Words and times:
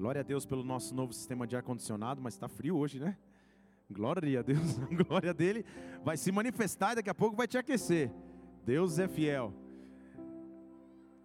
Glória 0.00 0.22
a 0.22 0.24
Deus 0.24 0.46
pelo 0.46 0.64
nosso 0.64 0.94
novo 0.94 1.12
sistema 1.12 1.46
de 1.46 1.54
ar-condicionado, 1.54 2.22
mas 2.22 2.32
está 2.32 2.48
frio 2.48 2.74
hoje, 2.74 2.98
né? 2.98 3.18
Glória 3.90 4.40
a 4.40 4.42
Deus, 4.42 4.78
a 4.80 4.86
glória 4.86 5.34
dele 5.34 5.62
vai 6.02 6.16
se 6.16 6.32
manifestar 6.32 6.92
e 6.92 6.94
daqui 6.94 7.10
a 7.10 7.14
pouco 7.14 7.36
vai 7.36 7.46
te 7.46 7.58
aquecer. 7.58 8.10
Deus 8.64 8.98
é 8.98 9.06
fiel. 9.06 9.52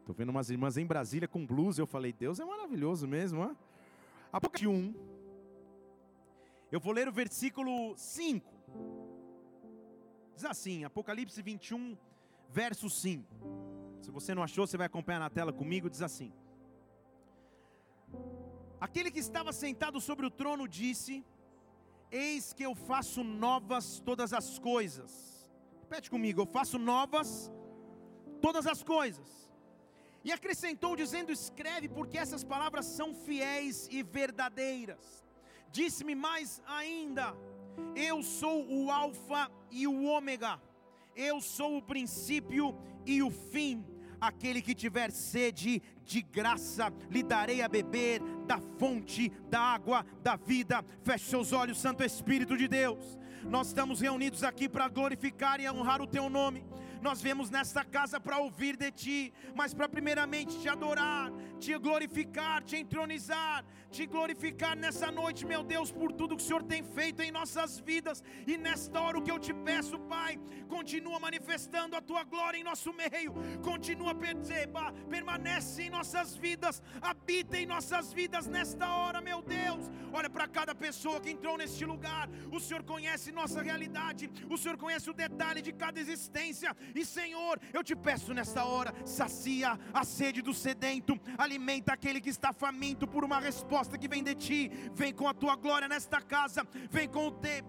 Estou 0.01 0.13
vendo 0.13 0.27
umas 0.27 0.49
irmãs 0.49 0.75
em 0.75 0.85
Brasília 0.85 1.25
com 1.25 1.46
blusa. 1.46 1.81
Eu 1.81 1.88
falei, 1.88 2.11
Deus 2.11 2.38
é 2.38 2.43
maravilhoso 2.43 3.07
mesmo. 3.07 3.46
Hein? 3.46 3.55
Apocalipse 4.30 4.68
1. 4.68 4.94
Eu 6.70 6.82
vou 6.82 6.92
ler 6.92 7.07
o 7.07 7.14
versículo 7.14 7.96
5. 7.96 8.46
Diz 10.36 10.44
assim, 10.44 10.84
Apocalipse 10.84 11.42
21, 11.42 11.98
verso 12.50 12.89
5. 12.89 13.23
Se 14.02 14.12
você 14.12 14.36
não 14.36 14.44
achou, 14.44 14.68
você 14.68 14.76
vai 14.76 14.88
acompanhar 14.88 15.20
na 15.20 15.30
tela 15.30 15.54
comigo. 15.54 15.89
Diz 15.89 16.02
assim: 16.02 16.34
Aquele 18.80 19.10
que 19.12 19.20
estava 19.20 19.54
sentado 19.54 20.02
sobre 20.02 20.25
o 20.25 20.29
trono 20.29 20.68
disse: 20.68 21.24
Eis 22.11 22.54
que 22.54 22.64
eu 22.64 22.75
faço 22.75 23.24
novas 23.24 24.00
todas 24.00 24.33
as 24.33 24.60
coisas. 24.60 25.11
Repete 25.82 26.10
comigo: 26.10 26.42
Eu 26.42 26.46
faço 26.46 26.78
novas 26.78 27.52
todas 28.42 28.68
as 28.68 28.83
coisas. 28.83 29.52
E 30.24 30.32
acrescentou, 30.32 30.96
dizendo: 30.96 31.32
Escreve, 31.32 31.88
porque 31.88 32.17
essas 32.17 32.44
palavras 32.44 32.86
são 32.86 33.14
fiéis 33.14 33.88
e 33.92 34.03
verdadeiras. 34.03 35.23
Disse-me 35.72 36.16
mais 36.16 36.61
ainda: 36.66 37.36
Eu 37.95 38.23
sou 38.23 38.66
o 38.67 38.92
Alfa 38.92 39.52
e 39.72 39.88
o 39.88 40.03
Ômega, 40.03 40.61
eu 41.16 41.39
sou 41.39 41.78
o 41.78 41.81
princípio 41.81 42.78
e 43.05 43.22
o 43.23 43.30
fim. 43.30 43.86
Aquele 44.19 44.61
que 44.61 44.75
tiver 44.75 45.11
sede, 45.11 45.81
de 46.03 46.22
graça 46.22 46.92
lhe 47.09 47.23
darei 47.23 47.61
a 47.61 47.67
beber 47.67 48.22
da 48.45 48.59
fonte 48.78 49.31
da 49.50 49.59
água 49.59 50.05
da 50.22 50.36
vida. 50.36 50.83
Feche 51.03 51.25
seus 51.25 51.52
olhos, 51.52 51.80
Santo 51.80 52.03
Espírito 52.03 52.58
de 52.58 52.67
Deus. 52.67 53.17
Nós 53.43 53.67
estamos 53.67 54.02
reunidos 54.02 54.43
aqui 54.43 54.67
para 54.67 54.88
glorificar 54.88 55.59
e 55.59 55.69
honrar 55.69 56.02
o 56.02 56.08
teu 56.08 56.30
nome. 56.30 56.66
Nós 57.01 57.21
viemos 57.21 57.49
nesta 57.49 57.83
casa 57.83 58.19
para 58.19 58.38
ouvir 58.38 58.75
de 58.75 58.91
Ti, 58.91 59.33
mas 59.55 59.73
para 59.73 59.88
primeiramente 59.88 60.59
te 60.59 60.67
adorar, 60.67 61.31
te 61.59 61.77
glorificar, 61.77 62.63
te 62.63 62.77
entronizar, 62.77 63.63
te 63.91 64.05
glorificar 64.05 64.75
nessa 64.75 65.11
noite, 65.11 65.45
meu 65.45 65.63
Deus, 65.63 65.91
por 65.91 66.11
tudo 66.11 66.35
que 66.35 66.43
o 66.43 66.45
Senhor 66.45 66.63
tem 66.63 66.83
feito 66.83 67.21
em 67.21 67.31
nossas 67.31 67.79
vidas. 67.79 68.23
E 68.45 68.57
nesta 68.57 68.99
hora 68.99 69.17
o 69.17 69.21
que 69.21 69.31
eu 69.31 69.39
te 69.39 69.53
peço, 69.53 69.99
Pai, 69.99 70.39
continua 70.67 71.19
manifestando 71.19 71.95
a 71.95 72.02
Tua 72.02 72.23
glória 72.23 72.57
em 72.57 72.63
nosso 72.63 72.91
meio, 72.93 73.33
continua, 73.63 74.13
perceba, 74.13 74.91
permanece 75.09 75.83
em 75.83 75.89
nossas 75.89 76.35
vidas, 76.35 76.81
habita 77.02 77.57
em 77.57 77.65
nossas 77.65 78.11
vidas 78.11 78.47
nesta 78.47 78.87
hora, 78.95 79.21
meu 79.21 79.41
Deus. 79.41 79.89
Olha 80.13 80.30
para 80.30 80.47
cada 80.47 80.73
pessoa 80.73 81.19
que 81.19 81.30
entrou 81.30 81.57
neste 81.57 81.85
lugar, 81.85 82.30
o 82.52 82.59
Senhor 82.59 82.83
conhece 82.83 83.31
nossa 83.31 83.61
realidade, 83.61 84.30
o 84.49 84.57
Senhor 84.57 84.77
conhece 84.77 85.09
o 85.09 85.13
detalhe 85.13 85.61
de 85.61 85.71
cada 85.73 85.99
existência, 85.99 86.75
e 86.94 87.05
Senhor, 87.05 87.59
eu 87.73 87.83
te 87.83 87.95
peço 87.95 88.33
nesta 88.33 88.66
hora, 88.66 88.94
sacia 89.05 89.80
a 89.94 90.03
sede 90.03 90.41
do 90.41 90.53
sedento, 90.53 91.19
alimenta 91.38 91.94
aquele 91.94 92.22
que 92.22 92.30
está 92.30 92.53
faminto 92.53 93.08
por 93.08 93.23
uma 93.23 93.39
resposta 93.39 93.97
que 93.97 94.08
vem 94.08 94.23
de 94.23 94.36
ti. 94.36 94.72
Vem 94.94 95.14
com 95.14 95.27
a 95.27 95.33
tua 95.33 95.55
glória 95.55 95.88
nesta 95.88 96.22
casa, 96.22 96.66
vem 96.92 97.08
com 97.08 97.27
o 97.27 97.31
teu, 97.31 97.66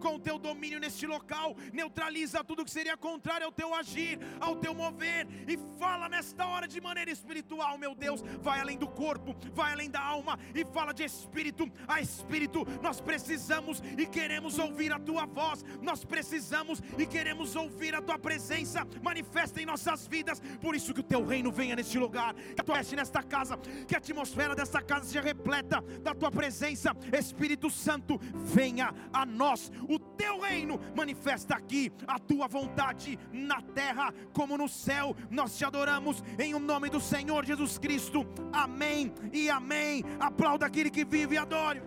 com 0.00 0.16
o 0.16 0.18
teu 0.18 0.38
domínio 0.38 0.80
neste 0.80 1.06
local, 1.06 1.56
neutraliza 1.72 2.44
tudo 2.44 2.64
que 2.64 2.70
seria 2.70 2.96
contrário 2.96 3.46
ao 3.46 3.52
teu 3.52 3.74
agir, 3.74 4.18
ao 4.40 4.56
teu 4.56 4.74
mover 4.74 5.26
e 5.48 5.56
fala 5.78 6.08
nesta 6.08 6.46
hora 6.46 6.68
de 6.68 6.80
maneira 6.80 7.10
espiritual, 7.10 7.78
meu 7.78 7.94
Deus. 7.94 8.22
Vai 8.40 8.60
além 8.60 8.76
do 8.76 8.88
corpo, 8.88 9.34
vai 9.54 9.72
além 9.72 9.90
da 9.90 10.00
alma 10.00 10.38
e 10.54 10.64
fala 10.64 10.92
de 10.92 11.04
espírito 11.04 11.70
a 11.86 12.00
espírito. 12.00 12.66
Nós 12.82 13.00
precisamos 13.00 13.82
e 13.96 14.06
queremos 14.06 14.58
ouvir 14.58 14.92
a 14.92 14.98
tua 14.98 15.26
voz, 15.26 15.64
nós 15.80 16.04
precisamos 16.04 16.82
e 16.98 17.06
queremos 17.06 17.56
ouvir 17.56 17.94
a 17.94 18.02
tua 18.02 18.18
presença 18.18 18.41
presença 18.42 18.84
manifesta 19.00 19.62
em 19.62 19.66
nossas 19.66 20.06
vidas. 20.08 20.40
Por 20.60 20.74
isso 20.74 20.92
que 20.92 20.98
o 20.98 21.04
teu 21.04 21.24
reino 21.24 21.52
venha 21.52 21.76
neste 21.76 21.96
lugar, 21.96 22.34
que 22.34 22.60
a 22.60 22.64
tua 22.64 22.82
nesta 22.96 23.22
casa, 23.22 23.56
que 23.56 23.94
a 23.94 23.98
atmosfera 23.98 24.54
desta 24.54 24.82
casa 24.82 25.06
seja 25.06 25.20
repleta 25.20 25.80
da 26.02 26.12
tua 26.12 26.30
presença. 26.30 26.90
Espírito 27.16 27.70
Santo, 27.70 28.18
venha 28.34 28.92
a 29.12 29.24
nós. 29.24 29.70
O 29.88 29.96
teu 29.96 30.40
reino 30.40 30.80
manifesta 30.96 31.54
aqui 31.54 31.92
a 32.06 32.18
tua 32.18 32.48
vontade 32.48 33.16
na 33.32 33.62
terra 33.62 34.12
como 34.32 34.58
no 34.58 34.68
céu. 34.68 35.14
Nós 35.30 35.56
te 35.56 35.64
adoramos 35.64 36.22
em 36.36 36.52
o 36.52 36.58
nome 36.58 36.90
do 36.90 37.00
Senhor 37.00 37.44
Jesus 37.44 37.78
Cristo. 37.78 38.26
Amém 38.52 39.14
e 39.32 39.48
amém. 39.48 40.02
Aplauda 40.18 40.66
aquele 40.66 40.90
que 40.90 41.04
vive 41.04 41.36
e 41.36 41.38
adore. 41.38 41.80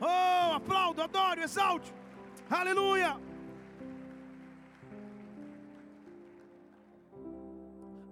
Oh, 0.00 0.54
aplaudo, 0.54 1.02
adoro, 1.02 1.40
exalte. 1.40 1.92
Aleluia. 2.50 3.29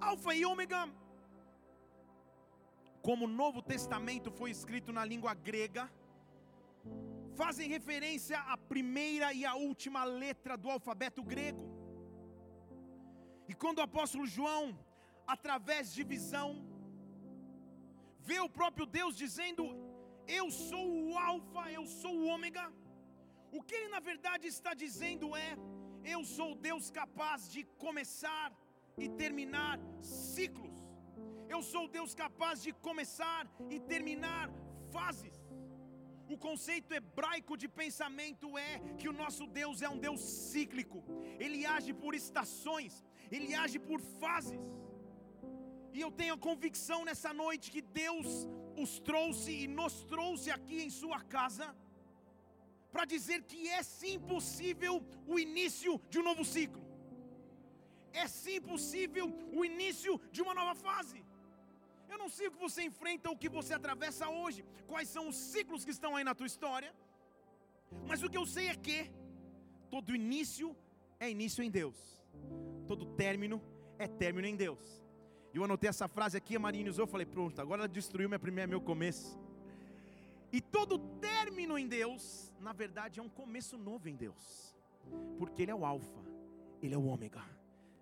Alfa 0.00 0.34
e 0.34 0.44
Ômega, 0.44 0.88
como 3.02 3.24
o 3.24 3.34
Novo 3.40 3.60
Testamento 3.62 4.30
foi 4.30 4.50
escrito 4.50 4.92
na 4.92 5.04
língua 5.04 5.34
grega, 5.34 5.90
fazem 7.40 7.68
referência 7.68 8.38
à 8.52 8.56
primeira 8.56 9.32
e 9.32 9.44
à 9.44 9.54
última 9.54 10.04
letra 10.04 10.56
do 10.56 10.70
alfabeto 10.70 11.22
grego. 11.22 11.64
E 13.50 13.54
quando 13.54 13.78
o 13.78 13.86
apóstolo 13.88 14.26
João, 14.26 14.64
através 15.26 15.92
de 15.96 16.04
visão, 16.14 16.48
vê 18.28 18.38
o 18.40 18.50
próprio 18.58 18.86
Deus 18.98 19.16
dizendo: 19.24 19.64
Eu 20.40 20.46
sou 20.50 20.86
o 21.06 21.18
Alfa, 21.30 21.64
eu 21.78 21.84
sou 22.00 22.14
o 22.18 22.26
Ômega. 22.34 22.66
O 23.58 23.62
que 23.62 23.74
ele 23.78 23.88
na 23.96 24.00
verdade 24.10 24.46
está 24.46 24.74
dizendo 24.84 25.34
é: 25.34 25.50
Eu 26.14 26.22
sou 26.36 26.50
Deus 26.68 26.90
capaz 27.00 27.50
de 27.54 27.62
começar 27.84 28.44
e 28.98 29.08
terminar 29.22 29.78
ciclos. 30.00 30.76
Eu 31.48 31.60
sou 31.62 31.84
Deus 31.96 32.14
capaz 32.14 32.62
de 32.62 32.72
começar 32.88 33.42
e 33.74 33.78
terminar 33.92 34.50
fases. 34.92 35.36
O 36.34 36.36
conceito 36.36 36.92
hebraico 36.92 37.56
de 37.56 37.68
pensamento 37.82 38.46
é 38.58 38.72
que 38.98 39.08
o 39.08 39.14
nosso 39.20 39.46
Deus 39.46 39.80
é 39.80 39.88
um 39.88 39.98
Deus 40.06 40.20
cíclico, 40.50 41.02
ele 41.44 41.64
age 41.64 41.92
por 42.02 42.14
estações, 42.14 43.02
ele 43.30 43.54
age 43.54 43.78
por 43.78 44.00
fases. 44.22 44.60
E 45.96 46.00
eu 46.06 46.10
tenho 46.12 46.34
a 46.34 46.44
convicção 46.48 46.98
nessa 47.08 47.32
noite 47.32 47.70
que 47.70 47.80
Deus 47.80 48.26
os 48.76 48.98
trouxe 49.00 49.52
e 49.62 49.66
nos 49.66 50.04
trouxe 50.04 50.50
aqui 50.50 50.82
em 50.82 50.90
Sua 50.90 51.20
casa, 51.36 51.74
para 52.92 53.06
dizer 53.14 53.42
que 53.44 53.68
é 53.68 53.82
sim 53.82 54.18
possível 54.32 54.94
o 55.26 55.38
início 55.38 56.00
de 56.10 56.18
um 56.20 56.22
novo 56.22 56.44
ciclo 56.44 56.87
é 58.12 58.26
sim 58.26 58.60
possível 58.60 59.26
o 59.52 59.64
início 59.64 60.20
de 60.32 60.42
uma 60.42 60.54
nova 60.54 60.74
fase. 60.74 61.24
Eu 62.08 62.18
não 62.18 62.28
sei 62.28 62.48
o 62.48 62.50
que 62.50 62.58
você 62.58 62.82
enfrenta, 62.82 63.30
o 63.30 63.36
que 63.36 63.48
você 63.48 63.74
atravessa 63.74 64.28
hoje, 64.28 64.64
quais 64.86 65.08
são 65.08 65.28
os 65.28 65.36
ciclos 65.36 65.84
que 65.84 65.90
estão 65.90 66.16
aí 66.16 66.24
na 66.24 66.34
tua 66.34 66.46
história, 66.46 66.94
mas 68.06 68.22
o 68.22 68.30
que 68.30 68.36
eu 68.36 68.46
sei 68.46 68.68
é 68.68 68.74
que 68.74 69.10
todo 69.90 70.14
início 70.14 70.74
é 71.20 71.30
início 71.30 71.62
em 71.62 71.70
Deus, 71.70 71.96
todo 72.86 73.04
término 73.04 73.62
é 73.98 74.06
término 74.06 74.46
em 74.46 74.56
Deus. 74.56 75.02
E 75.52 75.56
eu 75.56 75.64
anotei 75.64 75.88
essa 75.88 76.08
frase 76.08 76.36
aqui, 76.36 76.56
a 76.56 76.60
Marinha 76.60 76.90
usou, 76.90 77.04
eu 77.04 77.08
falei, 77.08 77.26
pronto, 77.26 77.60
agora 77.60 77.82
ela 77.82 77.88
destruiu 77.88 78.28
minha 78.28 78.38
primeira, 78.38 78.68
meu 78.68 78.80
começo. 78.80 79.38
E 80.52 80.60
todo 80.60 80.98
término 81.20 81.76
em 81.76 81.86
Deus, 81.86 82.52
na 82.60 82.72
verdade, 82.72 83.20
é 83.20 83.22
um 83.22 83.28
começo 83.28 83.76
novo 83.76 84.08
em 84.08 84.16
Deus, 84.16 84.74
porque 85.38 85.62
Ele 85.62 85.70
é 85.70 85.74
o 85.74 85.84
Alfa, 85.84 86.20
Ele 86.82 86.94
é 86.94 86.98
o 86.98 87.04
Ômega. 87.04 87.57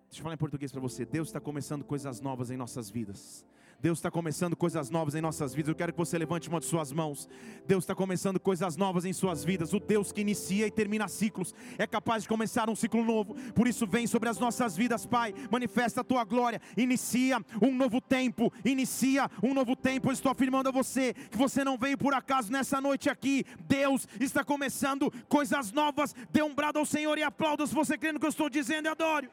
Deixa 0.09 0.19
eu 0.19 0.23
falar 0.23 0.35
em 0.35 0.37
português 0.37 0.71
para 0.71 0.81
você. 0.81 1.05
Deus 1.05 1.27
está 1.27 1.39
começando 1.39 1.83
coisas 1.83 2.21
novas 2.21 2.49
em 2.49 2.57
nossas 2.57 2.89
vidas. 2.89 3.45
Deus 3.79 3.99
está 3.99 4.09
começando 4.09 4.55
coisas 4.55 4.89
novas 4.89 5.13
em 5.13 5.21
nossas 5.21 5.53
vidas. 5.53 5.69
Eu 5.69 5.75
quero 5.75 5.91
que 5.91 5.99
você 5.99 6.17
levante 6.17 6.49
uma 6.49 6.59
de 6.59 6.65
suas 6.65 6.91
mãos. 6.91 7.29
Deus 7.67 7.83
está 7.83 7.93
começando 7.93 8.39
coisas 8.39 8.75
novas 8.75 9.05
em 9.05 9.13
suas 9.13 9.43
vidas. 9.43 9.71
O 9.71 9.79
Deus 9.79 10.11
que 10.11 10.21
inicia 10.21 10.65
e 10.65 10.71
termina 10.71 11.07
ciclos 11.07 11.53
é 11.77 11.85
capaz 11.85 12.23
de 12.23 12.29
começar 12.29 12.69
um 12.71 12.75
ciclo 12.75 13.03
novo. 13.03 13.35
Por 13.53 13.67
isso, 13.67 13.85
vem 13.85 14.07
sobre 14.07 14.29
as 14.29 14.39
nossas 14.39 14.75
vidas, 14.75 15.05
Pai. 15.05 15.31
Manifesta 15.51 16.01
a 16.01 16.03
tua 16.03 16.23
glória. 16.23 16.59
Inicia 16.75 17.39
um 17.61 17.75
novo 17.75 18.01
tempo. 18.01 18.51
Inicia 18.65 19.29
um 19.43 19.53
novo 19.53 19.75
tempo. 19.75 20.07
Eu 20.07 20.13
estou 20.13 20.31
afirmando 20.31 20.69
a 20.69 20.71
você 20.71 21.13
que 21.13 21.37
você 21.37 21.63
não 21.63 21.77
veio 21.77 21.99
por 21.99 22.15
acaso 22.15 22.51
nessa 22.51 22.81
noite 22.81 23.11
aqui. 23.11 23.45
Deus 23.67 24.07
está 24.19 24.43
começando 24.43 25.13
coisas 25.29 25.71
novas. 25.71 26.15
Dê 26.31 26.41
um 26.41 26.55
brado 26.55 26.79
ao 26.79 26.85
Senhor 26.85 27.15
e 27.19 27.23
aplauda 27.23 27.67
se 27.67 27.75
você 27.75 27.95
crê 27.95 28.11
no 28.11 28.19
que 28.19 28.25
eu 28.25 28.31
estou 28.31 28.49
dizendo 28.49 28.87
e 28.87 28.89
adore. 28.89 29.29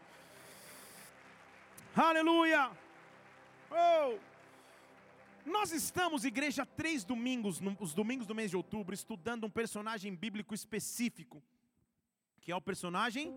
Aleluia! 1.97 2.73
Oh! 3.71 4.19
Nós 5.47 5.71
estamos, 5.71 6.25
igreja, 6.25 6.67
três 6.67 7.05
domingos, 7.05 7.61
os 7.79 7.95
domingos 7.95 8.27
do 8.27 8.35
mês 8.35 8.51
de 8.51 8.57
outubro, 8.57 8.93
estudando 8.93 9.45
um 9.45 9.51
personagem 9.51 10.13
bíblico 10.13 10.55
específico, 10.55 11.41
que 12.41 12.51
é 12.51 12.57
o 12.57 12.61
personagem. 12.61 13.33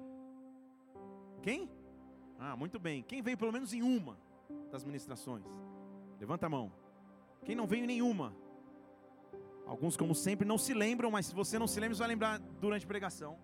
Quem? 1.43 1.69
Ah, 2.39 2.55
muito 2.55 2.79
bem. 2.79 3.03
Quem 3.03 3.21
veio 3.21 3.37
pelo 3.37 3.51
menos 3.51 3.73
em 3.73 3.83
uma 3.83 4.17
das 4.71 4.83
ministrações? 4.83 5.45
Levanta 6.19 6.47
a 6.47 6.49
mão. 6.49 6.71
Quem 7.45 7.55
não 7.55 7.67
veio 7.67 7.83
em 7.83 7.87
nenhuma? 7.87 8.35
Alguns, 9.67 9.95
como 9.95 10.15
sempre, 10.15 10.47
não 10.47 10.57
se 10.57 10.73
lembram, 10.73 11.11
mas 11.11 11.27
se 11.27 11.35
você 11.35 11.59
não 11.59 11.67
se 11.67 11.79
lembra, 11.79 11.95
você 11.95 11.99
vai 11.99 12.07
lembrar 12.07 12.39
durante 12.39 12.85
a 12.85 12.87
pregação. 12.87 13.37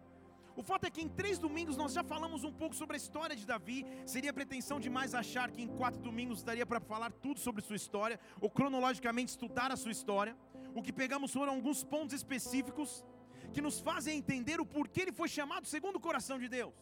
O 0.55 0.61
fato 0.61 0.85
é 0.85 0.89
que 0.89 1.01
em 1.01 1.09
três 1.09 1.39
domingos 1.39 1.75
nós 1.75 1.94
já 1.94 2.03
falamos 2.03 2.44
um 2.44 2.53
pouco 2.53 2.75
sobre 2.75 2.95
a 2.95 2.97
história 2.97 3.35
de 3.35 3.45
Davi. 3.45 3.85
Seria 4.05 4.31
pretensão 4.31 4.79
demais 4.79 5.15
achar 5.15 5.50
que 5.50 5.61
em 5.61 5.67
quatro 5.67 6.00
domingos 6.00 6.44
daria 6.44 6.65
para 6.65 6.79
falar 6.79 7.11
tudo 7.11 7.39
sobre 7.39 7.63
sua 7.63 7.75
história, 7.75 8.19
ou 8.39 8.50
cronologicamente 8.50 9.31
estudar 9.31 9.71
a 9.71 9.75
sua 9.75 9.91
história. 9.91 10.38
O 10.75 10.81
que 10.83 10.94
pegamos 10.94 11.33
foram 11.33 11.53
alguns 11.53 11.83
pontos 11.83 12.13
específicos 12.13 13.03
que 13.51 13.61
nos 13.61 13.79
fazem 13.79 14.17
entender 14.17 14.59
o 14.61 14.65
porquê 14.65 15.01
ele 15.01 15.11
foi 15.11 15.27
chamado 15.27 15.65
segundo 15.65 15.95
o 15.97 16.00
coração 16.00 16.38
de 16.38 16.47
Deus. 16.47 16.73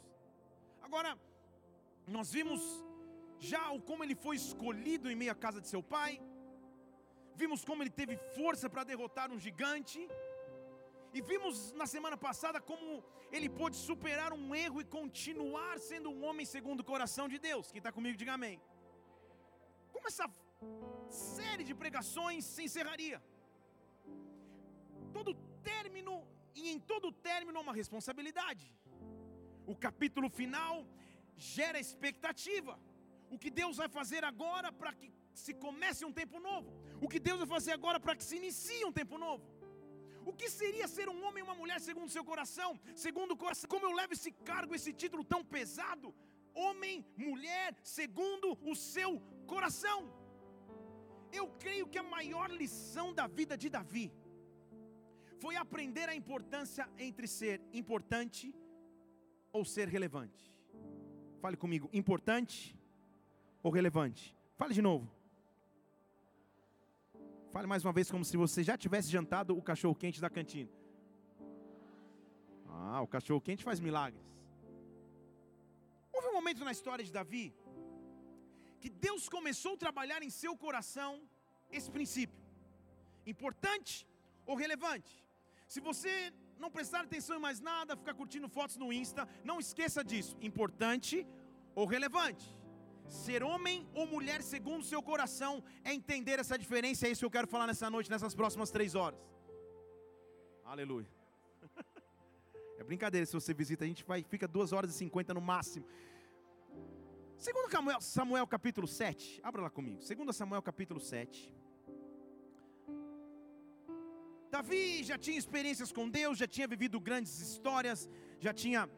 Agora, 0.82 1.18
nós 2.08 2.32
vimos 2.32 2.62
já 3.40 3.72
o 3.72 3.82
como 3.82 4.04
ele 4.04 4.16
foi 4.16 4.36
escolhido 4.36 5.10
em 5.10 5.16
meio 5.16 5.32
à 5.32 5.36
casa 5.36 5.62
de 5.62 5.68
seu 5.68 5.82
pai, 5.82 6.22
vimos 7.36 7.64
como 7.64 7.82
ele 7.82 7.90
teve 7.90 8.18
força 8.36 8.70
para 8.70 8.84
derrotar 8.84 9.32
um 9.32 9.40
gigante, 9.40 10.00
e 11.14 11.22
vimos 11.30 11.56
na 11.82 11.86
semana 11.94 12.18
passada 12.26 12.60
como 12.70 13.04
ele 13.36 13.50
pôde 13.60 13.78
superar 13.88 14.32
um 14.34 14.56
erro 14.66 14.80
e 14.82 14.92
continuar 14.98 15.76
sendo 15.90 16.10
um 16.10 16.24
homem 16.28 16.46
segundo 16.46 16.82
o 16.82 16.90
coração 16.92 17.28
de 17.34 17.38
Deus. 17.48 17.72
Quem 17.72 17.80
está 17.80 17.92
comigo, 17.98 18.18
diga 18.22 18.34
amém. 18.34 18.56
Como 19.94 20.08
essa 20.12 20.28
série 21.10 21.66
de 21.70 21.74
pregações 21.84 22.46
se 22.54 22.64
encerraria? 22.68 23.22
Todo 25.18 25.34
término, 25.72 26.14
e 26.56 26.70
em 26.74 26.80
todo 26.92 27.18
término 27.30 27.58
há 27.60 27.62
uma 27.68 27.74
responsabilidade. 27.82 28.68
O 29.66 29.76
capítulo 29.76 30.30
final 30.30 30.76
gera 31.56 31.80
expectativa. 31.80 32.80
O 33.30 33.38
que 33.42 33.50
Deus 33.62 33.78
vai 33.82 33.90
fazer 34.00 34.24
agora 34.32 34.72
para 34.72 34.94
que 34.94 35.10
se 35.34 35.54
comece 35.66 36.04
um 36.06 36.14
tempo 36.22 36.40
novo? 36.40 36.70
O 37.02 37.08
que 37.12 37.20
Deus 37.28 37.40
vai 37.40 37.48
fazer 37.48 37.74
agora 37.80 38.00
para 38.00 38.16
que 38.16 38.24
se 38.30 38.38
inicie 38.42 38.84
um 38.86 38.92
tempo 38.92 39.18
novo? 39.18 39.44
O 40.26 40.34
que 40.34 40.50
seria 40.50 40.88
ser 40.88 41.10
um 41.10 41.24
homem 41.26 41.42
e 41.42 41.48
uma 41.48 41.56
mulher 41.56 41.80
segundo 41.80 42.10
seu 42.10 42.24
coração? 42.24 42.80
Segundo 42.96 43.32
o 43.32 43.38
coração, 43.38 43.70
como 43.70 43.86
eu 43.86 43.94
levo 43.94 44.14
esse 44.14 44.32
cargo, 44.32 44.76
esse 44.76 44.94
título 44.94 45.24
tão 45.24 45.44
pesado? 45.44 46.14
Homem, 46.54 47.06
mulher, 47.18 47.76
segundo 47.84 48.58
o 48.62 48.76
seu 48.76 49.20
coração. 49.48 50.00
Eu 51.32 51.48
creio 51.64 51.88
que 51.88 51.98
a 51.98 52.04
maior 52.04 52.50
lição 52.50 53.14
da 53.14 53.26
vida 53.28 53.58
de 53.58 53.70
Davi 53.70 54.12
foi 55.40 55.56
aprender 55.56 56.08
a 56.10 56.16
importância 56.16 56.88
entre 56.98 57.28
ser 57.28 57.62
importante 57.74 58.54
ou 59.52 59.64
ser 59.66 59.88
relevante. 59.88 60.54
Fale 61.42 61.58
comigo, 61.58 61.90
importante 61.92 62.78
ou 63.64 63.72
relevante? 63.72 64.36
Fale 64.56 64.74
de 64.74 64.82
novo. 64.82 65.21
Fale 67.54 67.68
mais 67.68 67.84
uma 67.84 67.92
vez 67.92 68.10
como 68.10 68.24
se 68.24 68.38
você 68.38 68.64
já 68.64 68.78
tivesse 68.78 69.10
jantado 69.16 69.58
o 69.58 69.62
cachorro 69.62 69.94
quente 69.94 70.22
da 70.26 70.30
cantina. 70.30 70.72
Ah, 72.70 73.02
o 73.02 73.08
cachorro 73.16 73.42
quente 73.42 73.64
faz 73.70 73.80
milagres. 73.88 74.26
Houve 76.14 76.28
um 76.30 76.34
momento 76.34 76.64
na 76.64 76.72
história 76.72 77.04
de 77.04 77.12
Davi 77.12 77.54
que 78.80 78.90
Deus 78.90 79.28
começou 79.28 79.74
a 79.74 79.82
trabalhar 79.86 80.24
em 80.24 80.30
seu 80.30 80.54
coração 80.56 81.12
esse 81.70 81.92
princípio: 81.92 82.40
importante 83.26 84.08
ou 84.46 84.56
relevante. 84.56 85.14
Se 85.68 85.82
você 85.82 86.14
não 86.58 86.72
prestar 86.72 87.02
atenção 87.02 87.36
em 87.38 87.46
mais 87.48 87.60
nada, 87.60 87.98
ficar 87.98 88.14
curtindo 88.14 88.48
fotos 88.48 88.78
no 88.78 88.94
Insta, 88.94 89.28
não 89.44 89.60
esqueça 89.60 90.02
disso: 90.12 90.38
importante 90.42 91.28
ou 91.76 91.86
relevante. 91.86 92.48
Ser 93.08 93.44
homem 93.44 93.88
ou 93.94 94.06
mulher 94.08 94.42
segundo 94.42 94.82
o 94.82 94.86
seu 94.86 95.02
coração 95.02 95.64
é 95.84 95.94
entender 95.94 96.40
essa 96.40 96.58
diferença. 96.58 97.08
É 97.08 97.12
isso 97.12 97.20
que 97.22 97.26
eu 97.26 97.32
quero 97.32 97.48
falar 97.48 97.68
nessa 97.68 97.90
noite, 97.90 98.10
nessas 98.10 98.34
próximas 98.34 98.72
três 98.72 98.96
horas. 98.96 99.20
Aleluia. 100.64 101.08
É 102.80 102.84
brincadeira 102.84 103.28
se 103.28 103.34
você 103.34 103.54
visita, 103.54 103.84
a 103.86 103.88
gente 103.88 104.04
vai, 104.04 104.24
fica 104.24 104.48
duas 104.48 104.74
horas 104.74 104.90
e 104.90 104.94
cinquenta 104.94 105.36
no 105.36 105.40
máximo. 105.40 105.86
Segundo 107.38 107.70
Samuel, 108.00 108.48
capítulo 108.48 108.88
7, 108.88 109.40
abra 109.44 109.62
lá 109.62 109.70
comigo. 109.70 110.02
Segundo 110.02 110.34
Samuel 110.34 110.64
capítulo 110.64 111.00
7. 111.00 111.54
Davi 114.50 115.04
já 115.04 115.18
tinha 115.18 115.38
experiências 115.38 115.92
com 115.92 116.10
Deus, 116.10 116.38
já 116.38 116.48
tinha 116.48 116.68
vivido 116.68 117.00
grandes 117.00 117.40
histórias, 117.40 118.10
já 118.40 118.54
tinha 118.54 118.90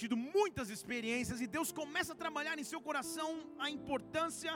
tido 0.00 0.16
muitas 0.16 0.68
experiências 0.76 1.40
e 1.40 1.46
Deus 1.56 1.70
começa 1.80 2.12
a 2.12 2.20
trabalhar 2.24 2.56
em 2.58 2.66
seu 2.72 2.80
coração 2.88 3.30
a 3.58 3.68
importância 3.78 4.54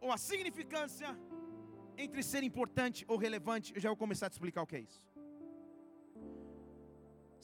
ou 0.00 0.10
a 0.16 0.18
significância 0.28 1.10
entre 2.04 2.22
ser 2.22 2.42
importante 2.50 3.04
ou 3.08 3.16
relevante. 3.26 3.74
Eu 3.74 3.80
já 3.84 3.88
vou 3.88 3.96
começar 4.04 4.26
a 4.26 4.30
te 4.30 4.34
explicar 4.38 4.62
o 4.62 4.66
que 4.66 4.76
é 4.76 4.84
isso. 4.88 5.02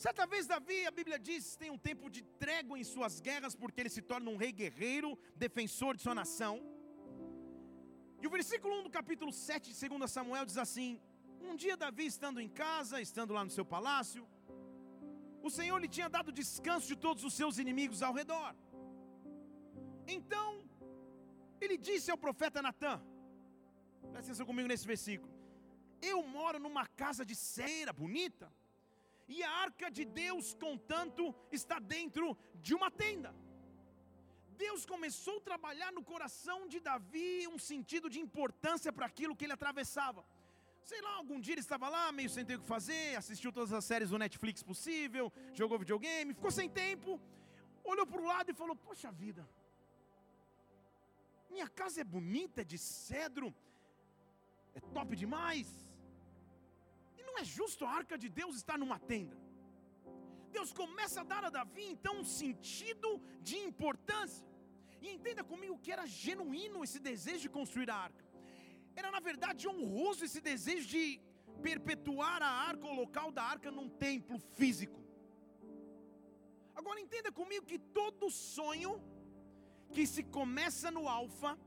Certa 0.04 0.26
vez 0.26 0.46
Davi, 0.52 0.78
a 0.86 0.90
Bíblia 0.90 1.18
diz, 1.28 1.56
tem 1.56 1.70
um 1.70 1.78
tempo 1.78 2.10
de 2.10 2.22
trégua 2.42 2.78
em 2.78 2.84
suas 2.84 3.20
guerras, 3.20 3.54
porque 3.54 3.80
ele 3.80 3.88
se 3.96 4.02
torna 4.02 4.30
um 4.30 4.36
rei 4.36 4.52
guerreiro, 4.52 5.18
defensor 5.36 5.96
de 5.96 6.02
sua 6.02 6.14
nação. 6.14 6.54
E 8.20 8.26
o 8.26 8.30
versículo 8.30 8.80
1 8.80 8.82
do 8.84 8.90
capítulo 8.90 9.32
7 9.32 9.72
de 9.72 9.88
2 9.88 10.10
Samuel 10.10 10.44
diz 10.44 10.58
assim: 10.58 11.00
Um 11.40 11.54
dia 11.54 11.76
Davi 11.76 12.06
estando 12.06 12.40
em 12.40 12.48
casa, 12.48 13.00
estando 13.00 13.32
lá 13.32 13.44
no 13.44 13.50
seu 13.50 13.64
palácio, 13.64 14.26
o 15.42 15.50
Senhor 15.50 15.78
lhe 15.78 15.88
tinha 15.96 16.08
dado 16.16 16.36
descanso 16.40 16.86
de 16.92 16.96
todos 16.96 17.22
os 17.28 17.34
seus 17.34 17.58
inimigos 17.58 18.02
ao 18.02 18.14
redor. 18.20 18.54
Então, 20.16 20.48
ele 21.60 21.76
disse 21.88 22.10
ao 22.10 22.18
profeta 22.26 22.62
Natan: 22.66 22.98
presta 24.12 24.30
atenção 24.30 24.46
comigo 24.46 24.68
nesse 24.72 24.86
versículo. 24.86 25.32
Eu 26.00 26.18
moro 26.38 26.58
numa 26.58 26.86
casa 27.02 27.24
de 27.30 27.34
cera 27.34 27.92
bonita, 27.92 28.46
e 29.28 29.42
a 29.42 29.50
arca 29.66 29.88
de 29.90 30.04
Deus, 30.04 30.54
contanto, 30.66 31.34
está 31.58 31.78
dentro 31.78 32.36
de 32.66 32.74
uma 32.74 32.90
tenda. 32.90 33.32
Deus 34.64 34.84
começou 34.84 35.36
a 35.38 35.46
trabalhar 35.50 35.90
no 35.92 36.02
coração 36.12 36.58
de 36.72 36.78
Davi 36.88 37.48
um 37.48 37.58
sentido 37.58 38.08
de 38.14 38.20
importância 38.26 38.92
para 38.92 39.06
aquilo 39.06 39.36
que 39.36 39.44
ele 39.44 39.56
atravessava. 39.58 40.24
Sei 40.90 41.00
lá, 41.00 41.12
algum 41.16 41.38
dia 41.40 41.54
ele 41.54 41.60
estava 41.60 41.88
lá, 41.88 42.10
meio 42.10 42.30
sem 42.36 42.44
ter 42.44 42.56
o 42.56 42.60
que 42.62 42.66
fazer, 42.76 43.16
assistiu 43.16 43.52
todas 43.52 43.72
as 43.72 43.84
séries 43.84 44.10
do 44.10 44.18
Netflix 44.18 44.62
possível, 44.70 45.32
jogou 45.54 45.78
videogame, 45.78 46.34
ficou 46.34 46.50
sem 46.50 46.68
tempo, 46.68 47.20
olhou 47.84 48.06
para 48.06 48.20
o 48.20 48.26
lado 48.32 48.50
e 48.50 48.54
falou: 48.62 48.74
Poxa 48.74 49.10
vida, 49.12 49.48
minha 51.50 51.68
casa 51.80 52.00
é 52.00 52.04
bonita, 52.16 52.62
é 52.62 52.64
de 52.72 52.78
cedro, 52.78 53.54
é 54.74 54.80
top 54.96 55.14
demais. 55.22 55.68
E 57.18 57.22
não 57.22 57.38
é 57.38 57.44
justo 57.44 57.84
a 57.84 57.90
arca 58.00 58.18
de 58.22 58.28
Deus 58.40 58.56
estar 58.56 58.76
numa 58.82 58.98
tenda. 59.12 59.36
Deus 60.56 60.70
começa 60.72 61.20
a 61.20 61.28
dar 61.32 61.44
a 61.44 61.50
Davi 61.58 61.84
então 61.94 62.14
um 62.22 62.28
sentido 62.40 63.10
de 63.40 63.56
importância. 63.70 64.46
E 65.00 65.08
entenda 65.14 65.42
comigo 65.52 65.78
que 65.82 65.92
era 65.94 66.06
genuíno 66.06 66.84
esse 66.86 66.98
desejo 67.10 67.42
de 67.46 67.54
construir 67.58 67.90
a 67.90 67.96
arca. 68.08 68.21
Era 68.94 69.10
na 69.10 69.20
verdade 69.20 69.68
honroso 69.68 70.24
esse 70.24 70.40
desejo 70.40 70.86
de 70.88 71.20
perpetuar 71.62 72.42
a 72.42 72.52
arca, 72.70 72.86
o 72.86 72.94
local 73.02 73.30
da 73.30 73.42
arca, 73.42 73.70
num 73.70 73.88
templo 73.88 74.38
físico. 74.58 75.00
Agora 76.74 77.00
entenda 77.00 77.30
comigo 77.30 77.64
que 77.66 77.78
todo 77.78 78.30
sonho 78.30 78.92
que 79.94 80.06
se 80.06 80.22
começa 80.22 80.90
no 80.90 81.08
Alfa, 81.08 81.58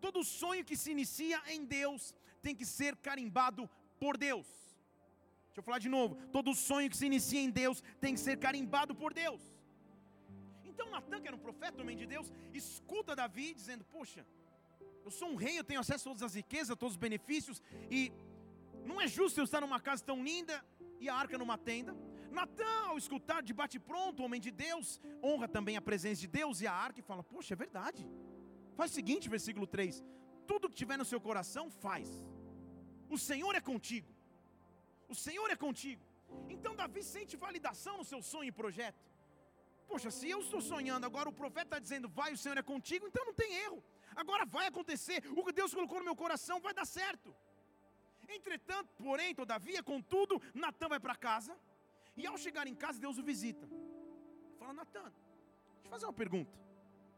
todo 0.00 0.24
sonho 0.24 0.64
que 0.64 0.76
se 0.76 0.90
inicia 0.90 1.40
em 1.54 1.64
Deus, 1.64 2.14
tem 2.40 2.54
que 2.54 2.64
ser 2.64 2.96
carimbado 2.96 3.68
por 3.98 4.16
Deus. 4.16 4.46
Deixa 5.46 5.60
eu 5.60 5.64
falar 5.64 5.80
de 5.86 5.88
novo. 5.88 6.14
Todo 6.36 6.54
sonho 6.54 6.88
que 6.90 6.96
se 6.96 7.06
inicia 7.06 7.40
em 7.40 7.50
Deus 7.50 7.82
tem 8.00 8.14
que 8.14 8.20
ser 8.20 8.38
carimbado 8.38 8.94
por 8.94 9.12
Deus. 9.12 9.42
Então 10.64 10.88
Natan, 10.90 11.20
que 11.20 11.28
era 11.28 11.36
um 11.36 11.46
profeta, 11.48 11.82
homem 11.82 11.96
de 11.96 12.06
Deus, 12.06 12.32
escuta 12.54 13.14
Davi 13.14 13.52
dizendo: 13.52 13.84
Poxa, 13.84 14.26
eu 15.04 15.10
sou 15.10 15.28
um 15.28 15.34
rei, 15.34 15.58
eu 15.58 15.64
tenho 15.64 15.80
acesso 15.80 16.08
a 16.08 16.10
todas 16.10 16.22
as 16.22 16.34
riquezas, 16.34 16.70
a 16.70 16.76
todos 16.76 16.94
os 16.94 17.02
benefícios, 17.06 17.62
e 17.90 18.12
não 18.84 19.00
é 19.00 19.06
justo 19.06 19.38
eu 19.40 19.44
estar 19.44 19.60
numa 19.60 19.80
casa 19.80 20.04
tão 20.04 20.22
linda 20.22 20.64
e 21.00 21.08
a 21.08 21.14
arca 21.14 21.36
numa 21.38 21.58
tenda. 21.58 21.94
Natan, 22.30 22.78
ao 22.88 22.96
escutar 22.96 23.42
de 23.42 23.52
bate-pronto, 23.52 24.22
homem 24.22 24.40
de 24.40 24.50
Deus, 24.50 25.00
honra 25.22 25.48
também 25.56 25.76
a 25.76 25.82
presença 25.82 26.20
de 26.20 26.28
Deus 26.40 26.60
e 26.60 26.66
a 26.66 26.72
arca 26.72 27.00
e 27.00 27.02
fala: 27.10 27.22
Poxa, 27.22 27.54
é 27.54 27.56
verdade. 27.56 28.02
Faz 28.78 28.90
o 28.90 28.94
seguinte, 28.94 29.28
versículo 29.28 29.66
3: 29.66 30.02
Tudo 30.46 30.70
que 30.70 30.80
tiver 30.82 30.96
no 30.96 31.04
seu 31.04 31.20
coração, 31.20 31.70
faz. 31.70 32.08
O 33.10 33.18
Senhor 33.18 33.54
é 33.54 33.60
contigo. 33.60 34.10
O 35.08 35.14
Senhor 35.14 35.48
é 35.50 35.56
contigo. 35.56 36.02
Então 36.48 36.74
Davi 36.74 37.02
sente 37.02 37.36
validação 37.36 37.98
no 37.98 38.04
seu 38.12 38.22
sonho 38.22 38.48
e 38.48 38.58
projeto. 38.62 39.02
Poxa, 39.86 40.10
se 40.10 40.26
eu 40.34 40.40
estou 40.40 40.60
sonhando, 40.72 41.04
agora 41.04 41.28
o 41.28 41.38
profeta 41.40 41.66
está 41.70 41.78
dizendo, 41.78 42.08
vai, 42.08 42.32
o 42.32 42.38
Senhor 42.42 42.56
é 42.56 42.62
contigo, 42.62 43.06
então 43.06 43.24
não 43.26 43.34
tem 43.34 43.50
erro. 43.64 43.82
Agora 44.14 44.44
vai 44.44 44.66
acontecer. 44.66 45.22
O 45.36 45.44
que 45.44 45.52
Deus 45.52 45.74
colocou 45.74 45.98
no 45.98 46.04
meu 46.04 46.16
coração 46.16 46.60
vai 46.60 46.74
dar 46.74 46.84
certo. 46.84 47.34
Entretanto, 48.28 48.90
porém, 48.96 49.34
todavia, 49.34 49.82
contudo, 49.82 50.40
Natan 50.54 50.88
vai 50.88 51.00
para 51.00 51.14
casa. 51.14 51.56
E 52.16 52.26
ao 52.26 52.36
chegar 52.36 52.66
em 52.66 52.74
casa, 52.74 53.00
Deus 53.00 53.18
o 53.18 53.22
visita. 53.22 53.68
Fala, 54.58 54.72
Natan, 54.72 55.02
deixa 55.02 55.86
eu 55.86 55.90
fazer 55.90 56.06
uma 56.06 56.12
pergunta. 56.12 56.58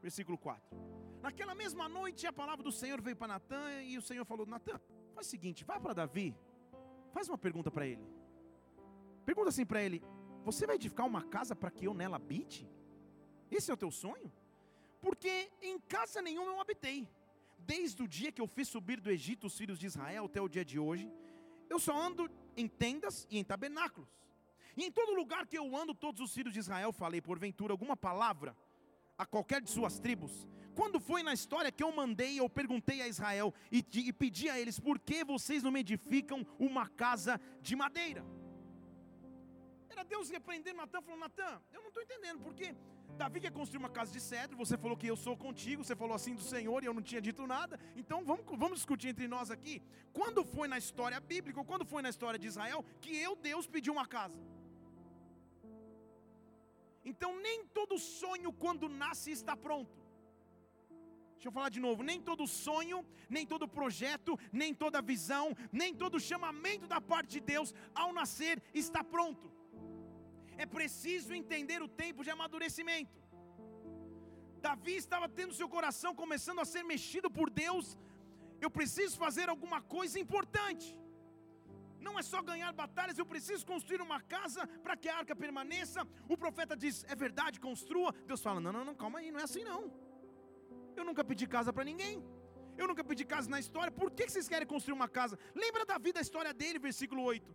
Versículo 0.01 0.37
4. 0.39 0.95
Naquela 1.23 1.55
mesma 1.55 1.89
noite, 1.89 2.27
a 2.27 2.33
palavra 2.33 2.63
do 2.63 2.71
Senhor 2.71 3.01
veio 3.01 3.17
para 3.17 3.29
Natan. 3.29 3.83
E 3.83 3.97
o 3.97 4.03
Senhor 4.03 4.25
falou: 4.25 4.47
Natan, 4.47 4.79
faz 5.15 5.27
o 5.27 5.31
seguinte, 5.31 5.65
vai 5.65 5.81
para 5.81 5.95
Davi. 5.95 6.37
Faz 7.13 7.29
uma 7.29 7.39
pergunta 7.39 7.71
para 7.71 7.87
ele. 7.87 8.07
Pergunta 9.25 9.49
assim 9.49 9.65
para 9.65 9.83
ele: 9.83 10.03
Você 10.45 10.67
vai 10.67 10.77
edificar 10.77 11.07
uma 11.07 11.23
casa 11.23 11.57
para 11.57 11.71
que 11.71 11.87
eu 11.87 11.95
nela 11.95 12.17
habite? 12.17 12.69
Esse 13.51 13.71
é 13.71 13.75
o 13.75 13.77
teu 13.77 13.91
sonho? 13.91 14.31
Porque 15.05 15.51
em 15.61 15.79
casa 15.95 16.23
nenhuma 16.23 16.51
eu 16.53 16.61
habitei. 16.61 17.07
Desde 17.59 18.03
o 18.03 18.09
dia 18.09 18.33
que 18.33 18.41
eu 18.41 18.47
fiz 18.47 18.69
subir 18.69 18.99
do 19.01 19.11
Egito 19.11 19.47
os 19.49 19.57
filhos 19.61 19.79
de 19.79 19.87
Israel 19.87 20.25
até 20.25 20.41
o 20.41 20.49
dia 20.49 20.65
de 20.65 20.79
hoje, 20.79 21.13
eu 21.69 21.79
só 21.79 21.95
ando 22.07 22.31
em 22.57 22.67
tendas 22.67 23.27
e 23.31 23.39
em 23.39 23.45
tabernáculos. 23.45 24.09
E 24.75 24.83
em 24.83 24.91
todo 24.91 25.15
lugar 25.15 25.47
que 25.47 25.59
eu 25.59 25.77
ando, 25.77 25.95
todos 25.95 26.23
os 26.23 26.33
filhos 26.33 26.55
de 26.55 26.59
Israel 26.59 26.91
falei, 26.91 27.21
porventura, 27.21 27.75
alguma 27.75 27.97
palavra 27.97 28.57
a 29.19 29.27
qualquer 29.27 29.61
de 29.61 29.71
suas 29.71 29.99
tribos. 29.99 30.49
Quando 30.75 30.99
foi 30.99 31.23
na 31.23 31.35
história 31.35 31.71
que 31.71 31.83
eu 31.83 31.93
mandei, 31.93 32.41
eu 32.41 32.49
perguntei 32.49 33.03
a 33.03 33.07
Israel 33.07 33.53
e, 33.71 33.85
e 34.09 34.13
pedi 34.13 34.49
a 34.49 34.59
eles: 34.59 34.81
por 34.81 34.99
que 34.99 35.23
vocês 35.23 35.63
não 35.63 35.71
me 35.71 35.81
edificam 35.81 36.47
uma 36.59 36.89
casa 36.89 37.39
de 37.61 37.77
madeira? 37.77 38.25
Era 39.91 40.03
Deus 40.03 40.31
repreendendo 40.31 40.79
Natan, 40.79 41.03
falando: 41.03 41.21
Natan, 41.21 41.63
eu 41.73 41.83
não 41.83 41.89
estou 41.89 42.03
entendendo, 42.03 42.41
porque 42.41 42.75
Davi 43.15 43.41
quer 43.41 43.53
construir 43.53 43.79
uma 43.79 43.89
casa 43.99 44.13
de 44.13 44.21
cedro, 44.21 44.57
você 44.57 44.77
falou 44.77 44.97
que 44.97 45.07
eu 45.07 45.17
sou 45.17 45.37
contigo, 45.37 45.85
você 45.85 45.97
falou 46.03 46.15
assim 46.15 46.35
do 46.35 46.43
Senhor 46.43 46.83
e 46.83 46.87
eu 46.87 46.95
não 46.95 47.03
tinha 47.11 47.21
dito 47.21 47.47
nada, 47.47 47.79
então 47.97 48.25
vamos, 48.25 48.45
vamos 48.63 48.79
discutir 48.79 49.09
entre 49.09 49.29
nós 49.29 49.51
aqui. 49.51 49.83
Quando 50.13 50.45
foi 50.45 50.67
na 50.69 50.79
história 50.79 51.21
bíblica, 51.21 51.61
ou 51.61 51.65
quando 51.65 51.85
foi 51.85 52.03
na 52.03 52.11
história 52.15 52.39
de 52.39 52.47
Israel, 52.47 52.85
que 53.01 53.17
eu, 53.17 53.35
Deus, 53.37 53.67
pedi 53.67 53.91
uma 53.91 54.07
casa? 54.07 54.41
Então 57.05 57.31
nem 57.41 57.67
todo 57.67 57.99
sonho 57.99 58.53
quando 58.53 58.89
nasce 58.89 59.31
está 59.31 59.57
pronto. 59.57 60.05
Deixa 61.35 61.49
eu 61.49 61.53
falar 61.53 61.69
de 61.69 61.81
novo, 61.87 62.03
nem 62.03 62.21
todo 62.21 62.47
sonho, 62.47 63.05
nem 63.29 63.47
todo 63.47 63.69
projeto, 63.69 64.39
nem 64.51 64.73
toda 64.73 65.03
visão, 65.03 65.55
nem 65.71 65.95
todo 65.95 66.19
chamamento 66.19 66.87
da 66.87 67.01
parte 67.03 67.33
de 67.33 67.41
Deus 67.41 67.75
ao 67.95 68.13
nascer 68.15 68.63
está 68.73 69.05
pronto. 69.05 69.54
É 70.63 70.67
preciso 70.79 71.31
entender 71.41 71.81
o 71.83 71.89
tempo 72.03 72.25
de 72.25 72.31
amadurecimento. 72.35 73.17
Davi 74.67 74.97
estava 75.05 75.29
tendo 75.39 75.59
seu 75.61 75.69
coração 75.77 76.11
começando 76.23 76.61
a 76.63 76.69
ser 76.73 76.83
mexido 76.93 77.31
por 77.39 77.49
Deus. 77.51 77.87
Eu 78.65 78.71
preciso 78.79 79.15
fazer 79.25 79.49
alguma 79.55 79.81
coisa 79.97 80.17
importante. 80.25 80.87
Não 82.07 82.15
é 82.21 82.23
só 82.31 82.41
ganhar 82.51 82.71
batalhas, 82.73 83.19
eu 83.19 83.27
preciso 83.33 83.63
construir 83.73 84.01
uma 84.07 84.21
casa 84.35 84.63
para 84.85 84.97
que 85.01 85.09
a 85.09 85.17
arca 85.21 85.35
permaneça. 85.45 86.01
O 86.35 86.37
profeta 86.45 86.75
diz: 86.85 86.97
É 87.13 87.15
verdade, 87.25 87.61
construa. 87.69 88.11
Deus 88.31 88.43
fala: 88.47 88.61
Não, 88.65 88.73
não, 88.77 88.85
não, 88.89 88.97
calma 89.03 89.19
aí, 89.21 89.31
não 89.31 89.41
é 89.41 89.47
assim 89.51 89.65
não. 89.73 89.83
Eu 90.99 91.05
nunca 91.05 91.25
pedi 91.31 91.47
casa 91.57 91.73
para 91.73 91.85
ninguém. 91.91 92.17
Eu 92.77 92.87
nunca 92.89 93.05
pedi 93.11 93.25
casa 93.25 93.49
na 93.55 93.61
história. 93.65 93.93
Por 94.01 94.11
que 94.11 94.29
vocês 94.29 94.49
querem 94.49 94.67
construir 94.67 94.97
uma 95.01 95.09
casa? 95.09 95.39
Lembra 95.55 95.85
da 95.85 96.21
história 96.21 96.53
dele, 96.53 96.79
versículo 96.79 97.23
8. 97.23 97.55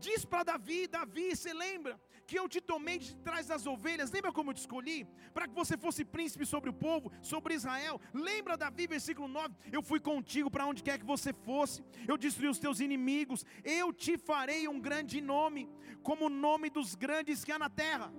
Diz 0.00 0.24
para 0.24 0.42
Davi: 0.42 0.86
Davi, 0.86 1.34
você 1.34 1.52
lembra 1.52 2.00
que 2.26 2.38
eu 2.38 2.48
te 2.48 2.60
tomei 2.60 2.98
de 2.98 3.14
trás 3.16 3.46
das 3.46 3.66
ovelhas? 3.66 4.10
Lembra 4.10 4.32
como 4.32 4.50
eu 4.50 4.54
te 4.54 4.60
escolhi? 4.60 5.06
Para 5.32 5.46
que 5.48 5.54
você 5.54 5.76
fosse 5.76 6.04
príncipe 6.04 6.46
sobre 6.46 6.70
o 6.70 6.72
povo, 6.72 7.12
sobre 7.22 7.54
Israel. 7.54 8.00
Lembra 8.12 8.56
Davi, 8.56 8.86
versículo 8.86 9.28
9: 9.28 9.54
Eu 9.72 9.82
fui 9.82 10.00
contigo 10.00 10.50
para 10.50 10.66
onde 10.66 10.82
quer 10.82 10.98
que 10.98 11.06
você 11.06 11.32
fosse. 11.32 11.84
Eu 12.06 12.16
destruí 12.16 12.48
os 12.48 12.58
teus 12.58 12.80
inimigos. 12.80 13.44
Eu 13.62 13.92
te 13.92 14.16
farei 14.18 14.66
um 14.68 14.80
grande 14.80 15.20
nome, 15.20 15.68
como 16.02 16.26
o 16.26 16.30
nome 16.30 16.70
dos 16.70 16.94
grandes 16.94 17.44
que 17.44 17.52
há 17.52 17.58
na 17.58 17.70
terra. 17.70 18.12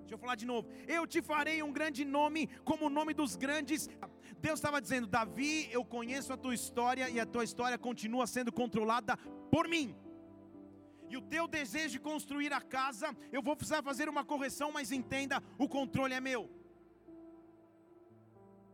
Deixa 0.00 0.14
eu 0.14 0.18
falar 0.18 0.36
de 0.36 0.46
novo. 0.46 0.68
Eu 0.86 1.04
te 1.04 1.20
farei 1.20 1.62
um 1.64 1.72
grande 1.72 2.04
nome, 2.04 2.48
como 2.64 2.86
o 2.86 2.88
nome 2.88 3.12
dos 3.12 3.34
grandes. 3.34 3.88
Deus 4.38 4.58
estava 4.58 4.80
dizendo: 4.80 5.06
Davi, 5.06 5.68
eu 5.72 5.84
conheço 5.84 6.32
a 6.32 6.36
tua 6.36 6.54
história 6.54 7.10
e 7.10 7.18
a 7.18 7.26
tua 7.26 7.44
história 7.44 7.76
continua 7.76 8.26
sendo 8.26 8.52
controlada 8.52 9.16
por 9.50 9.66
mim 9.68 9.94
e 11.10 11.16
o 11.16 11.22
teu 11.34 11.44
desejo 11.46 11.92
de 11.96 12.00
construir 12.10 12.52
a 12.52 12.60
casa, 12.60 13.08
eu 13.36 13.42
vou 13.42 13.56
precisar 13.56 13.82
fazer 13.82 14.08
uma 14.08 14.24
correção, 14.32 14.70
mas 14.76 14.92
entenda: 14.92 15.42
o 15.58 15.68
controle 15.68 16.14
é 16.14 16.20
meu. 16.20 16.42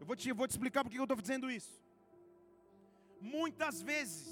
Eu 0.01 0.07
vou 0.07 0.17
te, 0.17 0.33
vou 0.33 0.47
te 0.49 0.55
explicar 0.57 0.83
porque 0.83 0.99
eu 0.99 1.05
estou 1.05 1.21
dizendo 1.27 1.51
isso. 1.59 1.75
Muitas 3.21 3.77
vezes, 3.91 4.25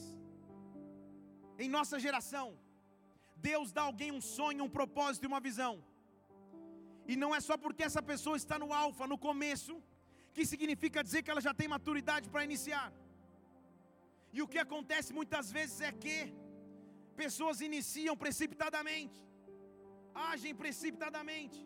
em 1.59 1.69
nossa 1.77 1.99
geração, 2.07 2.47
Deus 3.37 3.71
dá 3.77 3.83
a 3.83 3.91
alguém 3.91 4.11
um 4.11 4.21
sonho, 4.21 4.65
um 4.65 4.75
propósito 4.79 5.25
e 5.25 5.31
uma 5.33 5.41
visão, 5.49 5.75
e 7.11 7.17
não 7.23 7.31
é 7.37 7.41
só 7.49 7.57
porque 7.65 7.85
essa 7.89 8.03
pessoa 8.11 8.37
está 8.37 8.57
no 8.63 8.73
alfa, 8.73 9.07
no 9.13 9.19
começo, 9.29 9.75
que 10.35 10.45
significa 10.53 11.05
dizer 11.07 11.23
que 11.23 11.31
ela 11.33 11.41
já 11.47 11.53
tem 11.61 11.69
maturidade 11.77 12.29
para 12.33 12.45
iniciar. 12.49 12.89
E 14.33 14.41
o 14.43 14.49
que 14.53 14.59
acontece 14.59 15.13
muitas 15.13 15.47
vezes 15.57 15.81
é 15.81 15.91
que 16.03 16.15
Pessoas 17.23 17.59
iniciam 17.69 18.15
precipitadamente, 18.23 19.19
agem 20.31 20.55
precipitadamente, 20.63 21.59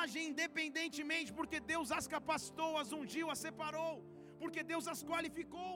agem 0.00 0.22
independentemente, 0.30 1.30
porque 1.38 1.58
Deus 1.72 1.90
as 1.98 2.06
capacitou, 2.14 2.70
as 2.82 2.90
ungiu, 2.98 3.26
as 3.34 3.40
separou, 3.46 3.94
porque 4.40 4.62
Deus 4.72 4.86
as 4.92 5.02
qualificou. 5.10 5.74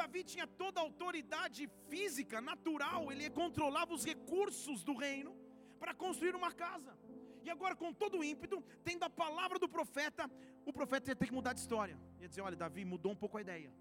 Davi 0.00 0.22
tinha 0.32 0.46
toda 0.62 0.80
a 0.80 0.84
autoridade 0.88 1.62
física, 1.90 2.40
natural, 2.50 3.12
ele 3.12 3.28
controlava 3.42 3.92
os 3.98 4.04
recursos 4.12 4.82
do 4.88 4.94
reino 5.06 5.32
para 5.82 5.94
construir 6.04 6.34
uma 6.42 6.52
casa. 6.64 6.92
E 7.46 7.50
agora, 7.54 7.76
com 7.82 7.92
todo 8.02 8.18
o 8.18 8.24
ímpeto, 8.32 8.58
tendo 8.82 9.04
a 9.04 9.10
palavra 9.24 9.58
do 9.64 9.68
profeta, 9.78 10.24
o 10.64 10.72
profeta 10.78 11.10
ia 11.10 11.16
ter 11.20 11.26
que 11.30 11.38
mudar 11.40 11.52
de 11.52 11.60
história. 11.60 11.96
Ia 12.20 12.28
dizer: 12.30 12.40
Olha, 12.40 12.56
Davi 12.64 12.84
mudou 12.84 13.12
um 13.12 13.20
pouco 13.24 13.38
a 13.38 13.42
ideia. 13.46 13.72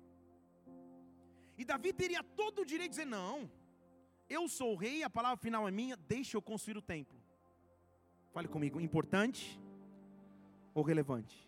E 1.57 1.63
Davi 1.63 1.91
teria 2.01 2.23
todo 2.41 2.61
o 2.63 2.65
direito 2.73 2.91
de 2.91 2.97
dizer: 2.97 3.11
Não, 3.19 3.37
eu 4.29 4.47
sou 4.47 4.73
o 4.73 4.75
rei, 4.75 5.03
a 5.03 5.09
palavra 5.09 5.37
final 5.37 5.67
é 5.67 5.71
minha, 5.71 5.95
deixa 5.95 6.35
eu 6.37 6.41
construir 6.41 6.77
o 6.77 6.81
templo. 6.81 7.17
Fale 8.33 8.47
comigo, 8.47 8.81
importante 8.81 9.59
ou 10.73 10.83
relevante? 10.83 11.47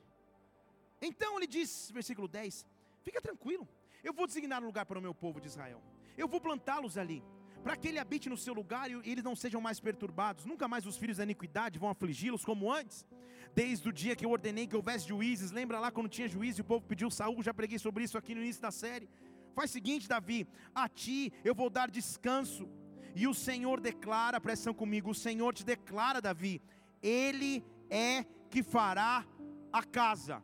Então 1.02 1.38
ele 1.38 1.48
diz, 1.48 1.92
versículo 1.92 2.28
10: 2.28 2.66
Fica 3.02 3.22
tranquilo, 3.22 3.68
eu 4.04 4.14
vou 4.14 4.28
designar 4.28 4.64
um 4.64 4.68
lugar 4.68 4.86
para 4.86 5.00
o 5.00 5.02
meu 5.02 5.14
povo 5.14 5.42
de 5.42 5.48
Israel, 5.48 5.82
eu 6.18 6.28
vou 6.28 6.40
plantá-los 6.40 6.98
ali, 6.98 7.24
para 7.64 7.76
que 7.76 7.88
ele 7.90 8.00
habite 8.00 8.30
no 8.30 8.38
seu 8.38 8.54
lugar 8.54 8.90
e 8.90 9.12
eles 9.12 9.24
não 9.24 9.36
sejam 9.36 9.60
mais 9.60 9.80
perturbados, 9.80 10.46
nunca 10.46 10.68
mais 10.68 10.86
os 10.86 10.98
filhos 10.98 11.18
da 11.18 11.24
iniquidade 11.24 11.78
vão 11.78 11.90
afligi-los 11.90 12.46
como 12.46 12.72
antes. 12.72 13.06
Desde 13.54 13.90
o 13.90 13.92
dia 13.92 14.16
que 14.16 14.26
eu 14.26 14.30
ordenei 14.30 14.68
que 14.68 14.76
houvesse 14.76 15.08
juízes, 15.08 15.52
lembra 15.52 15.80
lá 15.80 15.90
quando 15.92 16.08
tinha 16.08 16.28
juízes 16.28 16.60
e 16.60 16.62
o 16.62 16.64
povo 16.64 16.86
pediu 16.86 17.10
Saúl, 17.10 17.42
já 17.42 17.54
preguei 17.54 17.80
sobre 17.80 18.04
isso 18.04 18.18
aqui 18.18 18.36
no 18.36 18.42
início 18.42 18.62
da 18.62 18.72
série. 18.72 19.10
Faz 19.58 19.72
o 19.72 19.74
seguinte, 19.74 20.08
Davi: 20.08 20.48
a 20.76 20.88
ti 20.88 21.34
eu 21.44 21.56
vou 21.56 21.68
dar 21.68 21.90
descanso. 21.90 22.70
E 23.16 23.28
o 23.28 23.34
Senhor 23.34 23.82
declara, 23.82 24.40
presta 24.40 24.72
comigo, 24.72 25.10
o 25.10 25.16
Senhor 25.16 25.52
te 25.52 25.66
declara, 25.66 26.22
Davi, 26.22 26.62
Ele 27.02 27.66
é 27.90 28.24
que 28.52 28.62
fará 28.62 29.26
a 29.74 29.82
casa. 29.82 30.44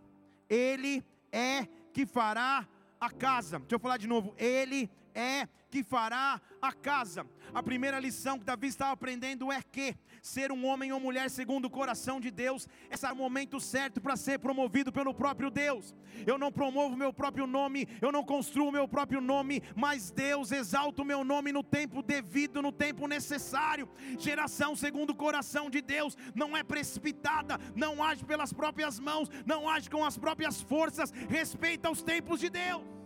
Ele 0.49 1.05
é 1.31 1.67
que 1.93 2.07
fará 2.07 2.67
a 2.99 3.11
casa. 3.11 3.59
Deixa 3.59 3.75
eu 3.75 3.79
falar 3.79 3.97
de 3.97 4.07
novo. 4.07 4.33
Ele 4.35 4.89
é 5.13 5.47
que 5.73 5.83
fará 5.83 6.39
a 6.61 6.71
casa. 6.71 7.25
A 7.51 7.63
primeira 7.63 7.99
lição 7.99 8.37
que 8.37 8.45
Davi 8.45 8.67
estava 8.67 8.91
aprendendo 8.91 9.51
é 9.51 9.59
que 9.63 9.95
ser 10.21 10.51
um 10.51 10.67
homem 10.67 10.91
ou 10.91 10.99
mulher 10.99 11.31
segundo 11.31 11.65
o 11.65 11.69
coração 11.69 12.19
de 12.19 12.29
Deus, 12.29 12.67
é 12.91 13.11
o 13.11 13.15
momento 13.15 13.59
certo 13.59 13.99
para 13.99 14.15
ser 14.15 14.37
promovido 14.37 14.91
pelo 14.91 15.15
próprio 15.15 15.49
Deus. 15.49 15.95
Eu 16.27 16.37
não 16.37 16.51
promovo 16.51 16.95
meu 16.95 17.11
próprio 17.11 17.47
nome, 17.47 17.87
eu 17.99 18.11
não 18.11 18.23
construo 18.23 18.71
meu 18.71 18.87
próprio 18.87 19.19
nome, 19.19 19.63
mas 19.75 20.11
Deus 20.11 20.51
exalta 20.51 21.01
o 21.01 21.05
meu 21.05 21.23
nome 21.23 21.51
no 21.51 21.63
tempo 21.63 22.03
devido, 22.03 22.61
no 22.61 22.71
tempo 22.71 23.07
necessário. 23.07 23.89
Geração 24.19 24.75
segundo 24.75 25.09
o 25.09 25.15
coração 25.15 25.71
de 25.71 25.81
Deus 25.81 26.15
não 26.35 26.55
é 26.55 26.61
precipitada, 26.61 27.59
não 27.75 28.03
age 28.03 28.23
pelas 28.23 28.53
próprias 28.53 28.99
mãos, 28.99 29.27
não 29.43 29.67
age 29.67 29.89
com 29.89 30.05
as 30.05 30.19
próprias 30.19 30.61
forças, 30.61 31.11
respeita 31.27 31.89
os 31.89 32.03
tempos 32.03 32.39
de 32.39 32.51
Deus. 32.51 33.02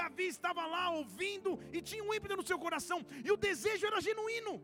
Davi 0.00 0.26
estava 0.36 0.64
lá 0.74 0.84
ouvindo 1.00 1.50
e 1.76 1.80
tinha 1.90 2.04
um 2.06 2.12
ímpeto 2.16 2.36
no 2.40 2.46
seu 2.50 2.58
coração, 2.66 3.00
e 3.26 3.30
o 3.36 3.40
desejo 3.48 3.86
era 3.90 4.00
genuíno 4.08 4.56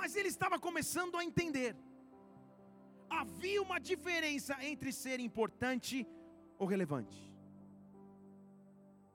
mas 0.00 0.16
ele 0.16 0.28
estava 0.28 0.58
começando 0.58 1.16
a 1.18 1.24
entender. 1.24 1.76
Havia 3.20 3.60
uma 3.60 3.78
diferença 3.78 4.54
entre 4.64 4.90
ser 4.92 5.18
importante 5.20 6.06
ou 6.58 6.66
relevante. 6.66 7.18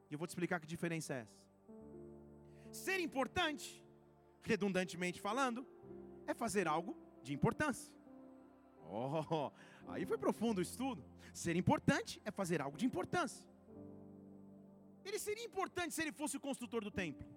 E 0.09 0.13
eu 0.13 0.19
vou 0.19 0.27
te 0.27 0.33
explicar 0.33 0.59
que 0.59 0.67
diferença 0.67 1.13
é 1.15 1.21
essa. 1.21 1.39
Ser 2.71 2.99
importante, 2.99 3.83
redundantemente 4.43 5.19
falando, 5.19 5.65
é 6.27 6.33
fazer 6.33 6.67
algo 6.67 6.95
de 7.23 7.33
importância. 7.33 7.91
Oh, 8.87 9.51
aí 9.91 10.05
foi 10.05 10.19
profundo 10.19 10.59
o 10.59 10.61
estudo. 10.69 11.03
Ser 11.33 11.55
importante 11.55 12.21
é 12.23 12.29
fazer 12.29 12.61
algo 12.61 12.77
de 12.77 12.85
importância. 12.85 13.43
Ele 15.05 15.19
seria 15.19 15.45
importante 15.45 15.93
se 15.93 16.01
ele 16.01 16.11
fosse 16.11 16.35
o 16.37 16.39
construtor 16.39 16.83
do 16.83 16.91
templo. 16.91 17.27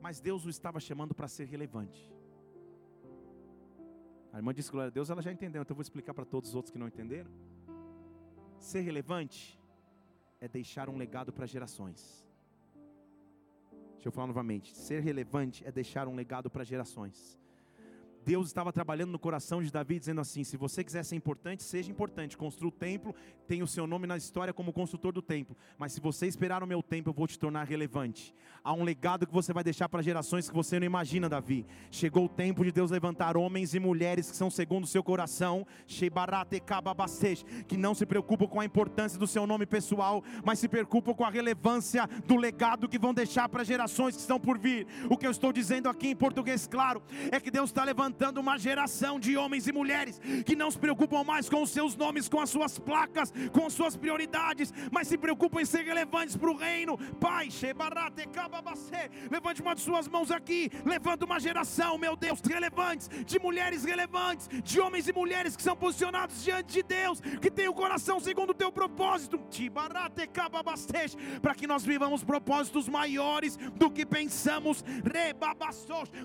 Mas 0.00 0.20
Deus 0.20 0.44
o 0.46 0.50
estava 0.50 0.80
chamando 0.80 1.14
para 1.14 1.28
ser 1.28 1.44
relevante. 1.44 2.12
A 4.32 4.38
irmã 4.38 4.52
disse 4.52 4.70
glória 4.70 4.88
a 4.88 4.92
Deus, 4.98 5.08
ela 5.10 5.22
já 5.22 5.32
entendeu, 5.32 5.62
então 5.62 5.74
eu 5.74 5.76
vou 5.76 5.82
explicar 5.82 6.14
para 6.14 6.24
todos 6.24 6.50
os 6.50 6.56
outros 6.56 6.70
que 6.70 6.78
não 6.78 6.88
entenderam. 6.88 7.30
Ser 8.58 8.80
relevante 8.80 9.58
é 10.40 10.48
deixar 10.48 10.88
um 10.88 10.96
legado 10.96 11.32
para 11.32 11.46
gerações. 11.46 12.26
Deixa 13.94 14.08
eu 14.08 14.12
falar 14.12 14.26
novamente. 14.26 14.74
Ser 14.74 15.00
relevante 15.02 15.66
é 15.66 15.72
deixar 15.72 16.06
um 16.08 16.14
legado 16.14 16.50
para 16.50 16.64
gerações. 16.64 17.38
Deus 18.26 18.48
estava 18.48 18.72
trabalhando 18.72 19.12
no 19.12 19.20
coração 19.20 19.62
de 19.62 19.70
Davi, 19.70 20.00
dizendo 20.00 20.20
assim: 20.20 20.42
se 20.42 20.56
você 20.56 20.82
quiser 20.82 21.04
ser 21.04 21.14
importante, 21.14 21.62
seja 21.62 21.92
importante. 21.92 22.36
Construa 22.36 22.70
o 22.70 22.72
templo, 22.72 23.14
tem 23.46 23.62
o 23.62 23.68
seu 23.68 23.86
nome 23.86 24.04
na 24.04 24.16
história 24.16 24.52
como 24.52 24.72
construtor 24.72 25.12
do 25.12 25.22
templo. 25.22 25.56
Mas 25.78 25.92
se 25.92 26.00
você 26.00 26.26
esperar 26.26 26.60
o 26.60 26.66
meu 26.66 26.82
tempo, 26.82 27.08
eu 27.08 27.14
vou 27.14 27.28
te 27.28 27.38
tornar 27.38 27.62
relevante. 27.62 28.34
Há 28.64 28.72
um 28.72 28.82
legado 28.82 29.28
que 29.28 29.32
você 29.32 29.52
vai 29.52 29.62
deixar 29.62 29.88
para 29.88 30.02
gerações 30.02 30.48
que 30.48 30.54
você 30.56 30.80
não 30.80 30.84
imagina, 30.86 31.28
Davi. 31.28 31.64
Chegou 31.88 32.24
o 32.24 32.28
tempo 32.28 32.64
de 32.64 32.72
Deus 32.72 32.90
levantar 32.90 33.36
homens 33.36 33.74
e 33.74 33.78
mulheres 33.78 34.28
que 34.28 34.36
são 34.36 34.50
segundo 34.50 34.82
o 34.82 34.88
seu 34.88 35.04
coração, 35.04 35.64
que 37.68 37.76
não 37.76 37.94
se 37.94 38.04
preocupam 38.04 38.48
com 38.48 38.58
a 38.58 38.64
importância 38.64 39.20
do 39.20 39.28
seu 39.28 39.46
nome 39.46 39.66
pessoal, 39.66 40.24
mas 40.44 40.58
se 40.58 40.66
preocupam 40.66 41.14
com 41.14 41.24
a 41.24 41.30
relevância 41.30 42.08
do 42.26 42.34
legado 42.34 42.88
que 42.88 42.98
vão 42.98 43.14
deixar 43.14 43.48
para 43.48 43.62
gerações 43.62 44.16
que 44.16 44.20
estão 44.20 44.40
por 44.40 44.58
vir. 44.58 44.84
O 45.08 45.16
que 45.16 45.28
eu 45.28 45.30
estou 45.30 45.52
dizendo 45.52 45.88
aqui 45.88 46.08
em 46.08 46.16
português, 46.16 46.66
claro, 46.66 47.00
é 47.30 47.38
que 47.38 47.52
Deus 47.52 47.70
está 47.70 47.84
levantando 47.84 48.15
levantando 48.16 48.40
uma 48.40 48.56
geração 48.56 49.20
de 49.20 49.36
homens 49.36 49.66
e 49.66 49.72
mulheres 49.72 50.18
que 50.46 50.56
não 50.56 50.70
se 50.70 50.78
preocupam 50.78 51.22
mais 51.22 51.50
com 51.50 51.62
os 51.62 51.68
seus 51.68 51.94
nomes, 51.94 52.30
com 52.30 52.40
as 52.40 52.48
suas 52.48 52.78
placas, 52.78 53.30
com 53.52 53.66
as 53.66 53.74
suas 53.74 53.94
prioridades, 53.94 54.72
mas 54.90 55.06
se 55.06 55.18
preocupam 55.18 55.60
em 55.60 55.66
ser 55.66 55.84
relevantes 55.84 56.34
para 56.34 56.50
o 56.50 56.56
reino. 56.56 56.96
Pai, 57.20 57.48
levante 59.30 59.60
uma 59.60 59.74
de 59.74 59.82
suas 59.82 60.08
mãos 60.08 60.30
aqui, 60.30 60.70
levanta 60.84 61.26
uma 61.26 61.38
geração, 61.38 61.98
meu 61.98 62.16
Deus, 62.16 62.40
relevantes, 62.40 63.10
de 63.26 63.38
mulheres 63.38 63.84
relevantes, 63.84 64.48
de 64.64 64.80
homens 64.80 65.06
e 65.08 65.12
mulheres 65.12 65.54
que 65.54 65.62
são 65.62 65.76
posicionados 65.76 66.42
diante 66.42 66.72
de 66.72 66.82
Deus, 66.82 67.20
que 67.20 67.50
tem 67.50 67.68
o 67.68 67.74
coração 67.74 68.18
segundo 68.18 68.50
o 68.50 68.54
teu 68.54 68.72
propósito, 68.72 69.38
para 71.42 71.54
que 71.54 71.66
nós 71.66 71.84
vivamos 71.84 72.24
propósitos 72.24 72.88
maiores 72.88 73.58
do 73.74 73.90
que 73.90 74.06
pensamos. 74.06 74.82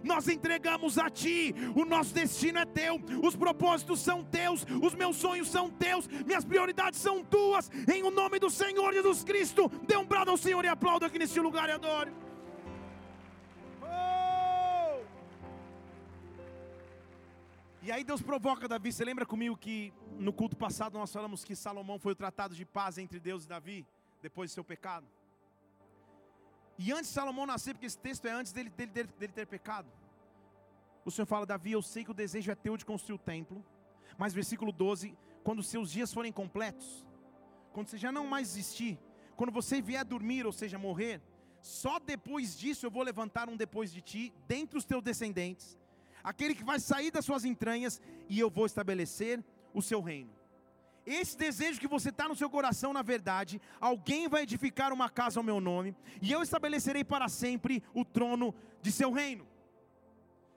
Nós 0.04 0.30
entregamos 0.30 0.98
a 0.98 1.10
Ti 1.10 1.54
o 1.82 1.86
nosso 1.86 2.14
destino 2.14 2.60
é 2.60 2.66
teu, 2.66 3.02
os 3.24 3.36
propósitos 3.36 4.00
são 4.00 4.24
teus, 4.24 4.66
os 4.82 4.94
meus 4.94 5.18
sonhos 5.18 5.50
são 5.50 5.70
teus, 5.70 6.08
minhas 6.08 6.46
prioridades 6.46 7.00
são 7.00 7.24
tuas, 7.24 7.70
em 7.92 8.04
o 8.04 8.12
nome 8.12 8.40
do 8.40 8.50
Senhor 8.50 8.94
Jesus 8.94 9.24
Cristo. 9.24 9.70
Dê 9.88 9.98
um 9.98 10.06
brado 10.06 10.32
ao 10.32 10.38
Senhor 10.38 10.64
e 10.64 10.68
aplauda 10.68 11.06
aqui 11.08 11.20
neste 11.20 11.40
lugar 11.40 11.70
e 11.70 11.74
adore. 11.74 12.12
Oh! 13.82 15.04
E 17.82 17.92
aí 17.92 18.04
Deus 18.04 18.22
provoca 18.22 18.68
Davi. 18.68 18.92
Você 18.92 19.04
lembra 19.04 19.26
comigo 19.26 19.58
que 19.58 19.92
no 20.20 20.32
culto 20.32 20.56
passado 20.56 20.98
nós 20.98 21.12
falamos 21.12 21.44
que 21.44 21.56
Salomão 21.56 21.98
foi 21.98 22.14
o 22.14 22.16
tratado 22.16 22.56
de 22.56 22.66
paz 22.66 22.98
entre 22.98 23.20
Deus 23.20 23.46
e 23.46 23.48
Davi, 23.48 23.86
depois 24.22 24.52
do 24.52 24.54
seu 24.54 24.64
pecado? 24.64 25.08
E 26.78 26.92
antes 26.92 27.08
de 27.08 27.14
Salomão 27.14 27.46
nascer, 27.46 27.74
porque 27.74 27.86
esse 27.86 27.98
texto 27.98 28.26
é 28.26 28.32
antes 28.32 28.52
dele, 28.52 28.70
dele, 28.70 28.92
dele, 28.92 29.10
dele 29.20 29.34
ter 29.34 29.46
pecado. 29.46 29.88
O 31.04 31.12
Senhor 31.12 31.26
fala, 31.26 31.46
Davi, 31.46 31.72
eu 31.72 31.82
sei 31.82 32.04
que 32.04 32.12
o 32.12 32.14
desejo 32.14 32.52
é 32.52 32.56
teu 32.56 32.78
de 32.78 32.86
construir 32.86 33.16
o 33.16 33.20
templo, 33.20 33.66
mas 34.18 34.34
versículo 34.34 34.72
12, 34.72 35.18
quando 35.44 35.64
seus 35.64 35.92
dias 35.92 36.14
forem 36.14 36.32
completos, 36.32 37.06
quando 37.74 37.90
você 37.90 37.98
já 37.98 38.12
não 38.12 38.28
mais 38.28 38.50
existir, 38.50 39.00
quando 39.36 39.52
você 39.52 39.82
vier 39.82 40.06
dormir, 40.06 40.46
ou 40.46 40.52
seja, 40.52 40.78
morrer, 40.78 41.22
só 41.62 42.00
depois 42.00 42.58
disso 42.58 42.86
eu 42.86 42.92
vou 42.92 43.04
levantar 43.04 43.50
um 43.50 43.58
depois 43.58 43.92
de 43.92 44.02
ti, 44.02 44.34
dentre 44.48 44.78
os 44.78 44.86
teus 44.86 45.02
descendentes, 45.02 45.78
aquele 46.24 46.54
que 46.54 46.64
vai 46.64 46.80
sair 46.80 47.10
das 47.10 47.26
suas 47.26 47.46
entranhas, 47.46 48.00
e 48.30 48.40
eu 48.40 48.50
vou 48.50 48.66
estabelecer 48.66 49.44
o 49.74 49.82
seu 49.82 50.02
reino. 50.02 50.30
Esse 51.04 51.36
desejo 51.36 51.80
que 51.80 51.88
você 51.88 52.10
está 52.10 52.28
no 52.28 52.36
seu 52.36 52.48
coração, 52.48 52.94
na 52.94 53.02
verdade, 53.02 53.60
alguém 53.80 54.28
vai 54.28 54.44
edificar 54.44 54.94
uma 54.94 55.10
casa 55.10 55.40
ao 55.40 55.44
meu 55.44 55.60
nome, 55.60 55.96
e 56.22 56.32
eu 56.32 56.44
estabelecerei 56.44 57.04
para 57.04 57.28
sempre 57.28 57.84
o 57.94 58.06
trono 58.06 58.54
de 58.84 58.92
seu 58.92 59.12
reino. 59.12 59.51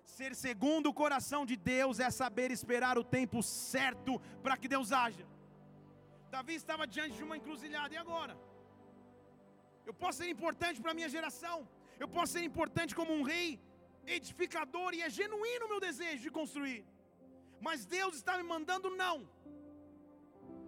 Ser 0.04 0.34
segundo 0.34 0.88
o 0.88 0.94
coração 0.94 1.44
de 1.46 1.56
Deus 1.56 1.98
é 1.98 2.10
saber 2.10 2.50
esperar 2.50 2.96
o 2.98 3.04
tempo 3.04 3.42
certo 3.42 4.20
para 4.42 4.56
que 4.56 4.68
Deus 4.68 4.92
haja. 4.92 5.26
Davi 6.30 6.54
estava 6.54 6.86
diante 6.86 7.16
de 7.16 7.24
uma 7.24 7.36
encruzilhada, 7.36 7.94
e 7.94 7.96
agora? 7.96 8.36
Eu 9.86 9.94
posso 9.94 10.18
ser 10.18 10.28
importante 10.28 10.80
para 10.80 10.92
a 10.92 10.94
minha 10.94 11.08
geração, 11.08 11.68
eu 11.98 12.08
posso 12.08 12.32
ser 12.34 12.42
importante 12.42 12.94
como 12.94 13.12
um 13.12 13.22
rei 13.22 13.60
edificador, 14.06 14.94
e 14.94 15.02
é 15.02 15.08
genuíno 15.08 15.66
o 15.66 15.68
meu 15.68 15.80
desejo 15.80 16.22
de 16.22 16.30
construir, 16.30 16.84
mas 17.60 17.86
Deus 17.86 18.14
está 18.16 18.36
me 18.36 18.42
mandando 18.42 18.90
não. 18.90 19.28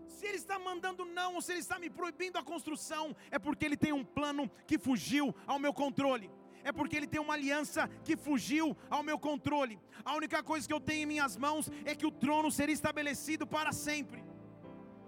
Se 0.09 0.25
Ele 0.27 0.39
está 0.39 0.59
mandando 0.59 1.05
não, 1.05 1.35
ou 1.35 1.43
se 1.43 1.53
Ele 1.53 1.61
está 1.61 1.79
me 1.79 1.91
proibindo 1.91 2.39
a 2.39 2.43
construção, 2.43 3.15
é 3.31 3.39
porque 3.39 3.65
Ele 3.67 3.77
tem 3.77 3.93
um 3.93 4.05
plano 4.05 4.51
que 4.67 4.79
fugiu 4.79 5.35
ao 5.47 5.59
meu 5.59 5.75
controle 5.75 6.31
é 6.69 6.73
porque 6.73 6.97
Ele 6.97 7.07
tem 7.07 7.21
uma 7.21 7.35
aliança 7.35 7.89
que 8.05 8.17
fugiu 8.17 8.77
ao 8.91 9.03
meu 9.09 9.19
controle. 9.19 9.79
A 10.05 10.15
única 10.21 10.43
coisa 10.43 10.67
que 10.67 10.75
eu 10.77 10.81
tenho 10.81 11.05
em 11.05 11.13
minhas 11.15 11.37
mãos 11.37 11.71
é 11.85 11.95
que 11.95 12.09
o 12.11 12.11
trono 12.11 12.51
seria 12.51 12.73
estabelecido 12.73 13.47
para 13.47 13.71
sempre. 13.73 14.25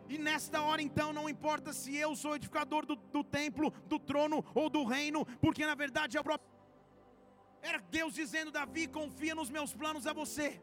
E 0.09 0.16
nesta 0.18 0.62
hora 0.62 0.81
então 0.81 1.12
não 1.12 1.29
importa 1.29 1.73
se 1.73 1.97
eu 1.97 2.14
sou 2.14 2.37
edificador 2.37 2.87
do, 2.87 2.94
do 2.94 3.25
templo, 3.25 3.73
do 3.92 3.99
trono 3.99 4.38
ou 4.55 4.71
do 4.71 4.85
reino, 4.85 5.27
porque 5.40 5.66
na 5.66 5.75
verdade 5.75 6.16
é 6.16 6.21
o 6.21 6.25
próprio. 6.25 6.49
Era 7.61 7.81
Deus 7.99 8.14
dizendo: 8.14 8.53
Davi, 8.53 8.87
confia 8.87 9.35
nos 9.35 9.51
meus 9.51 9.75
planos 9.75 10.07
a 10.07 10.12
você. 10.12 10.62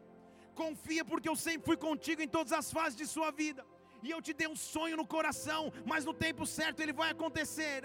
Confia 0.54 1.04
porque 1.04 1.28
eu 1.28 1.36
sempre 1.36 1.66
fui 1.66 1.76
contigo 1.76 2.22
em 2.22 2.28
todas 2.36 2.54
as 2.54 2.72
fases 2.72 2.96
de 2.96 3.06
sua 3.06 3.30
vida 3.30 3.62
e 4.06 4.10
eu 4.10 4.20
te 4.26 4.32
dei 4.32 4.48
um 4.54 4.56
sonho 4.56 4.96
no 4.96 5.06
coração, 5.06 5.72
mas 5.84 6.04
no 6.04 6.14
tempo 6.14 6.46
certo 6.46 6.80
ele 6.80 6.92
vai 6.92 7.10
acontecer. 7.10 7.82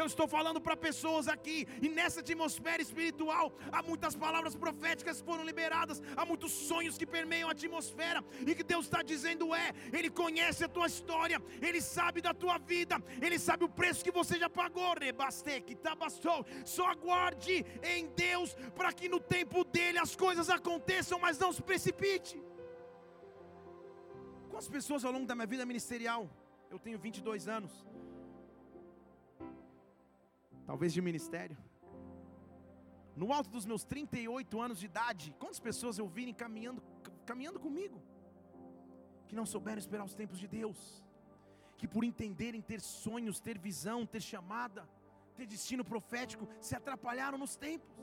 Eu 0.00 0.06
estou 0.06 0.26
falando 0.36 0.60
para 0.60 0.76
pessoas 0.88 1.28
aqui, 1.28 1.58
e 1.82 1.88
nessa 1.88 2.20
atmosfera 2.20 2.82
espiritual, 2.82 3.52
há 3.70 3.82
muitas 3.82 4.16
palavras 4.24 4.56
proféticas 4.64 5.20
que 5.20 5.26
foram 5.30 5.44
liberadas, 5.44 6.02
há 6.16 6.24
muitos 6.24 6.52
sonhos 6.52 6.96
que 6.96 7.06
permeiam 7.06 7.48
a 7.48 7.52
atmosfera, 7.52 8.24
e 8.46 8.54
que 8.54 8.64
Deus 8.72 8.86
está 8.86 9.02
dizendo 9.02 9.54
é: 9.54 9.72
Ele 9.92 10.10
conhece 10.22 10.64
a 10.64 10.68
tua 10.68 10.86
história, 10.86 11.40
Ele 11.60 11.80
sabe 11.80 12.20
da 12.22 12.32
tua 12.32 12.56
vida, 12.58 12.96
Ele 13.20 13.38
sabe 13.38 13.64
o 13.64 13.68
preço 13.68 14.04
que 14.04 14.10
você 14.10 14.38
já 14.38 14.48
pagou. 14.48 14.80
Só 16.64 16.86
aguarde 16.86 17.66
em 17.82 18.06
Deus 18.08 18.54
para 18.74 18.92
que 18.92 19.08
no 19.08 19.20
tempo 19.20 19.64
dele 19.64 19.98
as 19.98 20.16
coisas 20.16 20.48
aconteçam, 20.48 21.18
mas 21.18 21.38
não 21.38 21.52
se 21.52 21.62
precipite. 21.62 22.40
Quantas 24.50 24.68
pessoas 24.68 25.04
ao 25.04 25.12
longo 25.12 25.26
da 25.26 25.34
minha 25.34 25.46
vida 25.46 25.64
ministerial? 25.64 26.28
Eu 26.70 26.78
tenho 26.78 26.98
22 26.98 27.46
anos. 27.48 27.72
Talvez 30.66 30.92
de 30.92 31.00
ministério. 31.00 31.56
No 33.20 33.32
alto 33.36 33.50
dos 33.50 33.64
meus 33.70 33.84
38 33.84 34.60
anos 34.66 34.78
de 34.80 34.86
idade, 34.86 35.34
quantas 35.38 35.60
pessoas 35.68 35.98
eu 35.98 36.06
vi 36.16 36.32
caminhando, 36.32 36.82
caminhando 37.30 37.60
comigo? 37.66 38.02
Que 39.28 39.36
não 39.38 39.46
souberam 39.46 39.78
esperar 39.84 40.04
os 40.04 40.14
tempos 40.14 40.38
de 40.38 40.48
Deus. 40.48 40.78
Que 41.78 41.86
por 41.86 42.02
entenderem 42.10 42.62
ter 42.70 42.80
sonhos, 42.80 43.40
ter 43.40 43.56
visão, 43.68 43.98
ter 44.04 44.22
chamada, 44.32 44.88
ter 45.36 45.46
destino 45.46 45.84
profético, 45.92 46.48
se 46.60 46.74
atrapalharam 46.80 47.38
nos 47.38 47.54
tempos. 47.56 47.96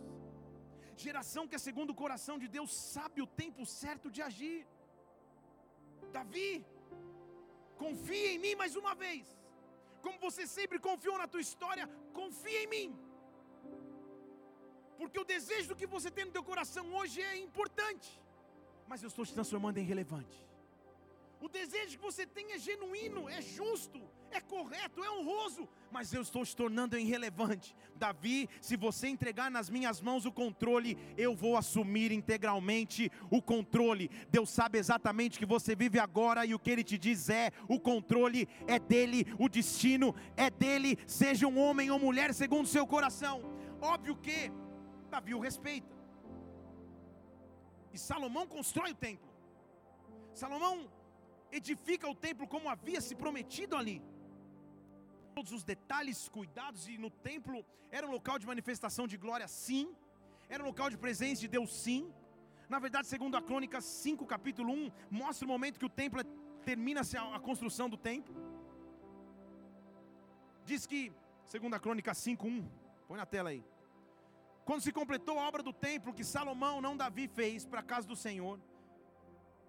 Geração 0.95 1.47
que 1.47 1.55
é 1.55 1.59
segundo 1.59 1.91
o 1.91 1.99
coração 2.03 2.37
de 2.39 2.47
Deus 2.47 2.71
sabe 2.73 3.21
o 3.21 3.27
tempo 3.27 3.65
certo 3.65 4.09
de 4.09 4.21
agir. 4.29 4.65
Davi, 6.11 6.65
confia 7.77 8.33
em 8.33 8.39
mim 8.39 8.55
mais 8.55 8.75
uma 8.75 8.93
vez. 8.95 9.25
Como 10.01 10.19
você 10.19 10.47
sempre 10.47 10.79
confiou 10.79 11.17
na 11.17 11.27
tua 11.27 11.41
história, 11.41 11.87
confia 12.13 12.63
em 12.63 12.67
mim. 12.67 12.99
Porque 14.97 15.19
o 15.19 15.23
desejo 15.23 15.75
que 15.75 15.85
você 15.85 16.09
tem 16.09 16.25
no 16.25 16.31
teu 16.31 16.43
coração 16.43 16.93
hoje 16.95 17.21
é 17.21 17.37
importante, 17.37 18.09
mas 18.87 19.03
eu 19.03 19.07
estou 19.07 19.25
te 19.25 19.33
transformando 19.33 19.77
em 19.77 19.83
relevante. 19.83 20.45
O 21.39 21.47
desejo 21.47 21.97
que 21.97 22.03
você 22.03 22.25
tem 22.25 22.53
é 22.53 22.57
genuíno, 22.57 23.29
é 23.29 23.41
justo, 23.41 24.01
correto, 24.57 25.03
é 25.03 25.11
honroso, 25.11 25.67
mas 25.91 26.11
eu 26.11 26.21
estou 26.21 26.43
te 26.43 26.55
tornando 26.55 26.97
irrelevante. 26.97 27.75
Davi, 27.95 28.49
se 28.59 28.75
você 28.75 29.07
entregar 29.07 29.51
nas 29.51 29.69
minhas 29.69 30.01
mãos 30.01 30.25
o 30.25 30.31
controle, 30.31 30.97
eu 31.15 31.35
vou 31.35 31.55
assumir 31.55 32.11
integralmente 32.11 33.11
o 33.29 33.39
controle. 33.41 34.09
Deus 34.29 34.49
sabe 34.49 34.79
exatamente 34.79 35.37
o 35.37 35.39
que 35.39 35.45
você 35.45 35.75
vive 35.75 35.99
agora 35.99 36.45
e 36.45 36.55
o 36.55 36.59
que 36.59 36.71
ele 36.71 36.83
te 36.83 36.97
diz 36.97 37.29
é: 37.29 37.51
o 37.67 37.79
controle 37.79 38.47
é 38.65 38.79
dele, 38.79 39.27
o 39.37 39.47
destino 39.47 40.15
é 40.35 40.49
dele, 40.49 40.97
seja 41.05 41.47
um 41.47 41.59
homem 41.59 41.91
ou 41.91 41.99
mulher 41.99 42.33
segundo 42.33 42.67
seu 42.67 42.87
coração. 42.87 43.41
Óbvio 43.79 44.15
que 44.15 44.51
Davi 45.11 45.35
o 45.35 45.39
respeita. 45.39 45.95
E 47.93 47.97
Salomão 47.99 48.47
constrói 48.47 48.91
o 48.91 48.95
templo. 48.95 49.29
Salomão 50.33 50.89
edifica 51.51 52.07
o 52.09 52.15
templo 52.15 52.47
como 52.47 52.69
havia 52.69 53.01
se 53.01 53.15
prometido 53.15 53.75
ali. 53.75 54.01
Todos 55.37 55.51
os 55.51 55.63
detalhes, 55.63 56.27
cuidados, 56.35 56.87
e 56.87 56.97
no 56.97 57.11
templo 57.11 57.63
era 57.91 58.07
um 58.07 58.11
local 58.11 58.39
de 58.39 58.47
manifestação 58.51 59.05
de 59.11 59.17
glória, 59.17 59.47
sim, 59.47 59.85
era 60.49 60.63
um 60.63 60.65
local 60.65 60.89
de 60.89 60.97
presença 60.97 61.41
de 61.41 61.47
Deus, 61.47 61.71
sim. 61.71 62.11
Na 62.67 62.79
verdade, 62.79 63.05
segundo 63.05 63.37
a 63.37 63.41
Crônica 63.49 63.79
5, 63.79 64.25
capítulo 64.25 64.73
1, 64.73 64.91
mostra 65.11 65.45
o 65.45 65.47
momento 65.47 65.77
que 65.77 65.85
o 65.85 65.95
templo 66.01 66.19
é, 66.19 66.23
termina-se 66.65 67.15
a, 67.15 67.35
a 67.35 67.39
construção 67.39 67.87
do 67.87 67.95
templo. 67.95 68.35
Diz 70.65 70.87
que, 70.87 71.13
segundo 71.45 71.75
a 71.75 71.79
Crônica 71.79 72.15
5, 72.15 72.47
1, 72.47 72.67
põe 73.07 73.17
na 73.17 73.25
tela 73.27 73.51
aí. 73.51 73.63
quando 74.65 74.81
se 74.81 74.91
completou 74.91 75.37
a 75.39 75.47
obra 75.47 75.61
do 75.61 75.71
templo 75.71 76.15
que 76.15 76.23
Salomão, 76.23 76.81
não 76.81 76.97
Davi, 76.97 77.27
fez 77.27 77.63
para 77.63 77.81
a 77.81 77.83
casa 77.83 78.07
do 78.07 78.15
Senhor. 78.15 78.59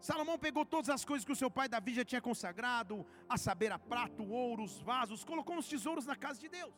Salomão 0.00 0.38
pegou 0.38 0.64
todas 0.64 0.88
as 0.88 1.04
coisas 1.04 1.24
que 1.24 1.32
o 1.32 1.37
seu 1.37 1.50
pai 1.50 1.68
Davi 1.68 1.92
já 1.94 2.04
tinha 2.04 2.20
consagrado, 2.20 3.04
a 3.28 3.37
saber, 3.37 3.72
a 3.72 3.78
prata, 3.78 4.22
o 4.22 4.30
ouro, 4.30 4.62
os 4.62 4.78
vasos, 4.80 5.24
colocou 5.24 5.56
nos 5.56 5.68
tesouros 5.68 6.06
na 6.06 6.16
casa 6.16 6.38
de 6.40 6.48
Deus. 6.48 6.74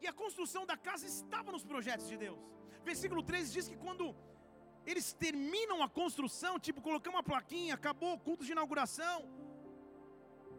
E 0.00 0.06
a 0.06 0.12
construção 0.12 0.64
da 0.64 0.76
casa 0.76 1.06
estava 1.06 1.52
nos 1.52 1.64
projetos 1.64 2.08
de 2.08 2.16
Deus. 2.16 2.38
Versículo 2.84 3.22
13 3.22 3.52
diz 3.52 3.68
que 3.68 3.76
quando 3.76 4.14
eles 4.86 5.12
terminam 5.12 5.82
a 5.82 5.88
construção, 5.88 6.58
tipo, 6.58 6.80
colocamos 6.80 7.18
uma 7.18 7.22
plaquinha, 7.22 7.74
acabou 7.74 8.14
o 8.14 8.18
culto 8.18 8.44
de 8.44 8.52
inauguração. 8.52 9.28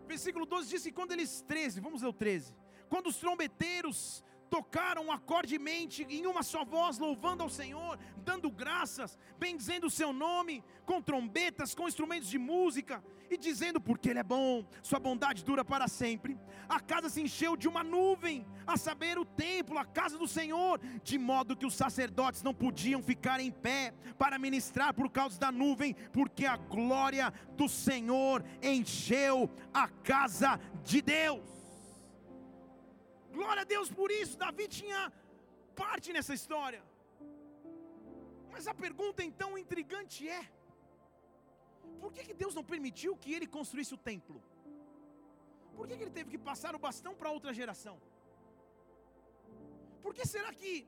Versículo 0.05 0.45
12 0.45 0.69
diz 0.69 0.83
que 0.83 0.91
quando 0.91 1.13
eles 1.13 1.41
13, 1.41 1.79
vamos 1.79 2.01
ler 2.03 2.09
o 2.09 2.13
13. 2.13 2.55
Quando 2.89 3.07
os 3.07 3.17
trombeteiros 3.17 4.23
tocaram 4.49 5.11
acordemente 5.11 6.05
em 6.09 6.25
uma 6.25 6.43
só 6.43 6.65
voz, 6.65 6.97
louvando 6.97 7.43
ao 7.43 7.49
Senhor, 7.49 7.97
dando 8.17 8.49
graças, 8.49 9.17
bendizendo 9.37 9.87
o 9.87 9.91
seu 9.91 10.11
nome, 10.11 10.63
com 10.85 11.01
trombetas, 11.01 11.75
com 11.75 11.87
instrumentos 11.87 12.29
de 12.29 12.37
música, 12.37 13.03
e 13.29 13.37
dizendo: 13.37 13.79
Porque 13.79 14.09
Ele 14.09 14.19
é 14.19 14.23
bom, 14.23 14.65
Sua 14.81 14.99
bondade 14.99 15.43
dura 15.43 15.63
para 15.63 15.87
sempre. 15.87 16.37
A 16.67 16.79
casa 16.79 17.09
se 17.09 17.21
encheu 17.21 17.55
de 17.55 17.67
uma 17.67 17.83
nuvem, 17.83 18.45
a 18.65 18.77
saber, 18.77 19.17
o 19.17 19.25
templo, 19.25 19.77
a 19.77 19.85
casa 19.85 20.17
do 20.17 20.27
Senhor, 20.27 20.79
de 21.03 21.17
modo 21.17 21.55
que 21.55 21.65
os 21.65 21.75
sacerdotes 21.75 22.43
não 22.43 22.53
podiam 22.53 23.01
ficar 23.01 23.39
em 23.39 23.51
pé 23.51 23.93
para 24.17 24.39
ministrar 24.39 24.93
por 24.93 25.09
causa 25.09 25.39
da 25.39 25.51
nuvem, 25.51 25.95
porque 26.11 26.45
a 26.45 26.57
glória 26.57 27.31
do 27.55 27.69
Senhor 27.69 28.43
encheu 28.61 29.49
a 29.73 29.87
casa 29.87 30.59
de 30.83 31.01
Deus. 31.01 31.58
Glória 33.37 33.61
a 33.61 33.69
Deus 33.73 33.89
por 33.99 34.09
isso, 34.11 34.37
Davi 34.37 34.67
tinha 34.67 35.01
parte 35.75 36.11
nessa 36.15 36.33
história. 36.33 36.83
Mas 38.51 38.67
a 38.67 38.73
pergunta 38.73 39.23
então 39.29 39.57
intrigante 39.57 40.27
é: 40.27 40.43
por 42.01 42.11
que, 42.13 42.23
que 42.27 42.33
Deus 42.33 42.53
não 42.57 42.63
permitiu 42.63 43.15
que 43.15 43.33
ele 43.33 43.47
construísse 43.47 43.93
o 43.93 44.03
templo? 44.11 44.41
Por 45.75 45.87
que, 45.87 45.95
que 45.97 46.03
ele 46.03 46.17
teve 46.19 46.31
que 46.31 46.37
passar 46.37 46.75
o 46.75 46.79
bastão 46.87 47.13
para 47.15 47.31
outra 47.31 47.53
geração? 47.53 47.95
Por 50.03 50.13
que 50.13 50.25
será 50.25 50.51
que 50.53 50.87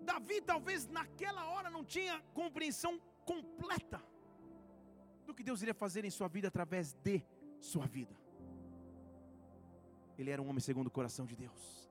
Davi 0.00 0.40
talvez 0.40 0.86
naquela 0.86 1.44
hora 1.52 1.68
não 1.68 1.84
tinha 1.84 2.22
compreensão 2.32 2.98
completa 3.26 4.02
do 5.26 5.34
que 5.34 5.42
Deus 5.42 5.60
iria 5.62 5.74
fazer 5.74 6.04
em 6.04 6.10
sua 6.10 6.28
vida 6.28 6.48
através 6.48 6.94
de 6.94 7.22
sua 7.60 7.86
vida? 7.86 8.27
Ele 10.18 10.30
era 10.30 10.42
um 10.42 10.48
homem 10.48 10.60
segundo 10.60 10.88
o 10.88 10.90
coração 10.90 11.24
de 11.24 11.36
Deus. 11.36 11.88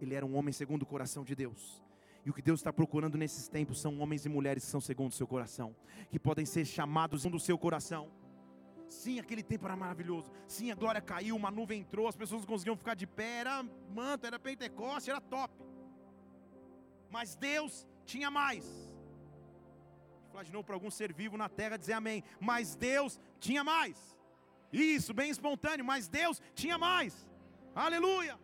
Ele 0.00 0.14
era 0.14 0.24
um 0.24 0.34
homem 0.36 0.52
segundo 0.52 0.82
o 0.82 0.86
coração 0.86 1.22
de 1.22 1.34
Deus. 1.34 1.82
E 2.24 2.30
o 2.30 2.32
que 2.32 2.40
Deus 2.40 2.60
está 2.60 2.72
procurando 2.72 3.18
nesses 3.18 3.48
tempos 3.48 3.80
são 3.80 4.00
homens 4.00 4.24
e 4.24 4.28
mulheres 4.28 4.64
que 4.64 4.70
são 4.70 4.80
segundo 4.80 5.10
o 5.10 5.14
seu 5.14 5.26
coração, 5.26 5.76
que 6.10 6.18
podem 6.18 6.46
ser 6.46 6.64
chamados 6.64 7.22
segundo 7.22 7.36
o 7.36 7.40
seu 7.40 7.58
coração. 7.58 8.10
Sim, 8.88 9.18
aquele 9.18 9.42
tempo 9.42 9.66
era 9.66 9.76
maravilhoso. 9.76 10.30
Sim, 10.46 10.70
a 10.70 10.74
glória 10.74 11.02
caiu, 11.02 11.36
uma 11.36 11.50
nuvem 11.50 11.80
entrou, 11.80 12.08
as 12.08 12.16
pessoas 12.16 12.42
não 12.42 12.48
conseguiam 12.48 12.76
ficar 12.76 12.94
de 12.94 13.06
pé, 13.06 13.40
era 13.40 13.62
manto, 13.90 14.26
era 14.26 14.38
Pentecoste, 14.38 15.10
era 15.10 15.20
top. 15.20 15.52
Mas 17.10 17.36
Deus 17.36 17.86
tinha 18.06 18.30
mais. 18.30 18.64
Novo 20.50 20.64
para 20.64 20.74
algum 20.74 20.90
ser 20.90 21.12
vivo 21.12 21.36
na 21.36 21.48
terra 21.48 21.76
dizer 21.76 21.92
amém. 21.92 22.24
Mas 22.40 22.74
Deus 22.74 23.20
tinha 23.38 23.62
mais. 23.62 24.18
Isso, 24.72 25.14
bem 25.14 25.30
espontâneo, 25.30 25.84
mas 25.84 26.08
Deus 26.08 26.42
tinha 26.54 26.76
mais. 26.76 27.30
Aleluia. 27.74 28.34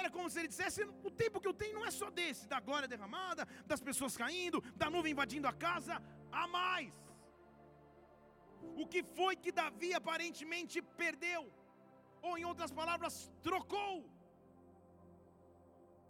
Era 0.00 0.10
como 0.14 0.28
se 0.30 0.38
ele 0.40 0.52
dissesse: 0.52 0.80
o 1.08 1.10
tempo 1.22 1.40
que 1.42 1.48
eu 1.50 1.56
tenho 1.62 1.76
não 1.78 1.86
é 1.90 1.92
só 2.00 2.08
desse, 2.18 2.48
da 2.54 2.60
glória 2.68 2.88
derramada, 2.94 3.44
das 3.72 3.82
pessoas 3.88 4.16
caindo, 4.22 4.60
da 4.82 4.88
nuvem 4.94 5.12
invadindo 5.12 5.48
a 5.52 5.54
casa, 5.66 5.94
há 6.40 6.46
mais. 6.58 6.94
O 8.82 8.86
que 8.92 9.02
foi 9.18 9.34
que 9.44 9.52
Davi 9.60 9.90
aparentemente 10.00 10.82
perdeu? 11.02 11.42
Ou 12.26 12.32
em 12.38 12.44
outras 12.50 12.72
palavras, 12.80 13.14
trocou. 13.48 13.94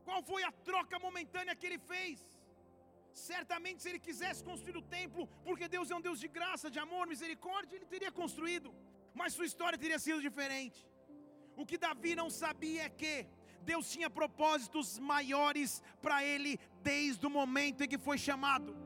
Qual 0.07 0.21
foi 0.31 0.42
a 0.49 0.53
troca 0.69 0.99
momentânea 1.07 1.57
que 1.59 1.66
ele 1.69 1.81
fez? 1.92 2.19
Certamente, 3.31 3.83
se 3.83 3.88
ele 3.90 4.03
quisesse 4.09 4.42
construir 4.49 4.77
o 4.81 4.88
templo, 4.99 5.23
porque 5.47 5.66
Deus 5.75 5.90
é 5.90 5.97
um 5.99 6.05
Deus 6.09 6.19
de 6.25 6.29
graça, 6.38 6.73
de 6.75 6.81
amor, 6.87 7.05
misericórdia, 7.14 7.77
ele 7.77 7.88
teria 7.95 8.12
construído, 8.21 8.71
mas 9.21 9.35
sua 9.37 9.49
história 9.51 9.83
teria 9.85 9.99
sido 10.07 10.21
diferente. 10.29 10.81
O 11.57 11.64
que 11.64 11.79
Davi 11.79 12.14
não 12.14 12.29
sabia 12.29 12.83
é 12.85 12.88
que 12.88 13.27
Deus 13.62 13.90
tinha 13.90 14.09
propósitos 14.09 14.99
maiores 14.99 15.83
para 16.01 16.23
ele 16.23 16.59
desde 16.83 17.27
o 17.27 17.31
momento 17.31 17.83
em 17.83 17.88
que 17.88 17.99
foi 17.99 18.19
chamado. 18.19 18.77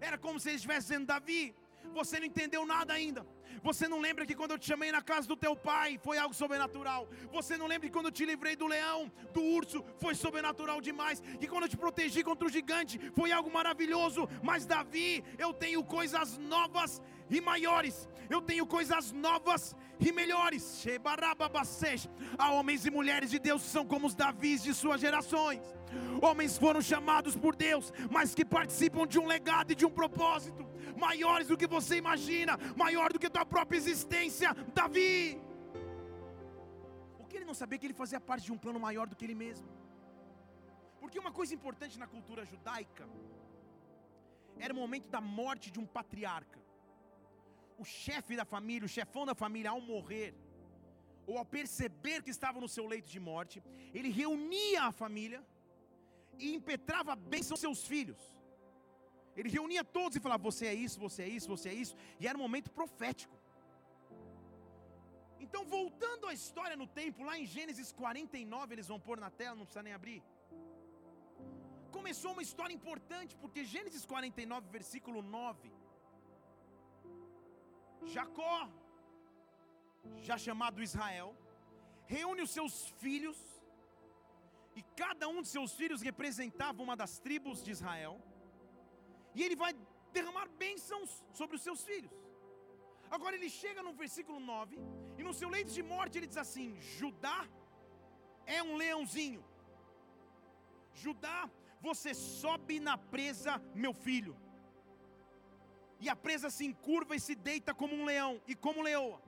Era 0.00 0.18
como 0.18 0.40
se 0.40 0.48
ele 0.48 0.56
estivesse 0.56 0.88
dizendo: 0.88 1.06
Davi, 1.06 1.54
você 1.92 2.18
não 2.18 2.26
entendeu 2.26 2.64
nada 2.66 2.92
ainda. 2.92 3.24
Você 3.62 3.86
não 3.88 4.00
lembra 4.00 4.26
que 4.26 4.34
quando 4.34 4.50
eu 4.52 4.58
te 4.58 4.66
chamei 4.66 4.90
na 4.92 5.00
casa 5.00 5.26
do 5.26 5.36
teu 5.36 5.54
pai 5.56 5.98
foi 6.06 6.18
algo 6.18 6.34
sobrenatural? 6.34 7.08
Você 7.32 7.56
não 7.56 7.66
lembra 7.66 7.88
que 7.88 7.94
quando 7.94 8.06
eu 8.06 8.12
te 8.12 8.24
livrei 8.30 8.56
do 8.56 8.66
leão, 8.66 9.10
do 9.32 9.42
urso, 9.42 9.82
foi 9.98 10.14
sobrenatural 10.14 10.80
demais? 10.80 11.20
Que 11.40 11.46
quando 11.46 11.64
eu 11.64 11.68
te 11.68 11.76
protegi 11.76 12.22
contra 12.22 12.46
o 12.46 12.50
gigante 12.50 12.98
foi 13.14 13.32
algo 13.32 13.50
maravilhoso? 13.50 14.28
Mas 14.42 14.66
Davi, 14.66 15.24
eu 15.38 15.52
tenho 15.52 15.82
coisas 15.84 16.36
novas 16.36 17.00
e 17.30 17.40
maiores. 17.40 18.08
Eu 18.28 18.42
tenho 18.42 18.66
coisas 18.66 19.12
novas 19.12 19.74
e 20.00 20.12
melhores. 20.12 20.84
Há 22.38 22.52
homens 22.52 22.84
e 22.86 22.90
mulheres 22.90 23.30
de 23.30 23.38
Deus 23.38 23.62
são 23.62 23.86
como 23.86 24.06
os 24.06 24.14
Davis 24.14 24.62
de 24.62 24.74
suas 24.74 25.00
gerações. 25.00 25.62
Homens 26.20 26.58
foram 26.58 26.80
chamados 26.80 27.36
por 27.36 27.54
Deus, 27.54 27.92
mas 28.10 28.34
que 28.34 28.44
participam 28.44 29.06
de 29.06 29.18
um 29.18 29.26
legado 29.26 29.72
e 29.72 29.74
de 29.74 29.86
um 29.86 29.90
propósito 29.90 30.68
maiores 30.96 31.48
do 31.48 31.56
que 31.56 31.66
você 31.66 31.96
imagina, 31.96 32.58
maior 32.76 33.12
do 33.12 33.18
que 33.18 33.30
tua 33.30 33.44
própria 33.44 33.78
existência. 33.78 34.54
Davi, 34.72 35.40
o 37.18 37.24
que 37.26 37.36
ele 37.36 37.44
não 37.44 37.54
sabia 37.54 37.76
é 37.76 37.78
que 37.78 37.86
ele 37.86 37.94
fazia 37.94 38.20
parte 38.20 38.44
de 38.44 38.52
um 38.52 38.58
plano 38.58 38.80
maior 38.80 39.06
do 39.06 39.16
que 39.16 39.24
ele 39.24 39.34
mesmo. 39.34 39.68
Porque 41.00 41.18
uma 41.18 41.32
coisa 41.32 41.54
importante 41.54 41.98
na 41.98 42.06
cultura 42.06 42.44
judaica 42.44 43.08
era 44.58 44.72
o 44.72 44.76
momento 44.76 45.08
da 45.08 45.20
morte 45.20 45.70
de 45.70 45.78
um 45.80 45.86
patriarca 45.86 46.63
o 47.78 47.84
chefe 47.84 48.36
da 48.36 48.44
família, 48.44 48.86
o 48.86 48.94
chefão 48.96 49.24
da 49.26 49.34
família, 49.34 49.70
ao 49.70 49.80
morrer, 49.80 50.34
ou 51.26 51.38
ao 51.38 51.44
perceber 51.44 52.22
que 52.22 52.30
estava 52.30 52.60
no 52.60 52.68
seu 52.68 52.86
leito 52.86 53.08
de 53.08 53.20
morte, 53.20 53.62
ele 53.92 54.10
reunia 54.10 54.84
a 54.84 54.92
família 54.92 55.40
e 56.38 56.54
impetrava 56.54 57.12
a 57.12 57.16
bênção 57.16 57.54
aos 57.54 57.60
seus 57.60 57.86
filhos. 57.86 58.22
Ele 59.36 59.48
reunia 59.48 59.84
todos 59.84 60.16
e 60.16 60.20
falava: 60.20 60.42
Você 60.50 60.66
é 60.66 60.74
isso, 60.74 60.98
você 61.06 61.22
é 61.22 61.28
isso, 61.28 61.48
você 61.48 61.68
é 61.70 61.74
isso, 61.74 61.96
e 62.20 62.26
era 62.28 62.38
um 62.38 62.44
momento 62.46 62.70
profético. 62.70 63.36
Então, 65.44 65.64
voltando 65.64 66.26
à 66.26 66.32
história 66.32 66.76
no 66.76 66.86
templo, 66.86 67.26
lá 67.28 67.38
em 67.38 67.46
Gênesis 67.54 67.92
49, 67.92 68.74
eles 68.74 68.88
vão 68.92 69.00
pôr 69.08 69.18
na 69.24 69.30
tela, 69.30 69.56
não 69.56 69.66
precisa 69.66 69.82
nem 69.82 69.92
abrir. 69.92 70.22
Começou 71.96 72.32
uma 72.32 72.42
história 72.42 72.74
importante, 72.78 73.36
porque 73.36 73.64
Gênesis 73.64 74.04
49, 74.04 74.68
versículo 74.78 75.20
9 75.22 75.70
Jacó, 78.06 78.68
já 80.26 80.36
chamado 80.36 80.82
Israel, 80.82 81.36
reúne 82.06 82.42
os 82.42 82.50
seus 82.50 82.88
filhos, 83.02 83.38
e 84.76 84.82
cada 85.00 85.28
um 85.28 85.40
de 85.42 85.48
seus 85.48 85.72
filhos 85.74 86.02
representava 86.02 86.82
uma 86.82 86.96
das 86.96 87.18
tribos 87.18 87.62
de 87.62 87.70
Israel, 87.70 88.20
e 89.34 89.42
ele 89.42 89.56
vai 89.56 89.72
derramar 90.12 90.48
bênçãos 90.48 91.24
sobre 91.32 91.56
os 91.56 91.62
seus 91.62 91.82
filhos. 91.84 92.12
Agora 93.10 93.36
ele 93.36 93.48
chega 93.48 93.82
no 93.82 93.92
versículo 93.92 94.38
9, 94.40 94.78
e 95.18 95.22
no 95.22 95.34
seu 95.34 95.48
leito 95.48 95.72
de 95.72 95.82
morte 95.82 96.18
ele 96.18 96.26
diz 96.26 96.36
assim: 96.36 96.68
Judá 96.80 97.48
é 98.46 98.62
um 98.62 98.76
leãozinho. 98.76 99.44
Judá, 100.92 101.50
você 101.80 102.14
sobe 102.14 102.78
na 102.80 102.96
presa, 102.96 103.60
meu 103.74 103.92
filho 103.92 104.43
e 106.04 106.08
a 106.10 106.14
presa 106.14 106.50
se 106.50 106.66
encurva 106.66 107.16
e 107.16 107.20
se 107.20 107.34
deita 107.34 107.72
como 107.72 107.94
um 107.94 108.04
leão 108.04 108.38
e 108.46 108.54
como 108.54 108.82
leoa. 108.82 109.22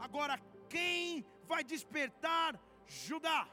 Agora, 0.00 0.36
quem 0.68 1.24
vai 1.46 1.62
despertar 1.62 2.60
Judá? 2.86 3.48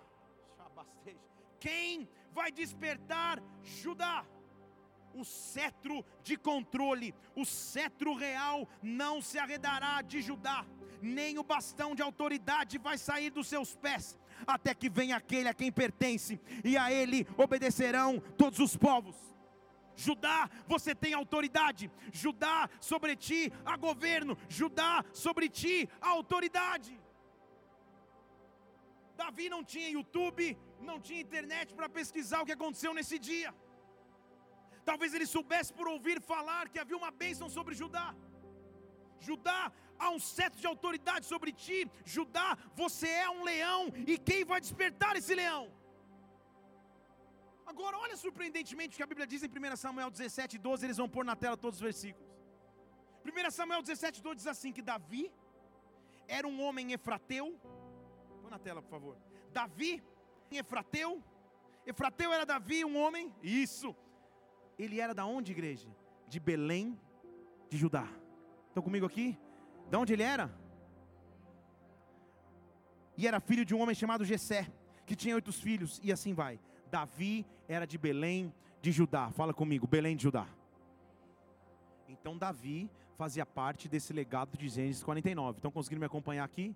Quem 1.59 2.09
vai 2.31 2.51
despertar 2.51 3.39
Judá? 3.61 4.25
O 5.13 5.23
cetro 5.23 6.03
de 6.23 6.37
controle, 6.37 7.13
o 7.35 7.45
cetro 7.45 8.15
real 8.15 8.67
não 8.81 9.21
se 9.21 9.37
arredará 9.37 10.01
de 10.01 10.19
Judá, 10.19 10.65
nem 11.01 11.37
o 11.37 11.43
bastão 11.43 11.93
de 11.93 12.01
autoridade 12.01 12.79
vai 12.79 12.97
sair 12.97 13.29
dos 13.29 13.47
seus 13.47 13.75
pés, 13.75 14.17
até 14.47 14.73
que 14.73 14.89
venha 14.89 15.17
aquele 15.17 15.49
a 15.49 15.53
quem 15.53 15.71
pertence, 15.71 16.39
e 16.63 16.77
a 16.77 16.91
ele 16.91 17.27
obedecerão 17.37 18.19
todos 18.37 18.59
os 18.59 18.75
povos. 18.75 19.28
Judá, 20.05 20.39
você 20.73 20.91
tem 21.03 21.13
autoridade. 21.21 21.85
Judá, 22.23 22.57
sobre 22.91 23.13
ti 23.25 23.41
há 23.69 23.75
governo. 23.87 24.33
Judá, 24.59 24.93
sobre 25.25 25.47
ti 25.59 25.75
há 26.01 26.09
autoridade. 26.19 26.93
Davi 29.21 29.45
não 29.55 29.61
tinha 29.71 29.95
YouTube, 29.97 30.45
não 30.89 30.97
tinha 31.07 31.25
internet 31.27 31.73
para 31.77 31.89
pesquisar 31.97 32.39
o 32.41 32.47
que 32.47 32.57
aconteceu 32.57 32.93
nesse 32.99 33.17
dia. 33.29 33.49
Talvez 34.89 35.13
ele 35.13 35.27
soubesse 35.35 35.71
por 35.77 35.87
ouvir 35.95 36.17
falar 36.33 36.63
que 36.69 36.81
havia 36.83 36.99
uma 37.01 37.11
bênção 37.23 37.49
sobre 37.57 37.75
Judá. 37.81 38.07
Judá, 39.27 39.61
há 40.03 40.09
um 40.15 40.21
cetro 40.35 40.61
de 40.61 40.67
autoridade 40.73 41.25
sobre 41.33 41.51
ti. 41.63 41.79
Judá, 42.15 42.49
você 42.83 43.09
é 43.25 43.29
um 43.29 43.43
leão, 43.51 43.81
e 44.11 44.17
quem 44.29 44.45
vai 44.51 44.61
despertar 44.61 45.13
esse 45.17 45.35
leão? 45.41 45.63
Agora, 47.71 47.95
olha 48.03 48.17
surpreendentemente 48.23 48.93
o 48.93 48.97
que 48.97 49.07
a 49.07 49.11
Bíblia 49.11 49.27
diz 49.31 49.41
em 49.43 49.49
1 49.49 49.75
Samuel 49.85 50.09
17, 50.09 50.57
12. 50.57 50.85
Eles 50.85 50.97
vão 51.01 51.09
pôr 51.15 51.23
na 51.31 51.35
tela 51.43 51.55
todos 51.55 51.77
os 51.77 51.85
versículos. 51.89 52.27
1 53.25 53.51
Samuel 53.51 53.81
17, 53.81 54.23
12 54.27 54.37
diz 54.41 54.47
assim: 54.47 54.71
que 54.77 54.81
Davi 54.81 55.23
era 56.27 56.47
um 56.47 56.57
homem 56.65 56.93
efrateu. 56.97 57.45
Põe 58.41 58.51
na 58.55 58.59
tela, 58.67 58.81
por 58.81 58.91
favor. 58.95 59.15
Davi, 59.59 59.91
efrateu. 60.51 61.11
Efrateu 61.85 62.31
era 62.37 62.45
Davi, 62.53 62.79
um 62.85 62.97
homem. 63.03 63.33
Isso 63.43 63.95
ele 64.77 64.99
era 64.99 65.13
da 65.13 65.25
onde, 65.25 65.51
igreja? 65.51 65.89
De 66.27 66.39
Belém 66.39 66.99
de 67.69 67.77
Judá. 67.77 68.07
Estão 68.69 68.81
comigo 68.81 69.05
aqui? 69.05 69.37
De 69.91 69.97
onde 69.97 70.13
ele 70.13 70.23
era? 70.23 70.45
E 73.17 73.27
era 73.27 73.39
filho 73.39 73.65
de 73.65 73.75
um 73.75 73.81
homem 73.81 73.93
chamado 73.93 74.23
Jessé, 74.23 74.71
que 75.05 75.15
tinha 75.15 75.35
oito 75.35 75.51
filhos, 75.51 75.99
e 76.01 76.11
assim 76.11 76.33
vai. 76.33 76.59
Davi 76.89 77.45
era 77.67 77.85
de 77.85 77.97
Belém 77.97 78.53
de 78.81 78.91
Judá. 78.91 79.29
Fala 79.31 79.53
comigo, 79.53 79.87
Belém 79.87 80.15
de 80.15 80.23
Judá. 80.23 80.47
Então 82.07 82.37
Davi 82.37 82.89
fazia 83.17 83.45
parte 83.45 83.87
desse 83.87 84.13
legado 84.13 84.57
de 84.57 84.67
Gênesis 84.69 85.03
49. 85.03 85.57
Estão 85.57 85.71
conseguindo 85.71 85.99
me 85.99 86.05
acompanhar 86.05 86.43
aqui? 86.43 86.75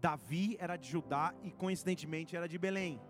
Davi 0.00 0.56
era 0.58 0.76
de 0.76 0.88
Judá 0.88 1.34
e 1.42 1.50
coincidentemente 1.50 2.34
era 2.34 2.48
de 2.48 2.58
Belém. 2.58 3.00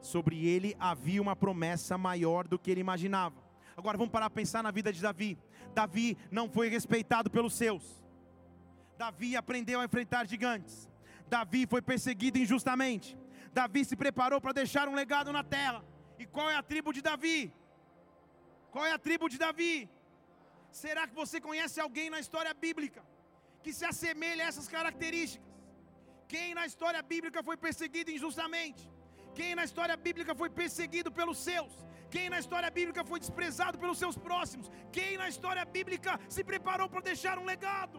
Sobre 0.00 0.46
ele 0.46 0.76
havia 0.78 1.22
uma 1.22 1.36
promessa 1.36 1.96
maior 1.96 2.46
do 2.48 2.58
que 2.58 2.70
ele 2.70 2.80
imaginava. 2.80 3.36
Agora 3.76 3.96
vamos 3.96 4.10
parar 4.10 4.28
para 4.28 4.34
pensar 4.34 4.62
na 4.62 4.72
vida 4.72 4.92
de 4.92 5.00
Davi. 5.00 5.38
Davi 5.74 6.16
não 6.30 6.48
foi 6.48 6.68
respeitado 6.68 7.30
pelos 7.30 7.54
seus. 7.54 8.04
Davi 8.96 9.36
aprendeu 9.36 9.80
a 9.80 9.84
enfrentar 9.84 10.26
gigantes. 10.26 10.90
Davi 11.28 11.66
foi 11.66 11.80
perseguido 11.80 12.38
injustamente. 12.38 13.16
Davi 13.60 13.82
se 13.90 13.96
preparou 14.02 14.40
para 14.44 14.58
deixar 14.60 14.84
um 14.90 14.96
legado 15.02 15.30
na 15.36 15.42
terra. 15.56 15.80
E 16.22 16.24
qual 16.34 16.48
é 16.54 16.56
a 16.60 16.64
tribo 16.70 16.90
de 16.96 17.02
Davi? 17.08 17.38
Qual 18.74 18.84
é 18.90 18.92
a 18.96 19.00
tribo 19.06 19.26
de 19.32 19.38
Davi? 19.44 19.74
Será 20.82 21.02
que 21.08 21.14
você 21.22 21.36
conhece 21.48 21.76
alguém 21.84 22.08
na 22.14 22.20
história 22.24 22.52
bíblica 22.64 23.02
que 23.62 23.72
se 23.78 23.84
assemelha 23.90 24.42
a 24.44 24.48
essas 24.50 24.68
características? 24.76 25.46
Quem 26.32 26.48
na 26.58 26.64
história 26.70 27.02
bíblica 27.12 27.42
foi 27.48 27.56
perseguido 27.66 28.10
injustamente? 28.16 28.82
Quem 29.38 29.52
na 29.58 29.64
história 29.68 29.96
bíblica 30.06 30.34
foi 30.40 30.50
perseguido 30.60 31.10
pelos 31.18 31.38
seus? 31.48 31.72
Quem 32.14 32.26
na 32.34 32.38
história 32.42 32.70
bíblica 32.78 33.02
foi 33.10 33.18
desprezado 33.24 33.76
pelos 33.82 33.98
seus 34.02 34.16
próximos? 34.28 34.70
Quem 34.98 35.12
na 35.22 35.28
história 35.32 35.64
bíblica 35.76 36.12
se 36.36 36.44
preparou 36.50 36.88
para 36.92 37.06
deixar 37.10 37.36
um 37.42 37.48
legado? 37.52 37.98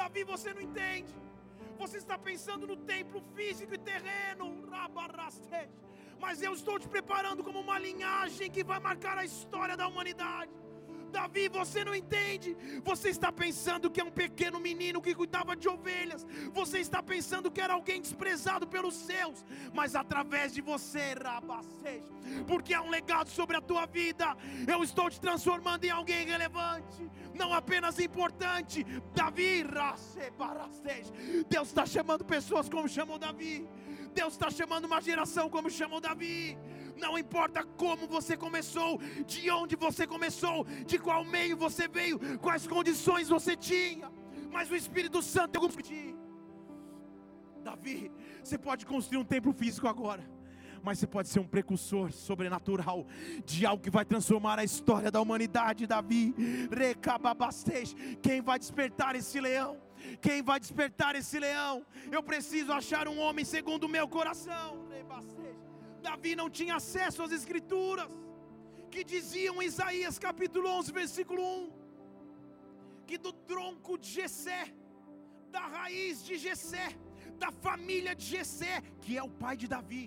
Davi, 0.00 0.24
você 0.34 0.50
não 0.56 0.62
entende. 0.70 1.14
Você 1.78 1.98
está 1.98 2.18
pensando 2.18 2.66
no 2.66 2.76
templo 2.76 3.22
físico 3.34 3.74
e 3.74 3.78
terreno. 3.78 4.46
Mas 6.18 6.42
eu 6.42 6.52
estou 6.54 6.78
te 6.78 6.88
preparando 6.88 7.44
como 7.44 7.60
uma 7.60 7.78
linhagem 7.78 8.50
que 8.50 8.64
vai 8.64 8.80
marcar 8.80 9.18
a 9.18 9.24
história 9.24 9.76
da 9.76 9.86
humanidade. 9.86 10.50
Davi, 11.10 11.48
você 11.48 11.84
não 11.84 11.94
entende. 11.94 12.56
Você 12.84 13.08
está 13.08 13.30
pensando 13.32 13.90
que 13.90 14.00
é 14.00 14.04
um 14.04 14.10
pequeno 14.10 14.60
menino 14.60 15.00
que 15.00 15.14
cuidava 15.14 15.56
de 15.56 15.68
ovelhas. 15.68 16.26
Você 16.52 16.78
está 16.78 17.02
pensando 17.02 17.50
que 17.50 17.60
era 17.60 17.74
alguém 17.74 18.00
desprezado 18.00 18.66
pelos 18.66 18.94
seus. 18.94 19.44
Mas 19.72 19.94
através 19.94 20.52
de 20.52 20.60
você, 20.60 21.14
Rabaceja, 21.14 22.12
porque 22.46 22.74
há 22.74 22.82
um 22.82 22.90
legado 22.90 23.28
sobre 23.28 23.56
a 23.56 23.60
tua 23.60 23.86
vida, 23.86 24.36
eu 24.66 24.82
estou 24.82 25.08
te 25.10 25.20
transformando 25.20 25.84
em 25.84 25.90
alguém 25.90 26.26
relevante, 26.26 27.10
não 27.34 27.52
apenas 27.52 27.98
importante. 27.98 28.84
Davi, 29.14 29.64
Deus 31.48 31.68
está 31.68 31.86
chamando 31.86 32.24
pessoas 32.24 32.68
como 32.68 32.88
chamou 32.88 33.18
Davi. 33.18 33.66
Deus 34.14 34.32
está 34.32 34.50
chamando 34.50 34.86
uma 34.86 35.00
geração 35.00 35.50
como 35.50 35.70
chamou 35.70 36.00
Davi. 36.00 36.56
Não 36.96 37.18
importa 37.18 37.62
como 37.62 38.06
você 38.06 38.36
começou, 38.36 38.98
de 39.26 39.50
onde 39.50 39.76
você 39.76 40.06
começou, 40.06 40.64
de 40.86 40.98
qual 40.98 41.24
meio 41.24 41.56
você 41.56 41.86
veio, 41.86 42.18
quais 42.38 42.66
condições 42.66 43.28
você 43.28 43.54
tinha, 43.54 44.10
mas 44.50 44.70
o 44.70 44.76
Espírito 44.76 45.22
Santo 45.22 45.64
é 45.64 45.82
ti. 45.82 46.16
Davi, 47.62 48.10
você 48.42 48.56
pode 48.56 48.86
construir 48.86 49.18
um 49.18 49.24
templo 49.24 49.52
físico 49.52 49.88
agora 49.88 50.36
mas 50.86 51.00
você 51.00 51.06
pode 51.08 51.28
ser 51.28 51.40
um 51.40 51.46
precursor 51.48 52.12
sobrenatural 52.12 53.04
de 53.44 53.66
algo 53.66 53.82
que 53.82 53.90
vai 53.90 54.04
transformar 54.04 54.60
a 54.60 54.62
história 54.62 55.10
da 55.10 55.20
humanidade, 55.20 55.84
Davi. 55.84 56.32
Recababastej. 56.70 57.92
Quem 58.22 58.40
vai 58.40 58.56
despertar 58.56 59.16
esse 59.16 59.40
leão? 59.40 59.78
Quem 60.20 60.42
vai 60.42 60.60
despertar 60.60 61.16
esse 61.16 61.40
leão? 61.40 61.84
Eu 62.12 62.22
preciso 62.22 62.72
achar 62.72 63.08
um 63.08 63.18
homem 63.18 63.44
segundo 63.44 63.84
o 63.84 63.88
meu 63.88 64.06
coração. 64.06 64.86
Davi 66.08 66.32
não 66.40 66.48
tinha 66.58 66.74
acesso 66.80 67.20
às 67.24 67.32
escrituras 67.38 68.08
que 68.92 69.02
diziam 69.12 69.60
em 69.60 69.66
Isaías 69.66 70.20
capítulo 70.26 70.68
11, 70.78 70.92
versículo 71.00 71.42
1, 71.42 71.72
que 73.08 73.16
do 73.24 73.32
tronco 73.50 73.98
de 73.98 74.08
Jessé, 74.18 74.62
da 75.50 75.64
raiz 75.76 76.24
de 76.28 76.36
Jessé, 76.44 76.86
da 77.42 77.50
família 77.50 78.14
de 78.14 78.24
Jessé, 78.34 78.74
que 79.02 79.18
é 79.18 79.22
o 79.28 79.34
pai 79.42 79.56
de 79.62 79.66
Davi, 79.74 80.04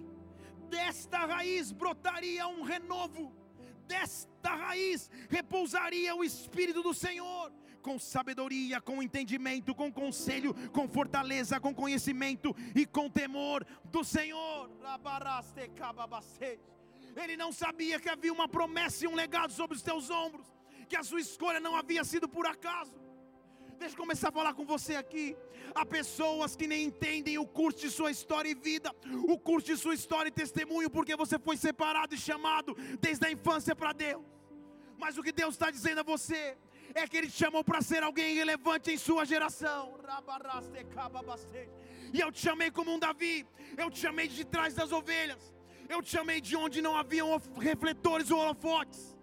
desta 0.69 1.19
raiz 1.33 1.73
brotaria 1.83 2.47
um 2.47 2.61
renovo, 2.61 3.25
desta 3.85 4.53
raiz 4.65 5.11
repousaria 5.37 6.15
o 6.15 6.23
Espírito 6.23 6.81
do 6.81 6.93
Senhor, 6.93 7.51
com 7.79 7.97
sabedoria, 7.97 8.81
com 8.81 9.01
entendimento, 9.01 9.73
com 9.73 9.91
conselho, 9.91 10.53
com 10.71 10.87
fortaleza, 10.87 11.59
com 11.59 11.73
conhecimento 11.73 12.55
e 12.75 12.85
com 12.85 13.09
temor 13.09 13.65
do 13.85 14.03
Senhor. 14.03 14.69
Ele 17.15 17.35
não 17.35 17.51
sabia 17.51 17.99
que 17.99 18.09
havia 18.09 18.31
uma 18.31 18.47
promessa 18.47 19.05
e 19.05 19.07
um 19.07 19.15
legado 19.15 19.51
sobre 19.51 19.75
os 19.75 19.83
teus 19.83 20.09
ombros, 20.09 20.47
que 20.87 20.95
a 20.95 21.03
sua 21.03 21.19
escolha 21.19 21.59
não 21.59 21.75
havia 21.75 22.03
sido 22.03 22.27
por 22.27 22.45
acaso. 22.45 22.97
Deixa 23.77 23.95
eu 23.95 23.99
começar 23.99 24.29
a 24.29 24.31
falar 24.31 24.53
com 24.53 24.65
você 24.65 24.95
aqui. 24.95 25.37
Há 25.73 25.85
pessoas 25.85 26.55
que 26.55 26.67
nem 26.67 26.83
entendem 26.83 27.37
o 27.37 27.45
curso 27.45 27.79
de 27.79 27.89
sua 27.89 28.11
história 28.11 28.49
e 28.49 28.53
vida, 28.53 28.93
o 29.27 29.37
curso 29.37 29.67
de 29.67 29.77
sua 29.77 29.93
história 29.93 30.27
e 30.27 30.31
testemunho, 30.31 30.89
porque 30.89 31.15
você 31.15 31.39
foi 31.39 31.55
separado 31.55 32.13
e 32.13 32.17
chamado 32.17 32.75
desde 32.99 33.25
a 33.25 33.31
infância 33.31 33.73
para 33.73 33.93
Deus. 33.93 34.25
Mas 34.97 35.17
o 35.17 35.23
que 35.23 35.31
Deus 35.31 35.53
está 35.55 35.71
dizendo 35.71 35.99
a 35.99 36.03
você 36.03 36.57
é 36.93 37.07
que 37.07 37.17
Ele 37.17 37.27
te 37.27 37.37
chamou 37.37 37.63
para 37.63 37.81
ser 37.81 38.03
alguém 38.03 38.35
relevante 38.35 38.91
em 38.91 38.97
sua 38.97 39.25
geração. 39.25 39.93
E 42.13 42.19
eu 42.19 42.31
te 42.31 42.39
chamei 42.39 42.71
como 42.71 42.93
um 42.93 42.99
Davi, 42.99 43.45
eu 43.77 43.89
te 43.89 43.99
chamei 43.99 44.27
de 44.27 44.43
trás 44.43 44.73
das 44.73 44.91
ovelhas, 44.91 45.53
eu 45.87 46.01
te 46.01 46.09
chamei 46.09 46.41
de 46.41 46.55
onde 46.55 46.81
não 46.81 46.97
haviam 46.97 47.39
refletores 47.57 48.31
ou 48.31 48.39
holofotes. 48.39 49.17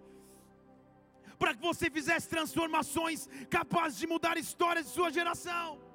Para 1.37 1.53
que 1.53 1.61
você 1.61 1.89
fizesse 1.89 2.27
transformações 2.27 3.27
capazes 3.49 3.99
de 3.99 4.07
mudar 4.07 4.37
histórias 4.37 4.85
de 4.87 4.91
sua 4.91 5.11
geração. 5.11 5.87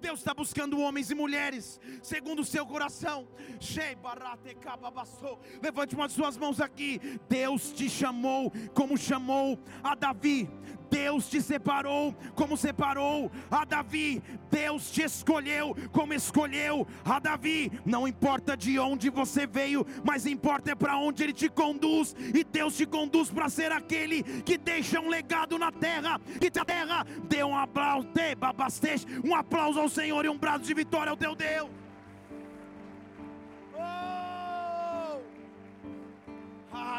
Deus 0.00 0.20
está 0.20 0.32
buscando 0.32 0.80
homens 0.80 1.10
e 1.10 1.14
mulheres 1.14 1.78
segundo 2.02 2.40
o 2.40 2.44
seu 2.44 2.66
coração. 2.66 3.28
Levante 5.62 5.94
uma 5.94 6.08
de 6.08 6.14
suas 6.14 6.36
mãos 6.36 6.60
aqui. 6.60 6.98
Deus 7.28 7.70
te 7.72 7.88
chamou 7.88 8.50
como 8.74 8.96
chamou 8.96 9.58
a 9.82 9.94
Davi. 9.94 10.48
Deus 10.90 11.28
te 11.28 11.40
separou 11.40 12.14
como 12.34 12.56
separou 12.56 13.30
a 13.50 13.64
Davi. 13.64 14.22
Deus 14.50 14.90
te 14.90 15.02
escolheu 15.02 15.76
como 15.92 16.12
escolheu 16.12 16.86
a 17.04 17.18
Davi. 17.18 17.72
Não 17.84 18.08
importa 18.08 18.56
de 18.56 18.78
onde 18.78 19.08
você 19.08 19.46
veio, 19.46 19.86
mas 20.04 20.26
importa 20.26 20.72
é 20.72 20.74
para 20.74 20.98
onde 20.98 21.22
Ele 21.22 21.32
te 21.32 21.48
conduz. 21.48 22.14
E 22.34 22.44
Deus 22.44 22.76
te 22.76 22.84
conduz 22.84 23.30
para 23.30 23.48
ser 23.48 23.72
aquele 23.72 24.22
que 24.42 24.58
deixa 24.58 25.00
um 25.00 25.08
legado 25.08 25.58
na 25.58 25.70
terra. 25.70 26.20
E 26.40 26.58
a 26.58 26.64
terra 26.64 27.06
dê 27.28 27.44
um 27.44 27.56
aplauso, 27.56 28.08
um 29.24 29.34
aplauso 29.34 29.80
ao 29.80 29.88
Senhor 29.88 30.24
e 30.24 30.28
um 30.28 30.38
braço 30.38 30.64
de 30.64 30.74
vitória 30.74 31.10
ao 31.10 31.16
teu 31.16 31.34
Deus. 31.34 31.79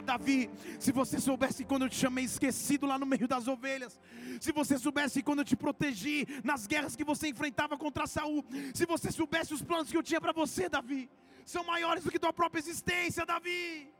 Davi, 0.02 0.50
se 0.80 0.92
você 0.92 1.20
soubesse 1.20 1.64
quando 1.66 1.84
eu 1.84 1.90
te 1.90 1.96
chamei 1.96 2.26
esquecido 2.26 2.86
lá 2.86 2.98
no 2.98 3.06
meio 3.06 3.28
das 3.28 3.48
ovelhas, 3.48 4.00
se 4.40 4.52
você 4.52 4.78
soubesse 4.78 5.22
quando 5.24 5.40
eu 5.40 5.46
te 5.46 5.56
protegi 5.56 6.28
nas 6.44 6.68
guerras 6.68 6.96
que 6.96 7.04
você 7.04 7.28
enfrentava 7.28 7.78
contra 7.78 8.08
Saul, 8.08 8.46
se 8.74 8.86
você 8.86 9.12
soubesse 9.12 9.54
os 9.54 9.62
planos 9.62 9.90
que 9.90 9.98
eu 9.98 10.04
tinha 10.04 10.22
para 10.22 10.32
você, 10.32 10.68
Davi, 10.68 11.10
são 11.46 11.64
maiores 11.64 12.04
do 12.04 12.12
que 12.12 12.20
tua 12.20 12.34
própria 12.34 12.60
existência, 12.60 13.26
Davi. 13.26 13.92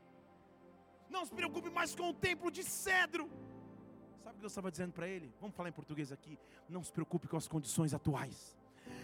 Não 1.10 1.24
se 1.24 1.32
preocupe 1.32 1.70
mais 1.70 1.94
com 1.94 2.08
o 2.08 2.14
templo 2.14 2.50
de 2.50 2.62
cedro. 2.62 3.28
Sabe 4.22 4.30
o 4.30 4.34
que 4.34 4.40
Deus 4.40 4.52
estava 4.52 4.70
dizendo 4.70 4.92
para 4.92 5.06
ele? 5.06 5.32
Vamos 5.40 5.54
falar 5.54 5.68
em 5.68 5.72
português 5.72 6.10
aqui. 6.10 6.38
Não 6.68 6.82
se 6.82 6.92
preocupe 6.92 7.28
com 7.28 7.36
as 7.36 7.46
condições 7.46 7.92
atuais. 7.92 8.56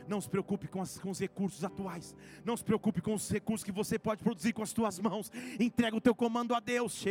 Não 0.07 0.21
se 0.21 0.29
preocupe 0.29 0.69
com, 0.69 0.81
as, 0.81 0.99
com, 0.99 1.11
os 1.11 1.19
recursos 1.19 1.65
atuais. 1.65 2.15
Não 2.45 2.57
se 2.57 2.65
preocupe 2.65 3.01
com 3.01 3.15
os 3.15 3.31
recursos 3.31 3.65
que 3.65 3.73
você 3.73 3.99
pode 3.99 4.23
produzir 4.23 4.53
com 4.53 4.63
as 4.63 4.73
tuas 4.73 4.99
mãos. 4.99 5.31
Entrega 5.59 5.97
o 5.97 6.01
teu 6.01 6.15
comando 6.15 6.55
a 6.55 6.61
Deus. 6.61 7.05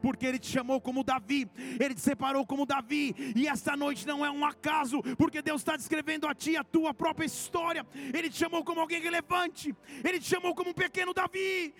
Porque 0.00 0.26
Ele 0.26 0.38
te 0.38 0.46
chamou 0.46 0.80
como 0.80 1.04
Davi. 1.04 1.48
Ele 1.78 1.94
te 1.94 2.00
separou 2.00 2.46
como 2.46 2.66
Davi. 2.66 3.14
E 3.36 3.46
esta 3.46 3.76
noite 3.76 4.06
não 4.06 4.24
é 4.24 4.30
um 4.30 4.44
acaso. 4.44 5.02
Porque 5.16 5.42
Deus 5.42 5.60
está 5.60 5.76
descrevendo 5.76 6.26
a 6.26 6.34
ti 6.34 6.56
a 6.56 6.64
tua 6.64 6.94
própria 6.94 7.26
história. 7.26 7.86
Ele 8.12 8.30
te 8.30 8.36
chamou 8.36 8.64
como 8.64 8.80
alguém 8.80 9.00
relevante. 9.00 9.74
Ele 10.04 10.18
te 10.18 10.26
chamou 10.26 10.54
como 10.54 10.70
um 10.70 10.74
pequeno 10.74 11.14
Davi. 11.14 11.74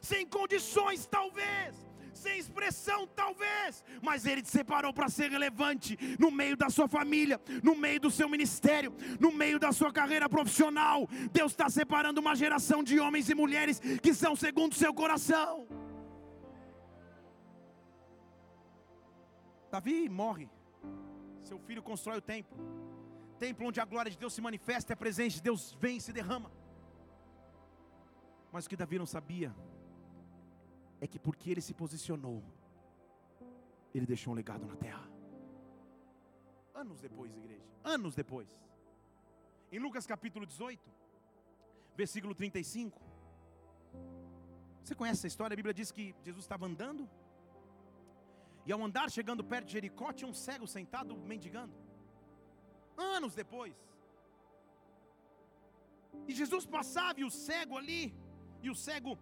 Sem 0.00 0.26
condições, 0.26 1.06
talvez 1.06 1.91
sem 2.22 2.38
expressão, 2.38 3.00
talvez, 3.22 3.84
mas 4.00 4.24
Ele 4.24 4.42
te 4.42 4.50
separou 4.58 4.92
para 4.92 5.08
ser 5.08 5.30
relevante 5.30 5.98
no 6.18 6.30
meio 6.30 6.56
da 6.56 6.68
sua 6.70 6.88
família, 6.96 7.40
no 7.62 7.74
meio 7.74 8.00
do 8.00 8.10
seu 8.10 8.28
ministério, 8.28 8.94
no 9.18 9.32
meio 9.32 9.58
da 9.58 9.72
sua 9.72 9.92
carreira 9.92 10.28
profissional. 10.28 11.08
Deus 11.32 11.52
está 11.52 11.68
separando 11.68 12.20
uma 12.20 12.34
geração 12.34 12.82
de 12.82 12.98
homens 13.00 13.28
e 13.28 13.34
mulheres 13.34 13.80
que 14.04 14.14
são 14.14 14.34
segundo 14.36 14.72
o 14.72 14.80
seu 14.82 14.94
coração. 14.94 15.66
Davi 19.70 20.08
morre, 20.08 20.48
seu 21.42 21.58
filho 21.58 21.82
constrói 21.82 22.18
o 22.18 22.22
templo, 22.34 22.56
templo 23.38 23.66
onde 23.66 23.80
a 23.80 23.84
glória 23.84 24.10
de 24.10 24.18
Deus 24.18 24.34
se 24.34 24.40
manifesta, 24.40 24.92
é 24.92 24.94
a 24.94 25.04
presença 25.04 25.36
de 25.36 25.42
Deus 25.42 25.76
vem 25.80 25.96
e 25.96 26.00
se 26.00 26.12
derrama. 26.12 26.50
Mas 28.52 28.66
o 28.66 28.68
que 28.68 28.76
Davi 28.76 28.98
não 28.98 29.06
sabia 29.06 29.54
é 31.02 31.06
que 31.12 31.18
porque 31.18 31.50
ele 31.50 31.60
se 31.60 31.74
posicionou, 31.74 32.40
ele 33.92 34.06
deixou 34.06 34.32
um 34.32 34.36
legado 34.36 34.64
na 34.64 34.76
terra. 34.76 35.06
Anos 36.82 37.00
depois, 37.00 37.36
igreja, 37.36 37.66
anos 37.82 38.14
depois. 38.14 38.48
Em 39.72 39.80
Lucas 39.80 40.06
capítulo 40.06 40.46
18, 40.46 40.88
versículo 41.96 42.36
35. 42.36 43.02
Você 44.84 44.94
conhece 44.94 45.18
essa 45.18 45.26
história? 45.26 45.54
A 45.54 45.60
Bíblia 45.60 45.74
diz 45.74 45.90
que 45.90 46.14
Jesus 46.22 46.44
estava 46.44 46.66
andando, 46.66 47.10
e 48.64 48.70
ao 48.70 48.80
andar 48.80 49.10
chegando 49.10 49.42
perto 49.42 49.66
de 49.66 49.72
Jericó, 49.72 50.12
tinha 50.12 50.30
um 50.30 50.38
cego 50.46 50.68
sentado 50.68 51.16
mendigando. 51.32 51.74
Anos 52.96 53.34
depois. 53.34 53.74
E 56.28 56.32
Jesus 56.32 56.64
passava 56.64 57.18
e 57.18 57.24
o 57.24 57.30
cego 57.30 57.76
ali, 57.76 58.14
e 58.62 58.70
o 58.70 58.76
cego 58.86 59.18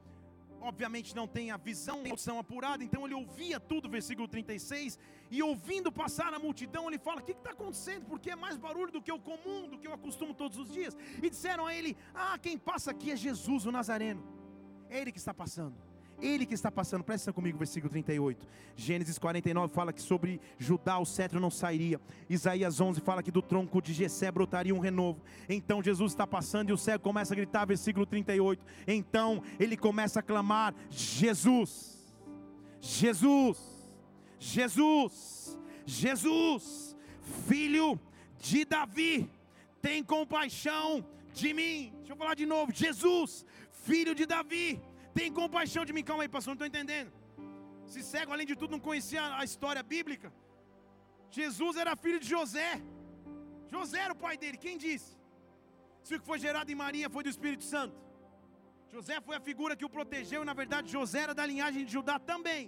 obviamente 0.61 1.15
não 1.15 1.27
tem 1.27 1.51
a 1.51 1.57
visão, 1.57 2.03
a 2.05 2.11
audição 2.11 2.39
apurada, 2.39 2.85
então 2.85 3.05
ele 3.05 3.15
ouvia 3.15 3.59
tudo, 3.59 3.89
versículo 3.89 4.29
36, 4.29 4.99
e 5.31 5.43
ouvindo 5.43 5.91
passar 5.91 6.33
a 6.35 6.39
multidão, 6.39 6.89
ele 6.89 6.99
fala: 6.99 7.21
O 7.21 7.25
que 7.25 7.33
está 7.33 7.51
acontecendo? 7.51 8.07
Porque 8.07 8.31
é 8.31 8.37
mais 8.37 8.57
barulho 8.57 8.93
do 8.93 9.03
que 9.03 9.13
o 9.13 9.19
comum, 9.19 9.69
do 9.69 9.79
que 9.79 9.87
eu 9.87 9.93
acostumo 9.93 10.35
todos 10.35 10.59
os 10.59 10.71
dias. 10.71 10.97
E 11.23 11.31
disseram 11.31 11.67
a 11.67 11.75
ele: 11.75 11.97
Ah, 12.15 12.39
quem 12.39 12.59
passa 12.59 12.91
aqui 12.91 13.11
é 13.11 13.17
Jesus, 13.17 13.67
o 13.67 13.73
Nazareno. 13.73 14.23
É 14.89 15.01
ele 15.01 15.13
que 15.13 15.19
está 15.19 15.33
passando. 15.33 15.90
Ele 16.23 16.45
que 16.45 16.55
está 16.55 16.71
passando, 16.71 17.03
presta 17.03 17.33
comigo, 17.33 17.59
versículo 17.59 17.91
38. 17.91 18.47
Gênesis 18.77 19.19
49 19.19 19.73
fala 19.73 19.93
que 19.93 20.03
sobre 20.03 20.41
Judá 20.59 20.99
o 20.99 21.07
cetro 21.07 21.41
não 21.41 21.51
sairia. 21.51 22.01
Isaías 22.29 22.81
11 22.81 23.01
fala 23.01 23.23
que 23.23 23.31
do 23.31 23.41
tronco 23.41 23.81
de 23.81 23.93
Jessé 23.93 24.31
brotaria 24.31 24.75
um 24.75 24.79
renovo. 24.79 25.21
Então 25.49 25.83
Jesus 25.83 26.13
está 26.13 26.27
passando 26.27 26.71
e 26.71 26.73
o 26.73 26.79
cego 26.79 27.03
começa 27.03 27.33
a 27.33 27.37
gritar, 27.37 27.65
versículo 27.65 28.05
38. 28.05 28.65
Então 28.87 29.43
ele 29.59 29.77
começa 29.77 30.21
a 30.21 30.23
clamar: 30.23 30.75
Jesus, 30.91 31.99
Jesus, 32.81 33.59
Jesus, 34.39 35.59
Jesus, 35.87 36.97
filho 37.49 37.99
de 38.39 38.65
Davi, 38.65 39.31
tem 39.81 40.05
compaixão 40.05 41.05
de 41.33 41.55
mim. 41.55 41.93
Deixa 41.99 42.13
eu 42.13 42.17
falar 42.17 42.35
de 42.35 42.45
novo: 42.45 42.73
Jesus, 42.73 43.45
filho 43.71 44.15
de 44.15 44.27
Davi 44.27 44.81
tem 45.19 45.33
compaixão 45.41 45.85
de 45.89 45.93
mim. 45.97 46.05
Calma 46.11 46.25
aí, 46.25 46.29
pastor, 46.37 46.51
não 46.53 46.59
estou 46.59 46.71
entendendo. 46.73 47.11
Se 47.93 48.03
cego, 48.11 48.33
além 48.33 48.47
de 48.51 48.57
tudo, 48.61 48.73
não 48.77 48.83
conhecia 48.89 49.23
a 49.41 49.45
história 49.51 49.83
bíblica. 49.95 50.29
Jesus 51.39 51.77
era 51.83 52.01
filho 52.05 52.21
de 52.25 52.29
José. 52.35 52.71
José 53.75 53.99
era 54.07 54.15
o 54.17 54.23
pai 54.27 54.37
dele. 54.43 54.59
Quem 54.67 54.77
disse? 54.87 55.11
Se 56.05 56.15
o 56.15 56.21
que 56.21 56.27
foi 56.31 56.39
gerado 56.47 56.71
em 56.73 56.81
Maria 56.85 57.09
foi 57.15 57.23
do 57.27 57.33
Espírito 57.35 57.65
Santo. 57.73 57.97
José 58.95 59.17
foi 59.27 59.37
a 59.37 59.47
figura 59.49 59.77
que 59.77 59.85
o 59.89 59.95
protegeu, 59.97 60.43
e 60.43 60.49
na 60.51 60.57
verdade 60.61 60.91
José 60.97 61.21
era 61.27 61.35
da 61.41 61.47
linhagem 61.51 61.85
de 61.85 61.93
Judá 61.97 62.19
também. 62.19 62.63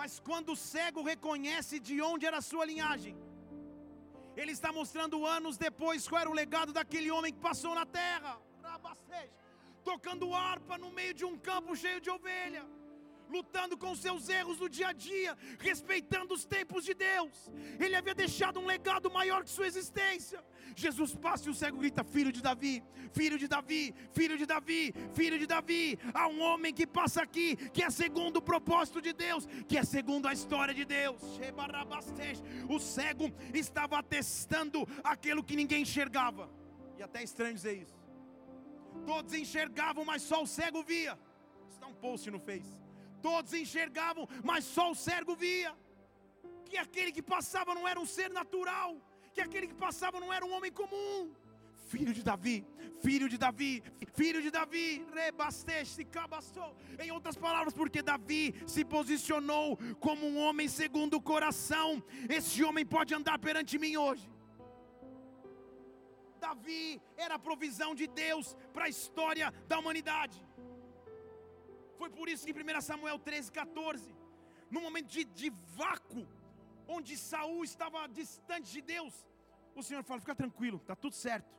Mas 0.00 0.18
quando 0.28 0.50
o 0.52 0.60
cego 0.72 1.02
reconhece 1.12 1.78
de 1.88 1.94
onde 2.10 2.26
era 2.26 2.38
a 2.38 2.48
sua 2.50 2.66
linhagem, 2.70 3.16
ele 4.40 4.52
está 4.52 4.70
mostrando 4.80 5.24
anos 5.24 5.56
depois 5.56 6.06
qual 6.06 6.20
era 6.20 6.30
o 6.32 6.38
legado 6.42 6.72
daquele 6.78 7.10
homem 7.10 7.32
que 7.32 7.46
passou 7.48 7.74
na 7.74 7.86
terra. 7.86 8.32
Rabasteja 8.62 9.45
tocando 9.90 10.34
harpa 10.34 10.76
no 10.76 10.90
meio 10.98 11.14
de 11.14 11.24
um 11.24 11.36
campo 11.48 11.76
cheio 11.82 12.00
de 12.04 12.10
ovelha, 12.10 12.64
lutando 13.34 13.74
com 13.82 13.94
seus 13.94 14.28
erros 14.28 14.58
no 14.62 14.68
dia 14.76 14.88
a 14.88 14.92
dia, 14.92 15.32
respeitando 15.60 16.34
os 16.34 16.44
tempos 16.44 16.84
de 16.88 16.92
Deus. 16.92 17.34
Ele 17.78 17.94
havia 17.94 18.14
deixado 18.14 18.58
um 18.58 18.66
legado 18.66 19.08
maior 19.18 19.44
que 19.44 19.50
sua 19.50 19.68
existência. 19.72 20.40
Jesus 20.74 21.14
passa 21.26 21.46
e 21.46 21.52
o 21.52 21.54
cego 21.54 21.78
grita: 21.78 22.02
Filho 22.02 22.32
de 22.32 22.42
Davi, 22.42 22.82
filho 23.12 23.38
de 23.42 23.46
Davi, 23.46 23.94
filho 24.12 24.36
de 24.36 24.46
Davi, 24.54 24.92
filho 25.14 25.38
de 25.38 25.46
Davi. 25.46 25.98
Há 26.12 26.26
um 26.26 26.40
homem 26.40 26.74
que 26.74 26.86
passa 26.86 27.22
aqui, 27.22 27.48
que 27.70 27.84
é 27.84 27.90
segundo 27.90 28.38
o 28.38 28.42
propósito 28.42 29.00
de 29.00 29.12
Deus, 29.12 29.46
que 29.68 29.78
é 29.78 29.84
segundo 29.84 30.26
a 30.26 30.32
história 30.32 30.74
de 30.74 30.84
Deus. 30.84 31.20
O 32.68 32.78
cego 32.80 33.32
estava 33.54 33.98
atestando 34.00 34.86
aquilo 35.04 35.44
que 35.44 35.54
ninguém 35.54 35.82
enxergava, 35.82 36.50
e 36.98 37.02
até 37.04 37.22
estranho 37.22 37.54
dizer 37.54 37.76
isso. 37.84 38.05
Todos 39.10 39.32
enxergavam, 39.42 40.04
mas 40.10 40.22
só 40.30 40.42
o 40.42 40.50
cego 40.58 40.82
via. 40.82 41.14
Está 41.74 41.86
um 41.86 41.94
post 42.04 42.30
no 42.34 42.40
Face. 42.48 42.74
Todos 43.22 43.52
enxergavam, 43.62 44.28
mas 44.42 44.64
só 44.76 44.90
o 44.90 44.98
cego 45.06 45.34
via. 45.36 45.72
Que 46.68 46.76
aquele 46.84 47.12
que 47.16 47.22
passava 47.22 47.74
não 47.78 47.86
era 47.86 48.00
um 48.04 48.08
ser 48.16 48.30
natural, 48.30 48.90
que 49.32 49.40
aquele 49.40 49.68
que 49.68 49.78
passava 49.86 50.18
não 50.18 50.32
era 50.32 50.44
um 50.44 50.52
homem 50.56 50.72
comum. 50.72 51.32
Filho 51.92 52.12
de 52.12 52.22
Davi, 52.28 52.66
filho 53.00 53.28
de 53.28 53.38
Davi, 53.38 53.72
filho 54.20 54.42
de 54.42 54.50
Davi, 54.50 55.06
rebasteste, 55.14 56.04
cabastou. 56.04 56.76
Em 56.98 57.12
outras 57.12 57.36
palavras, 57.36 57.72
porque 57.72 58.02
Davi 58.02 58.54
se 58.66 58.84
posicionou 58.84 59.78
como 60.00 60.26
um 60.26 60.38
homem 60.38 60.66
segundo 60.66 61.14
o 61.14 61.22
coração. 61.22 62.02
Esse 62.28 62.64
homem 62.64 62.84
pode 62.84 63.14
andar 63.14 63.38
perante 63.38 63.78
mim 63.78 63.96
hoje. 63.96 64.28
Davi 66.46 67.00
era 67.16 67.34
a 67.36 67.44
provisão 67.46 67.90
de 68.00 68.06
Deus 68.06 68.56
para 68.74 68.84
a 68.86 68.92
história 68.96 69.46
da 69.70 69.78
humanidade. 69.78 70.38
Foi 71.98 72.10
por 72.18 72.28
isso 72.28 72.44
que 72.46 72.52
em 72.52 72.78
1 72.78 72.80
Samuel 72.90 73.18
13, 73.18 73.50
14, 73.50 74.14
no 74.70 74.80
momento 74.86 75.08
de, 75.16 75.24
de 75.24 75.50
vácuo, 75.80 76.26
onde 76.86 77.16
Saul 77.16 77.64
estava 77.64 78.06
distante 78.20 78.70
de 78.76 78.82
Deus, 78.94 79.14
o 79.74 79.82
Senhor 79.82 80.02
fala: 80.04 80.20
fica 80.20 80.34
tranquilo, 80.34 80.78
está 80.78 80.94
tudo 80.94 81.14
certo. 81.14 81.50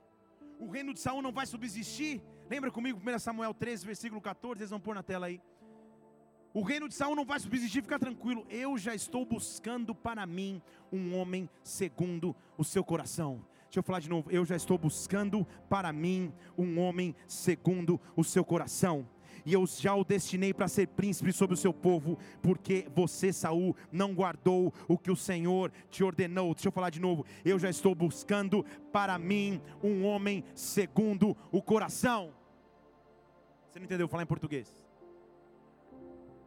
O 0.59 0.67
reino 0.75 0.93
de 0.93 0.99
Saul 0.99 1.21
não 1.21 1.31
vai 1.31 1.45
subsistir. 1.45 2.21
Lembra 2.49 2.71
comigo, 2.71 2.99
1 2.99 3.19
Samuel 3.19 3.53
13, 3.53 3.85
versículo 3.85 4.21
14, 4.21 4.61
eles 4.61 4.69
vão 4.69 4.79
pôr 4.79 4.95
na 4.95 5.03
tela 5.03 5.27
aí. 5.27 5.41
O 6.53 6.61
reino 6.61 6.87
de 6.87 6.95
Saul 6.95 7.15
não 7.15 7.25
vai 7.25 7.39
subsistir, 7.39 7.81
fica 7.83 7.99
tranquilo. 7.99 8.45
Eu 8.49 8.77
já 8.77 8.95
estou 8.95 9.25
buscando 9.25 9.93
para 9.93 10.25
mim 10.25 10.61
um 10.91 11.15
homem 11.15 11.49
segundo 11.61 12.35
o 12.57 12.63
seu 12.63 12.83
coração. 12.83 13.45
Deixa 13.67 13.79
eu 13.79 13.83
falar 13.83 13.99
de 13.99 14.09
novo. 14.09 14.31
Eu 14.31 14.43
já 14.45 14.55
estou 14.55 14.77
buscando 14.77 15.45
para 15.69 15.93
mim 15.93 16.33
um 16.57 16.79
homem 16.79 17.15
segundo 17.27 17.99
o 18.15 18.23
seu 18.23 18.43
coração 18.43 19.07
e 19.47 19.53
eu 19.53 19.65
já 19.65 19.95
o 19.95 20.03
destinei 20.03 20.53
para 20.53 20.67
ser 20.67 20.87
príncipe 20.87 21.31
sobre 21.31 21.53
o 21.53 21.57
seu 21.57 21.73
povo, 21.73 22.17
porque 22.41 22.85
você, 22.93 23.31
Saul, 23.31 23.73
não 23.89 24.13
guardou 24.13 24.73
o 24.89 24.97
que 24.97 25.09
o 25.09 25.15
Senhor 25.15 25.71
te 25.89 26.03
ordenou. 26.03 26.53
Deixa 26.53 26.67
eu 26.67 26.71
falar 26.71 26.89
de 26.89 26.99
novo. 26.99 27.25
Eu 27.45 27.57
já 27.57 27.69
estou 27.69 27.95
buscando 27.95 28.65
para 28.91 29.17
mim 29.17 29.61
um 29.81 30.03
homem 30.05 30.43
segundo 30.53 31.33
o 31.49 31.61
coração. 31.61 32.33
Você 33.69 33.79
não 33.79 33.85
entendeu? 33.85 34.09
Falar 34.09 34.23
em 34.23 34.27
português. 34.27 34.85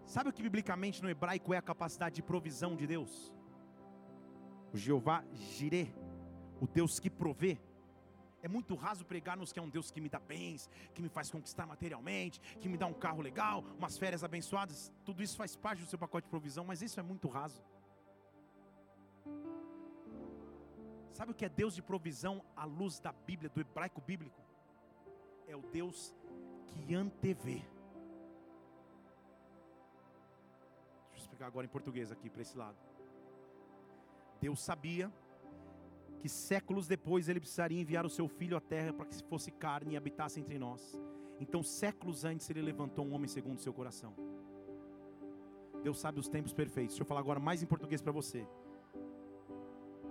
Sabe 0.05 0.29
o 0.29 0.33
que 0.35 0.43
biblicamente 0.43 1.03
no 1.03 1.09
hebraico 1.09 1.55
é 1.55 1.57
a 1.57 1.63
capacidade 1.63 2.17
de 2.17 2.23
provisão 2.23 2.77
de 2.77 2.87
Deus? 2.87 3.33
O 4.75 4.77
Jeová 4.77 5.25
Jireh 5.33 5.91
o 6.61 6.67
Deus 6.67 7.01
que 7.01 7.11
provê. 7.11 7.59
É 8.43 8.49
muito 8.49 8.75
raso 8.75 9.05
pregar-nos 9.05 9.53
que 9.53 9.59
é 9.59 9.63
um 9.63 9.69
Deus 9.69 9.91
que 9.91 10.01
me 10.01 10.09
dá 10.09 10.19
bens, 10.19 10.69
que 10.95 11.03
me 11.03 11.09
faz 11.09 11.31
conquistar 11.31 11.67
materialmente, 11.67 12.41
que 12.61 12.69
me 12.69 12.79
dá 12.79 12.87
um 12.87 12.95
carro 12.95 13.21
legal, 13.21 13.63
umas 13.79 13.99
férias 13.99 14.25
abençoadas. 14.25 14.93
Tudo 15.05 15.23
isso 15.23 15.37
faz 15.37 15.57
parte 15.57 15.83
do 15.83 15.89
seu 15.89 15.99
pacote 15.99 16.25
de 16.25 16.31
provisão, 16.31 16.65
mas 16.65 16.81
isso 16.81 16.99
é 16.99 17.03
muito 17.03 17.29
raso. 17.29 17.63
Sabe 21.13 21.33
o 21.33 21.35
que 21.35 21.45
é 21.45 21.51
Deus 21.51 21.75
de 21.75 21.83
provisão 21.83 22.43
à 22.57 22.65
luz 22.65 22.99
da 22.99 23.13
Bíblia, 23.13 23.51
do 23.51 23.61
hebraico 23.61 24.01
bíblico? 24.01 24.41
É 25.47 25.55
o 25.55 25.61
Deus 25.61 26.15
que 26.67 26.95
antevê. 26.95 27.63
Deixa 31.09 31.17
eu 31.17 31.19
explicar 31.19 31.47
agora 31.47 31.67
em 31.67 31.71
português 31.71 32.11
aqui 32.11 32.31
para 32.31 32.41
esse 32.41 32.57
lado. 32.57 32.79
Deus 34.41 34.63
sabia 34.63 35.13
que 36.21 36.29
séculos 36.29 36.87
depois 36.87 37.29
ele 37.29 37.41
precisaria 37.41 37.81
enviar 37.81 38.05
o 38.05 38.11
seu 38.11 38.29
filho 38.29 38.57
à 38.57 38.61
terra 38.61 38.93
para 38.93 39.07
que 39.07 39.15
se 39.15 39.25
fosse 39.25 39.51
carne 39.51 39.95
e 39.95 39.97
habitasse 39.97 40.39
entre 40.39 40.59
nós. 40.59 41.01
Então, 41.41 41.63
séculos 41.63 42.25
antes, 42.25 42.49
ele 42.51 42.61
levantou 42.61 43.07
um 43.07 43.15
homem 43.15 43.27
segundo 43.27 43.57
o 43.57 43.61
seu 43.61 43.73
coração. 43.73 44.15
Deus 45.83 45.99
sabe 45.99 46.21
os 46.21 46.29
tempos 46.29 46.53
perfeitos. 46.53 46.93
Deixa 46.93 47.03
eu 47.03 47.07
falar 47.07 47.21
agora 47.21 47.41
mais 47.41 47.63
em 47.63 47.67
português 47.67 48.03
para 48.03 48.13
você. 48.13 48.47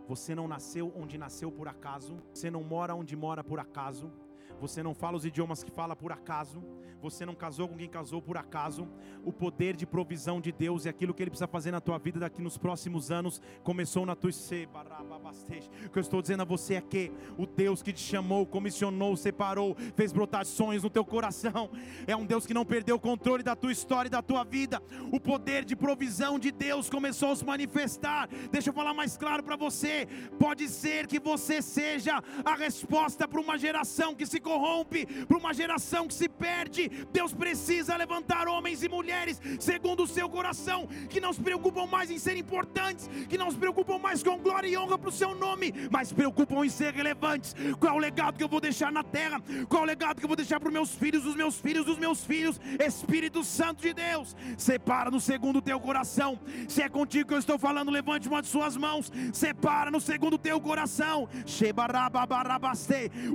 Você 0.08 0.34
não 0.34 0.48
nasceu 0.48 0.92
onde 0.96 1.20
nasceu 1.20 1.52
por 1.52 1.68
acaso. 1.68 2.20
Você 2.34 2.50
não 2.50 2.64
mora 2.64 2.96
onde 2.96 3.16
mora 3.16 3.44
por 3.44 3.60
acaso. 3.60 4.12
Você 4.60 4.84
não 4.84 4.94
fala 4.94 5.18
os 5.18 5.26
idiomas 5.26 5.64
que 5.64 5.72
fala 5.72 5.96
por 5.96 6.12
acaso 6.12 6.62
você 7.02 7.26
não 7.26 7.34
casou 7.34 7.68
com 7.68 7.78
quem 7.78 7.88
casou 7.88 8.22
por 8.22 8.38
acaso. 8.38 8.88
O 9.24 9.32
poder 9.32 9.76
de 9.76 9.86
provisão 9.86 10.42
de 10.42 10.52
Deus 10.52 10.86
e 10.86 10.90
aquilo 10.90 11.14
que 11.14 11.24
Ele 11.24 11.30
precisa 11.30 11.48
fazer 11.48 11.72
na 11.72 11.80
tua 11.80 11.98
vida 11.98 12.20
daqui 12.20 12.42
nos 12.42 12.58
próximos 12.58 13.12
anos 13.12 13.42
começou 13.64 14.06
na 14.06 14.16
tua 14.16 14.30
O 14.30 15.90
que 15.90 15.98
eu 15.98 16.02
estou 16.02 16.22
dizendo 16.22 16.42
a 16.42 16.46
você 16.46 16.76
é 16.76 16.82
que 16.82 17.12
o 17.38 17.46
Deus 17.46 17.82
que 17.82 17.94
te 17.94 18.02
chamou, 18.02 18.46
comissionou, 18.46 19.16
separou, 19.16 19.76
fez 19.96 20.12
brotar 20.12 20.46
sonhos 20.46 20.84
no 20.84 20.90
teu 20.90 21.04
coração, 21.04 21.70
é 22.06 22.16
um 22.16 22.26
Deus 22.26 22.46
que 22.46 22.54
não 22.54 22.66
perdeu 22.66 22.98
o 22.98 23.00
controle 23.00 23.44
da 23.44 23.56
tua 23.56 23.72
história 23.72 24.08
e 24.08 24.12
da 24.12 24.22
tua 24.22 24.44
vida. 24.44 24.82
O 25.12 25.20
poder 25.20 25.66
de 25.66 25.76
provisão 25.76 26.38
de 26.38 26.52
Deus 26.52 26.90
começou 26.90 27.32
a 27.32 27.36
se 27.36 27.46
manifestar. 27.46 28.30
Deixa 28.52 28.70
eu 28.70 28.74
falar 28.74 28.94
mais 28.94 29.18
claro 29.18 29.42
para 29.42 29.56
você. 29.56 30.08
Pode 30.38 30.68
ser 30.68 31.08
que 31.08 31.20
você 31.20 31.62
seja 31.62 32.22
a 32.44 32.56
resposta 32.56 33.28
para 33.28 33.42
uma 33.42 33.58
geração 33.58 34.14
que 34.14 34.26
se 34.26 34.40
corrompe, 34.50 35.06
para 35.28 35.38
uma 35.38 35.54
geração 35.54 36.08
que 36.08 36.14
se 36.14 36.28
perde, 36.28 36.90
Deus 37.12 37.34
precisa 37.34 37.96
levantar 37.96 38.48
homens 38.48 38.82
e 38.84 38.90
mulheres 38.90 39.40
segundo 39.60 40.04
o 40.04 40.08
seu 40.08 40.28
coração, 40.28 40.88
que 41.10 41.22
não 41.22 41.32
se 41.32 41.42
preocupam 41.42 41.86
mais 41.86 42.10
em 42.10 42.18
ser 42.18 42.36
importantes, 42.36 43.10
que 43.30 43.38
não 43.38 43.52
se 43.52 43.58
preocupam 43.58 44.00
mais 44.00 44.24
com 44.24 44.38
glória 44.40 44.68
e 44.68 44.78
honra 44.78 44.98
para 44.98 45.10
o 45.10 45.12
seu 45.22 45.36
nome, 45.36 45.74
mas 45.92 46.08
se 46.08 46.16
preocupam 46.16 46.66
em 46.66 46.70
ser 46.70 46.94
relevantes. 46.94 47.56
Qual 47.80 47.94
é 47.94 47.98
o 47.98 48.00
legado 48.00 48.38
que 48.38 48.44
eu 48.44 48.50
vou 48.50 48.62
deixar 48.62 48.92
na 48.92 49.04
terra? 49.04 49.42
Qual 49.68 49.82
é 49.82 49.86
o 49.86 49.88
legado 49.88 50.18
que 50.20 50.26
eu 50.26 50.34
vou 50.34 50.38
deixar 50.38 50.60
para 50.60 50.70
os 50.70 50.74
meus 50.74 50.96
filhos, 50.96 51.26
os 51.26 51.36
meus 51.36 51.60
filhos, 51.60 51.88
os 51.88 51.98
meus 51.98 52.24
filhos? 52.24 52.60
Espírito 52.80 53.44
Santo 53.44 53.82
de 53.82 53.94
Deus, 53.94 54.36
separa 54.58 55.12
no 55.12 55.20
segundo 55.20 55.58
o 55.58 55.62
teu 55.62 55.80
coração. 55.80 56.40
Se 56.68 56.82
é 56.82 56.90
contigo 56.90 57.30
que 57.30 57.36
eu 57.36 57.40
estou 57.40 57.60
falando, 57.60 57.92
levante 57.92 58.28
uma 58.28 58.42
de 58.42 58.48
suas 58.48 58.76
mãos. 58.76 59.12
Separa 59.32 59.92
no 59.92 60.00
segundo 60.00 60.34
o 60.34 60.40
teu 60.40 60.60
coração. 60.60 61.30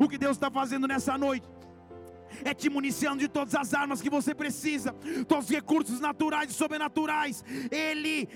O 0.00 0.08
que 0.08 0.18
Deus 0.18 0.36
está 0.36 0.50
fazendo 0.50 0.88
nessa 0.88 1.03
noite? 1.18 1.55
é 2.44 2.55
te 2.55 2.68
municiando 2.68 3.18
de 3.18 3.28
todas 3.28 3.55
as 3.55 3.74
armas 3.74 4.00
que 4.00 4.11
você 4.11 4.34
precisa, 4.34 4.92
todos 5.28 5.44
os 5.44 5.50
recursos 5.50 6.00
naturais 6.00 6.50
e 6.50 6.55
sobrenaturais. 6.55 7.44
Ele, 7.70 8.26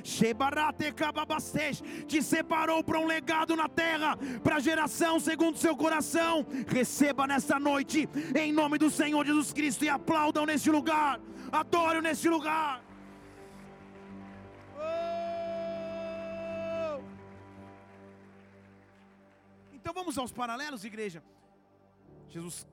te 2.06 2.22
separou 2.22 2.84
para 2.84 3.00
um 3.00 3.06
legado 3.06 3.56
na 3.56 3.68
terra, 3.68 4.16
para 4.42 4.56
a 4.56 4.60
geração 4.60 5.18
segundo 5.18 5.58
seu 5.58 5.76
coração. 5.76 6.46
Receba 6.66 7.26
nesta 7.26 7.58
noite, 7.58 8.08
em 8.38 8.52
nome 8.52 8.78
do 8.78 8.90
Senhor 8.90 9.24
Jesus 9.24 9.52
Cristo, 9.52 9.84
e 9.84 9.88
aplaudam 9.88 10.46
nesse 10.46 10.70
lugar, 10.70 11.20
adorem 11.50 12.02
nesse 12.02 12.28
lugar. 12.28 12.84
Oh! 14.76 14.88
Então 19.72 19.92
vamos 19.92 20.18
aos 20.18 20.32
paralelos, 20.32 20.84
igreja. 20.84 21.22
Jesus 22.28 22.66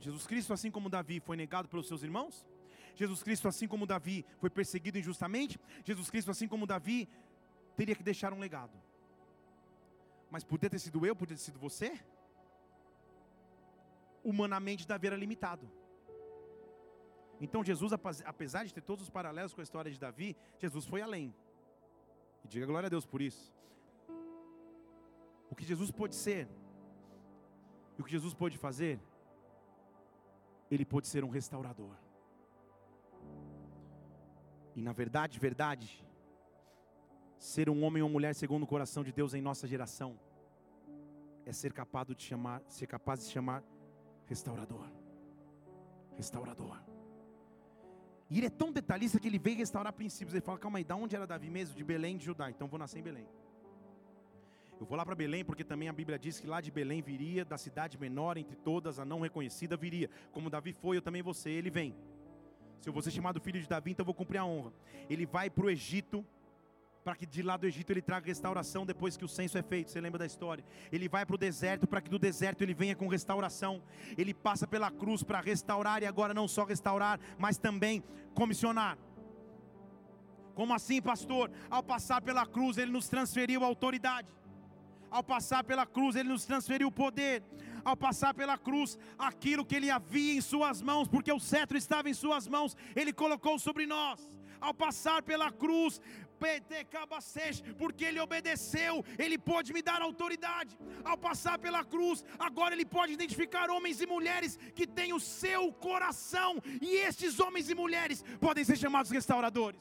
Jesus 0.00 0.26
Cristo, 0.26 0.52
assim 0.52 0.70
como 0.70 0.88
Davi, 0.88 1.20
foi 1.20 1.36
negado 1.36 1.68
pelos 1.68 1.86
seus 1.86 2.02
irmãos. 2.02 2.46
Jesus 2.94 3.22
Cristo, 3.22 3.46
assim 3.46 3.68
como 3.68 3.86
Davi, 3.86 4.24
foi 4.38 4.48
perseguido 4.48 4.98
injustamente. 4.98 5.60
Jesus 5.84 6.08
Cristo, 6.10 6.30
assim 6.30 6.48
como 6.48 6.66
Davi, 6.66 7.08
teria 7.76 7.94
que 7.94 8.02
deixar 8.02 8.32
um 8.32 8.38
legado. 8.38 8.76
Mas 10.30 10.42
poderia 10.42 10.70
ter 10.70 10.78
sido 10.78 11.04
eu, 11.04 11.14
poderia 11.14 11.36
ter 11.36 11.44
sido 11.44 11.58
você. 11.58 12.00
Humanamente, 14.24 14.88
Davi 14.88 15.06
era 15.06 15.16
limitado. 15.16 15.70
Então, 17.40 17.62
Jesus, 17.62 17.92
apesar 18.24 18.64
de 18.64 18.72
ter 18.72 18.82
todos 18.82 19.04
os 19.04 19.10
paralelos 19.10 19.52
com 19.52 19.60
a 19.60 19.64
história 19.64 19.90
de 19.90 19.98
Davi, 19.98 20.36
Jesus 20.58 20.86
foi 20.86 21.02
além. 21.02 21.34
E 22.44 22.48
diga 22.48 22.66
glória 22.66 22.86
a 22.86 22.90
Deus 22.90 23.04
por 23.04 23.20
isso. 23.20 23.52
O 25.50 25.54
que 25.54 25.64
Jesus 25.64 25.90
pôde 25.90 26.14
ser, 26.14 26.48
e 28.00 28.02
o 28.02 28.04
que 28.04 28.12
Jesus 28.12 28.32
pôde 28.32 28.56
fazer, 28.56 28.98
ele 30.70 30.86
pôde 30.86 31.06
ser 31.06 31.22
um 31.22 31.28
restaurador. 31.28 31.94
E 34.74 34.80
na 34.80 34.94
verdade, 34.94 35.38
verdade, 35.38 36.02
ser 37.36 37.68
um 37.68 37.84
homem 37.84 38.02
ou 38.02 38.08
mulher 38.08 38.34
segundo 38.34 38.62
o 38.62 38.66
coração 38.66 39.04
de 39.04 39.12
Deus 39.12 39.34
em 39.34 39.42
nossa 39.42 39.68
geração 39.68 40.18
é 41.44 41.52
ser 41.52 41.74
capaz 41.74 42.08
de 42.08 42.22
chamar, 42.22 42.62
ser 42.68 42.86
capaz 42.86 43.20
de 43.20 43.30
chamar 43.30 43.62
restaurador. 44.24 44.86
Restaurador. 46.16 46.82
E 48.30 48.38
ele 48.38 48.46
é 48.46 48.50
tão 48.50 48.72
detalhista 48.72 49.20
que 49.20 49.28
ele 49.28 49.38
veio 49.38 49.58
restaurar 49.58 49.92
princípios. 49.92 50.32
Ele 50.32 50.40
fala: 50.40 50.58
calma 50.58 50.78
aí, 50.78 50.84
da 50.84 50.96
onde 50.96 51.14
era 51.16 51.26
Davi 51.26 51.50
mesmo? 51.50 51.76
De 51.76 51.84
Belém 51.84 52.16
de 52.16 52.24
Judá. 52.24 52.48
Então 52.48 52.66
vou 52.66 52.78
nascer 52.78 52.98
em 52.98 53.02
Belém. 53.02 53.28
Eu 54.80 54.86
vou 54.86 54.96
lá 54.96 55.04
para 55.04 55.14
Belém 55.14 55.44
porque 55.44 55.62
também 55.62 55.90
a 55.90 55.92
Bíblia 55.92 56.18
diz 56.18 56.40
que 56.40 56.46
lá 56.46 56.58
de 56.58 56.70
Belém 56.70 57.02
viria, 57.02 57.44
da 57.44 57.58
cidade 57.58 57.98
menor 57.98 58.38
entre 58.38 58.56
todas, 58.56 58.98
a 58.98 59.04
não 59.04 59.20
reconhecida 59.20 59.76
viria. 59.76 60.08
Como 60.32 60.48
Davi 60.48 60.72
foi, 60.72 60.96
eu 60.96 61.02
também 61.02 61.20
vou 61.20 61.34
ser, 61.34 61.50
ele 61.50 61.68
vem. 61.68 61.94
Se 62.80 62.88
eu 62.88 62.92
vou 62.94 63.02
ser 63.02 63.10
chamado 63.10 63.38
filho 63.42 63.60
de 63.60 63.68
Davi, 63.68 63.90
então 63.90 64.02
eu 64.02 64.06
vou 64.06 64.14
cumprir 64.14 64.38
a 64.38 64.44
honra. 64.46 64.72
Ele 65.10 65.26
vai 65.26 65.50
para 65.50 65.66
o 65.66 65.70
Egito, 65.70 66.24
para 67.04 67.14
que 67.14 67.26
de 67.26 67.42
lá 67.42 67.58
do 67.58 67.66
Egito 67.66 67.90
ele 67.90 68.00
traga 68.00 68.26
restauração 68.26 68.86
depois 68.86 69.18
que 69.18 69.24
o 69.24 69.28
censo 69.28 69.58
é 69.58 69.62
feito. 69.62 69.90
Você 69.90 70.00
lembra 70.00 70.18
da 70.18 70.24
história? 70.24 70.64
Ele 70.90 71.10
vai 71.10 71.26
para 71.26 71.34
o 71.34 71.38
deserto, 71.38 71.86
para 71.86 72.00
que 72.00 72.08
do 72.08 72.18
deserto 72.18 72.62
ele 72.62 72.72
venha 72.72 72.96
com 72.96 73.06
restauração. 73.06 73.82
Ele 74.16 74.32
passa 74.32 74.66
pela 74.66 74.90
cruz 74.90 75.22
para 75.22 75.42
restaurar 75.42 76.02
e 76.02 76.06
agora 76.06 76.32
não 76.32 76.48
só 76.48 76.64
restaurar, 76.64 77.20
mas 77.38 77.58
também 77.58 78.02
comissionar. 78.32 78.96
Como 80.54 80.72
assim, 80.72 81.02
pastor? 81.02 81.50
Ao 81.68 81.82
passar 81.82 82.22
pela 82.22 82.46
cruz, 82.46 82.78
ele 82.78 82.90
nos 82.90 83.10
transferiu 83.10 83.62
a 83.62 83.66
autoridade. 83.66 84.39
Ao 85.10 85.22
passar 85.22 85.64
pela 85.64 85.84
cruz, 85.84 86.14
Ele 86.14 86.28
nos 86.28 86.44
transferiu 86.44 86.88
o 86.88 86.92
poder. 86.92 87.42
Ao 87.84 87.96
passar 87.96 88.32
pela 88.34 88.56
cruz, 88.56 88.98
aquilo 89.18 89.64
que 89.64 89.74
Ele 89.74 89.90
havia 89.90 90.34
em 90.34 90.40
Suas 90.40 90.80
mãos, 90.80 91.08
porque 91.08 91.32
o 91.32 91.40
cetro 91.40 91.76
estava 91.76 92.08
em 92.08 92.14
Suas 92.14 92.46
mãos, 92.46 92.76
Ele 92.94 93.12
colocou 93.12 93.58
sobre 93.58 93.86
nós. 93.86 94.20
Ao 94.60 94.74
passar 94.74 95.22
pela 95.22 95.50
cruz, 95.50 96.00
porque 97.78 98.04
Ele 98.04 98.20
obedeceu, 98.20 99.04
Ele 99.18 99.36
pode 99.38 99.72
me 99.72 99.82
dar 99.82 100.00
autoridade. 100.00 100.78
Ao 101.04 101.16
passar 101.16 101.58
pela 101.58 101.84
cruz, 101.84 102.24
agora 102.38 102.74
Ele 102.74 102.84
pode 102.84 103.12
identificar 103.12 103.70
homens 103.70 104.00
e 104.00 104.06
mulheres 104.06 104.58
que 104.74 104.86
têm 104.86 105.12
o 105.12 105.20
seu 105.20 105.72
coração, 105.72 106.62
e 106.80 106.96
estes 106.96 107.40
homens 107.40 107.68
e 107.68 107.74
mulheres 107.74 108.24
podem 108.38 108.64
ser 108.64 108.76
chamados 108.76 109.10
restauradores. 109.10 109.80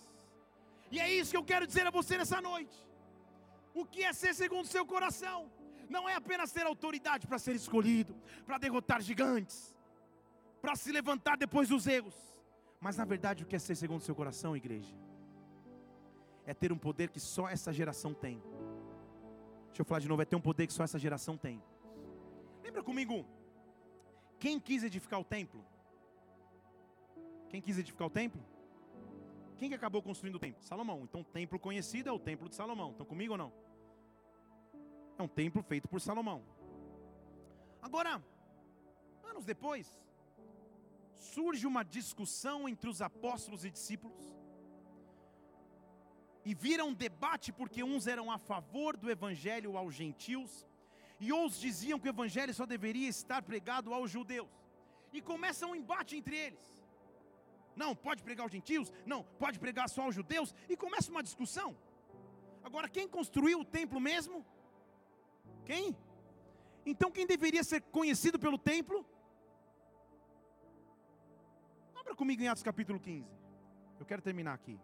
E 0.91 0.99
é 0.99 1.11
isso 1.13 1.31
que 1.31 1.37
eu 1.37 1.43
quero 1.43 1.67
dizer 1.67 1.85
a 1.85 1.91
você 1.91 2.17
nessa 2.17 2.41
noite 2.41 2.88
o 3.81 3.85
que 3.85 4.03
é 4.03 4.13
ser 4.13 4.33
segundo 4.33 4.65
o 4.65 4.67
seu 4.67 4.85
coração. 4.85 5.51
Não 5.89 6.07
é 6.07 6.15
apenas 6.15 6.51
ter 6.51 6.65
autoridade 6.65 7.25
para 7.25 7.39
ser 7.39 7.55
escolhido, 7.55 8.15
para 8.45 8.57
derrotar 8.57 9.01
gigantes, 9.01 9.75
para 10.61 10.75
se 10.75 10.91
levantar 10.91 11.35
depois 11.37 11.69
dos 11.69 11.87
erros. 11.87 12.15
Mas 12.79 12.95
na 12.95 13.05
verdade, 13.05 13.43
o 13.43 13.47
que 13.47 13.55
é 13.55 13.59
ser 13.59 13.75
segundo 13.75 14.01
o 14.01 14.03
seu 14.03 14.15
coração, 14.15 14.55
igreja? 14.55 14.95
É 16.45 16.53
ter 16.53 16.71
um 16.71 16.77
poder 16.77 17.09
que 17.09 17.19
só 17.19 17.49
essa 17.49 17.73
geração 17.73 18.13
tem. 18.13 18.41
Deixa 19.67 19.81
eu 19.81 19.85
falar 19.85 19.99
de 19.99 20.07
novo, 20.07 20.21
é 20.21 20.25
ter 20.25 20.35
um 20.35 20.41
poder 20.41 20.67
que 20.67 20.73
só 20.73 20.83
essa 20.83 20.99
geração 20.99 21.37
tem. 21.37 21.61
Lembra 22.63 22.83
comigo? 22.83 23.25
Quem 24.39 24.59
quis 24.59 24.83
edificar 24.83 25.19
o 25.19 25.23
templo? 25.23 25.65
Quem 27.49 27.61
quis 27.61 27.77
edificar 27.77 28.07
o 28.07 28.11
templo? 28.11 28.41
Quem 29.57 29.69
que 29.69 29.75
acabou 29.75 30.01
construindo 30.01 30.35
o 30.35 30.39
templo? 30.39 30.63
Salomão. 30.63 31.01
Então, 31.03 31.21
o 31.21 31.23
templo 31.23 31.59
conhecido 31.59 32.07
é 32.09 32.11
o 32.11 32.19
templo 32.19 32.47
de 32.47 32.55
Salomão. 32.55 32.91
Estão 32.91 33.05
comigo 33.05 33.33
ou 33.33 33.37
não? 33.37 33.51
É 35.19 35.21
um 35.21 35.27
templo 35.27 35.61
feito 35.61 35.87
por 35.91 35.99
Salomão. 35.99 36.41
Agora, 37.81 38.23
anos 39.31 39.43
depois, 39.43 39.85
surge 41.17 41.67
uma 41.67 41.83
discussão 41.83 42.69
entre 42.69 42.89
os 42.89 43.01
apóstolos 43.01 43.65
e 43.65 43.69
discípulos. 43.69 44.23
E 46.45 46.53
vira 46.53 46.85
um 46.85 46.93
debate 46.93 47.51
porque 47.51 47.83
uns 47.83 48.07
eram 48.07 48.31
a 48.31 48.37
favor 48.37 48.95
do 48.95 49.11
evangelho 49.11 49.77
aos 49.77 49.93
gentios 49.93 50.65
e 51.19 51.33
outros 51.33 51.59
diziam 51.59 51.99
que 51.99 52.07
o 52.07 52.15
evangelho 52.15 52.53
só 52.53 52.65
deveria 52.65 53.09
estar 53.09 53.41
pregado 53.43 53.93
aos 53.93 54.09
judeus. 54.09 54.47
E 55.11 55.21
começa 55.21 55.67
um 55.67 55.75
embate 55.75 56.15
entre 56.15 56.37
eles. 56.45 56.65
Não, 57.75 57.93
pode 57.93 58.23
pregar 58.23 58.45
aos 58.45 58.53
gentios? 58.53 58.93
Não, 59.05 59.21
pode 59.37 59.59
pregar 59.59 59.89
só 59.89 60.03
aos 60.03 60.15
judeus? 60.15 60.55
E 60.69 60.77
começa 60.77 61.11
uma 61.11 61.21
discussão. 61.21 61.75
Agora, 62.63 62.87
quem 62.87 63.05
construiu 63.17 63.59
o 63.59 63.65
templo 63.65 63.99
mesmo? 63.99 64.45
Quem? 65.69 65.95
Então 66.83 67.11
quem 67.11 67.27
deveria 67.27 67.63
ser 67.63 67.79
conhecido 67.97 68.39
pelo 68.39 68.57
templo? 68.57 69.05
Abra 71.95 72.15
comigo 72.15 72.41
em 72.41 72.47
Atos 72.47 72.63
capítulo 72.63 72.99
15. 72.99 73.29
Eu 73.99 74.05
quero 74.07 74.19
terminar 74.19 74.55
aqui. 74.55 74.79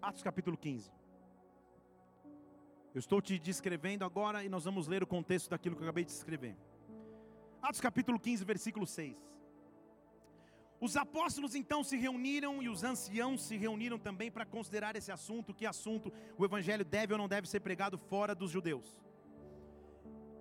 Atos 0.00 0.22
capítulo 0.22 0.56
15. 0.56 0.90
Eu 2.94 2.98
estou 2.98 3.20
te 3.20 3.38
descrevendo 3.38 4.06
agora 4.06 4.42
e 4.42 4.48
nós 4.48 4.64
vamos 4.64 4.88
ler 4.88 5.02
o 5.02 5.06
contexto 5.06 5.50
daquilo 5.50 5.76
que 5.76 5.82
eu 5.82 5.86
acabei 5.86 6.06
de 6.06 6.12
escrever. 6.12 6.56
Atos 7.62 7.80
capítulo 7.80 8.18
15, 8.18 8.44
versículo 8.44 8.86
6. 8.86 9.16
Os 10.80 10.96
apóstolos 10.96 11.54
então 11.54 11.84
se 11.84 11.96
reuniram 11.96 12.62
e 12.62 12.68
os 12.68 12.82
anciãos 12.82 13.42
se 13.42 13.56
reuniram 13.56 13.98
também 13.98 14.30
para 14.30 14.46
considerar 14.46 14.96
esse 14.96 15.12
assunto, 15.12 15.52
que 15.52 15.66
assunto 15.66 16.10
o 16.38 16.44
evangelho 16.44 16.84
deve 16.84 17.12
ou 17.12 17.18
não 17.18 17.28
deve 17.28 17.46
ser 17.46 17.60
pregado 17.60 17.98
fora 17.98 18.34
dos 18.34 18.50
judeus. 18.50 18.98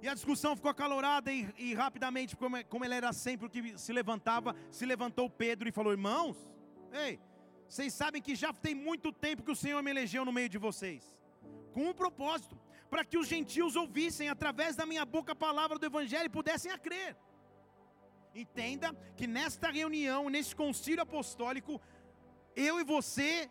E 0.01 0.07
a 0.07 0.13
discussão 0.13 0.55
ficou 0.55 0.71
acalorada 0.71 1.29
e, 1.29 1.53
e 1.57 1.73
rapidamente, 1.73 2.37
como, 2.37 2.63
como 2.65 2.85
ele 2.85 2.93
era 2.93 3.11
sempre 3.11 3.47
o 3.47 3.49
que 3.49 3.77
se 3.77 3.91
levantava, 3.91 4.55
se 4.71 4.85
levantou 4.85 5.29
Pedro 5.29 5.67
e 5.67 5.73
falou: 5.73 5.91
Irmãos, 5.91 6.37
ei, 6.93 7.19
vocês 7.67 7.93
sabem 7.93 8.21
que 8.21 8.33
já 8.33 8.53
tem 8.53 8.73
muito 8.73 9.11
tempo 9.11 9.43
que 9.43 9.51
o 9.51 9.55
Senhor 9.55 9.83
me 9.83 9.91
elegeu 9.91 10.23
no 10.23 10.31
meio 10.31 10.47
de 10.47 10.57
vocês, 10.57 11.03
com 11.73 11.89
um 11.89 11.93
propósito, 11.93 12.57
para 12.89 13.05
que 13.05 13.17
os 13.17 13.27
gentios 13.27 13.75
ouvissem 13.75 14.29
através 14.29 14.75
da 14.75 14.85
minha 14.85 15.05
boca 15.05 15.33
a 15.33 15.35
palavra 15.35 15.77
do 15.77 15.85
Evangelho 15.85 16.25
e 16.25 16.37
pudessem 16.37 16.71
a 16.71 16.77
crer. 16.77 17.15
Entenda 18.33 18.93
que 19.15 19.27
nesta 19.27 19.69
reunião, 19.69 20.29
nesse 20.29 20.55
concílio 20.55 21.01
apostólico, 21.01 21.81
eu 22.55 22.79
e 22.79 22.83
você 22.83 23.49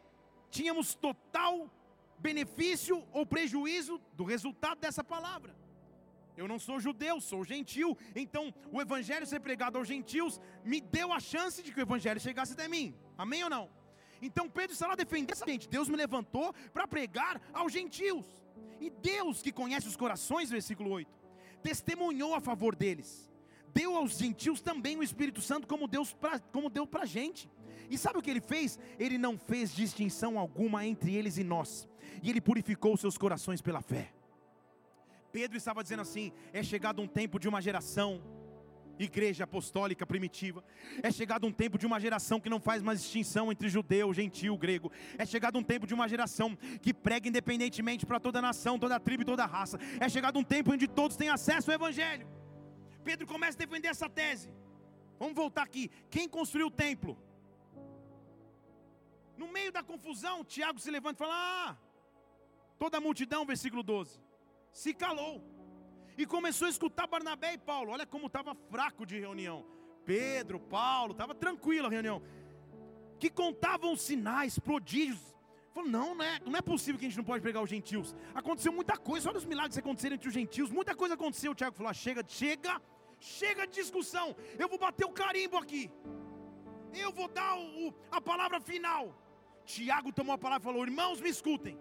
tínhamos 0.50 0.94
total 0.94 1.70
benefício 2.18 3.06
ou 3.12 3.24
prejuízo 3.24 4.00
do 4.12 4.24
resultado 4.24 4.78
dessa 4.80 5.04
palavra. 5.04 5.54
Eu 6.36 6.46
não 6.46 6.58
sou 6.58 6.78
judeu, 6.78 7.20
sou 7.20 7.44
gentil. 7.44 7.98
Então, 8.14 8.54
o 8.70 8.80
evangelho 8.80 9.26
ser 9.26 9.40
pregado 9.40 9.76
aos 9.76 9.88
gentios 9.88 10.40
me 10.64 10.80
deu 10.80 11.12
a 11.12 11.18
chance 11.18 11.62
de 11.62 11.72
que 11.72 11.80
o 11.80 11.82
evangelho 11.82 12.20
chegasse 12.20 12.52
até 12.52 12.68
mim. 12.68 12.94
Amém 13.16 13.42
ou 13.42 13.50
não? 13.50 13.68
Então, 14.22 14.48
Pedro 14.48 14.72
está 14.72 14.86
lá 14.86 14.94
defendendo 14.94 15.32
essa 15.32 15.46
gente. 15.46 15.68
Deus 15.68 15.88
me 15.88 15.96
levantou 15.96 16.52
para 16.72 16.86
pregar 16.86 17.40
aos 17.52 17.72
gentios. 17.72 18.26
E 18.80 18.90
Deus, 18.90 19.42
que 19.42 19.52
conhece 19.52 19.88
os 19.88 19.96
corações, 19.96 20.50
versículo 20.50 20.90
8, 20.90 21.10
testemunhou 21.62 22.34
a 22.34 22.40
favor 22.40 22.74
deles. 22.74 23.30
Deu 23.74 23.96
aos 23.96 24.18
gentios 24.18 24.60
também 24.60 24.96
o 24.96 25.02
Espírito 25.02 25.40
Santo, 25.40 25.66
como, 25.66 25.86
Deus 25.86 26.12
pra, 26.14 26.38
como 26.38 26.70
deu 26.70 26.86
para 26.86 27.02
a 27.02 27.06
gente. 27.06 27.50
E 27.90 27.96
sabe 27.96 28.18
o 28.18 28.22
que 28.22 28.30
ele 28.30 28.40
fez? 28.40 28.78
Ele 28.98 29.18
não 29.18 29.38
fez 29.38 29.74
distinção 29.74 30.38
alguma 30.38 30.86
entre 30.86 31.14
eles 31.14 31.38
e 31.38 31.44
nós. 31.44 31.88
E 32.22 32.30
ele 32.30 32.40
purificou 32.40 32.96
seus 32.96 33.16
corações 33.16 33.60
pela 33.60 33.80
fé. 33.80 34.12
Pedro 35.32 35.56
estava 35.56 35.82
dizendo 35.82 36.02
assim: 36.02 36.32
é 36.52 36.62
chegado 36.62 37.00
um 37.00 37.06
tempo 37.06 37.38
de 37.38 37.48
uma 37.48 37.60
geração, 37.60 38.20
igreja 38.98 39.44
apostólica 39.44 40.06
primitiva, 40.06 40.64
é 41.02 41.10
chegado 41.10 41.46
um 41.46 41.52
tempo 41.52 41.78
de 41.78 41.86
uma 41.86 42.00
geração 42.00 42.40
que 42.40 42.50
não 42.50 42.60
faz 42.60 42.82
mais 42.82 43.00
distinção 43.00 43.50
entre 43.50 43.68
judeu, 43.68 44.12
gentil, 44.12 44.56
grego, 44.56 44.90
é 45.16 45.24
chegado 45.24 45.58
um 45.58 45.62
tempo 45.62 45.86
de 45.86 45.94
uma 45.94 46.08
geração 46.08 46.56
que 46.80 46.92
prega 46.92 47.28
independentemente 47.28 48.06
para 48.06 48.20
toda 48.20 48.42
nação, 48.42 48.78
toda 48.78 49.00
tribo 49.00 49.22
e 49.22 49.26
toda 49.26 49.46
raça, 49.46 49.78
é 50.00 50.08
chegado 50.08 50.38
um 50.38 50.44
tempo 50.44 50.72
onde 50.72 50.86
todos 50.86 51.16
têm 51.16 51.28
acesso 51.28 51.70
ao 51.70 51.74
Evangelho. 51.74 52.26
Pedro 53.04 53.26
começa 53.26 53.56
a 53.56 53.64
defender 53.64 53.88
essa 53.88 54.08
tese. 54.08 54.50
Vamos 55.18 55.34
voltar 55.34 55.62
aqui. 55.62 55.90
Quem 56.10 56.28
construiu 56.28 56.66
o 56.66 56.70
templo? 56.70 57.18
No 59.36 59.48
meio 59.52 59.72
da 59.72 59.82
confusão, 59.82 60.44
Tiago 60.44 60.78
se 60.78 60.90
levanta 60.90 61.16
e 61.16 61.24
fala: 61.26 61.34
Ah, 61.34 61.76
toda 62.78 62.98
a 62.98 63.00
multidão, 63.00 63.46
versículo 63.46 63.82
12 63.82 64.28
se 64.72 64.94
calou 64.94 65.42
e 66.18 66.26
começou 66.26 66.66
a 66.66 66.70
escutar 66.70 67.06
Barnabé 67.06 67.54
e 67.54 67.58
Paulo. 67.58 67.92
Olha 67.92 68.04
como 68.04 68.26
estava 68.26 68.52
fraco 68.54 69.06
de 69.06 69.18
reunião. 69.18 69.64
Pedro, 70.04 70.58
Paulo, 70.58 71.12
estava 71.12 71.32
tranquilo 71.32 71.86
a 71.86 71.90
reunião. 71.90 72.20
Que 73.20 73.30
contavam 73.30 73.94
sinais, 73.96 74.58
prodígios. 74.58 75.22
Falou, 75.72 75.88
não, 75.88 76.16
não 76.16 76.24
é, 76.24 76.40
não 76.44 76.56
é 76.56 76.62
possível 76.62 76.98
que 76.98 77.06
a 77.06 77.08
gente 77.08 77.18
não 77.18 77.24
pode 77.24 77.40
pregar 77.40 77.62
os 77.62 77.70
gentios. 77.70 78.16
Aconteceu 78.34 78.72
muita 78.72 78.96
coisa, 78.96 79.28
olha 79.28 79.38
os 79.38 79.44
milagres 79.44 79.74
que 79.74 79.80
aconteceram 79.80 80.16
entre 80.16 80.28
os 80.28 80.34
gentios. 80.34 80.70
Muita 80.70 80.92
coisa 80.92 81.14
aconteceu. 81.14 81.52
O 81.52 81.54
Tiago 81.54 81.76
falou: 81.76 81.90
ah, 81.90 81.94
chega, 81.94 82.24
chega, 82.26 82.82
chega 83.20 83.64
de 83.64 83.74
discussão. 83.74 84.34
Eu 84.58 84.68
vou 84.68 84.78
bater 84.78 85.06
o 85.06 85.12
carimbo 85.12 85.56
aqui. 85.56 85.88
Eu 86.92 87.12
vou 87.12 87.28
dar 87.28 87.56
o, 87.56 87.94
a 88.10 88.20
palavra 88.20 88.60
final. 88.60 89.14
Tiago 89.64 90.12
tomou 90.12 90.34
a 90.34 90.38
palavra 90.38 90.64
e 90.64 90.68
falou: 90.68 90.84
irmãos, 90.84 91.20
me 91.20 91.28
escutem. 91.28 91.78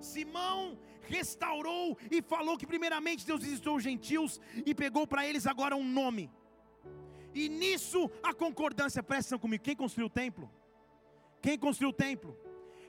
Simão 0.00 0.78
restaurou 1.02 1.96
e 2.10 2.20
falou 2.22 2.56
que 2.56 2.66
primeiramente 2.66 3.26
Deus 3.26 3.42
visitou 3.42 3.76
os 3.76 3.82
gentios 3.82 4.40
e 4.64 4.74
pegou 4.74 5.06
para 5.06 5.26
eles 5.26 5.46
agora 5.46 5.76
um 5.76 5.84
nome. 5.84 6.30
E 7.34 7.48
nisso 7.48 8.10
a 8.22 8.34
concordância, 8.34 9.02
prestam 9.02 9.38
comigo, 9.38 9.64
quem 9.64 9.76
construiu 9.76 10.06
o 10.06 10.10
templo? 10.10 10.50
Quem 11.40 11.58
construiu 11.58 11.90
o 11.90 11.92
templo? 11.92 12.36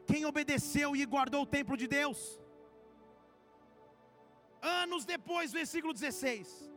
Quem 0.06 0.26
obedeceu 0.26 0.96
e 0.96 1.06
guardou 1.06 1.44
o 1.44 1.46
templo 1.46 1.78
de 1.78 1.88
Deus? 1.88 2.40
Anos 4.62 5.06
depois, 5.06 5.52
versículo 5.52 5.94
16, 5.94 6.70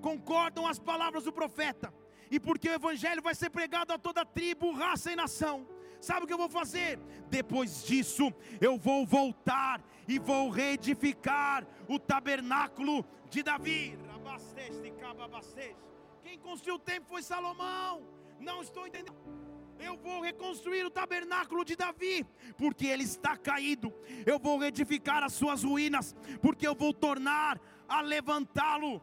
concordam 0.00 0.66
as 0.66 0.78
palavras 0.78 1.24
do 1.24 1.32
profeta, 1.32 1.94
e 2.30 2.40
porque 2.40 2.68
o 2.68 2.72
evangelho 2.72 3.22
vai 3.22 3.34
ser 3.34 3.50
pregado 3.50 3.92
a 3.92 3.98
toda 3.98 4.24
tribo, 4.24 4.72
raça 4.72 5.12
e 5.12 5.16
nação 5.16 5.66
Sabe 6.00 6.24
o 6.24 6.26
que 6.26 6.32
eu 6.32 6.38
vou 6.38 6.48
fazer? 6.48 6.98
Depois 7.28 7.84
disso, 7.84 8.32
eu 8.60 8.76
vou 8.78 9.06
voltar 9.06 9.82
e 10.06 10.18
vou 10.18 10.48
reedificar 10.48 11.66
o 11.88 11.98
tabernáculo 11.98 13.04
de 13.28 13.42
Davi. 13.42 13.98
Quem 16.22 16.38
construiu 16.38 16.76
o 16.76 16.78
templo 16.78 17.08
foi 17.08 17.22
Salomão. 17.22 18.02
Não 18.38 18.62
estou 18.62 18.86
entendendo. 18.86 19.16
Eu 19.78 19.96
vou 19.96 20.20
reconstruir 20.20 20.84
o 20.84 20.90
tabernáculo 20.90 21.64
de 21.64 21.76
Davi, 21.76 22.26
porque 22.56 22.86
ele 22.86 23.04
está 23.04 23.36
caído. 23.36 23.92
Eu 24.26 24.38
vou 24.38 24.58
reedificar 24.58 25.22
as 25.22 25.32
suas 25.32 25.62
ruínas, 25.62 26.14
porque 26.40 26.66
eu 26.66 26.74
vou 26.74 26.92
tornar 26.92 27.60
a 27.88 28.02
levantá-lo, 28.02 29.00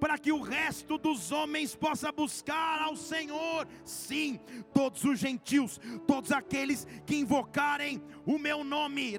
para 0.00 0.18
que 0.18 0.32
o 0.32 0.40
resto 0.40 0.96
dos 0.96 1.30
homens 1.30 1.76
possa 1.76 2.10
buscar 2.10 2.80
ao 2.80 2.96
Senhor. 2.96 3.68
Sim, 3.84 4.40
todos 4.72 5.04
os 5.04 5.18
gentios, 5.18 5.78
todos 6.06 6.32
aqueles 6.32 6.86
que 7.04 7.16
invocarem 7.16 8.02
o 8.24 8.38
meu 8.38 8.64
nome. 8.64 9.18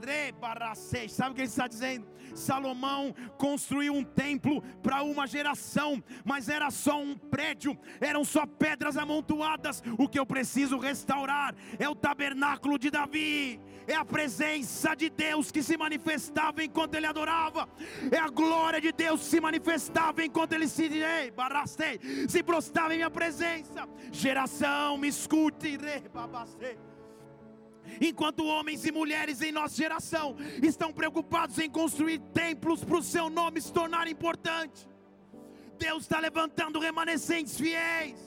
Sabe 1.09 1.31
o 1.31 1.35
que 1.35 1.41
ele 1.41 1.47
está 1.47 1.67
dizendo? 1.67 2.07
Salomão 2.35 3.15
construiu 3.37 3.93
um 3.93 4.03
templo 4.03 4.61
para 4.83 5.01
uma 5.01 5.25
geração, 5.25 6.03
mas 6.23 6.49
era 6.49 6.69
só 6.69 7.01
um 7.01 7.17
prédio, 7.17 7.77
eram 7.99 8.23
só 8.23 8.45
pedras 8.45 8.97
amontoadas. 8.97 9.81
O 9.97 10.07
que 10.07 10.19
eu 10.19 10.25
preciso 10.25 10.77
restaurar 10.77 11.55
é 11.79 11.87
o 11.89 11.95
tabernáculo 11.95 12.77
de 12.77 12.91
Davi, 12.91 13.59
é 13.87 13.95
a 13.95 14.05
presença 14.05 14.95
de 14.95 15.09
Deus 15.09 15.51
que 15.51 15.63
se 15.63 15.77
manifestava 15.77 16.63
enquanto 16.63 16.95
ele 16.95 17.05
adorava, 17.05 17.67
é 18.11 18.17
a 18.17 18.27
glória 18.27 18.81
de 18.81 18.91
Deus 18.91 19.21
que 19.21 19.27
se 19.27 19.39
manifestava 19.39 20.23
enquanto 20.23 20.53
ele 20.53 20.67
se, 20.67 20.89
barastei, 21.35 21.99
se 22.27 22.43
prostrava 22.43 22.93
em 22.93 22.97
minha 22.97 23.09
presença. 23.09 23.87
Geração, 24.11 24.97
me 24.97 25.07
escute, 25.07 25.77
rebabastei. 25.77 26.77
Enquanto 28.01 28.45
homens 28.45 28.85
e 28.85 28.91
mulheres 28.91 29.41
em 29.41 29.51
nossa 29.51 29.75
geração 29.75 30.35
estão 30.61 30.91
preocupados 30.91 31.57
em 31.59 31.69
construir 31.69 32.19
templos 32.33 32.83
para 32.83 32.97
o 32.97 33.03
seu 33.03 33.29
nome 33.29 33.61
se 33.61 33.71
tornar 33.71 34.07
importante, 34.07 34.87
Deus 35.77 36.03
está 36.03 36.19
levantando 36.19 36.79
remanescentes 36.79 37.57
fiéis 37.57 38.19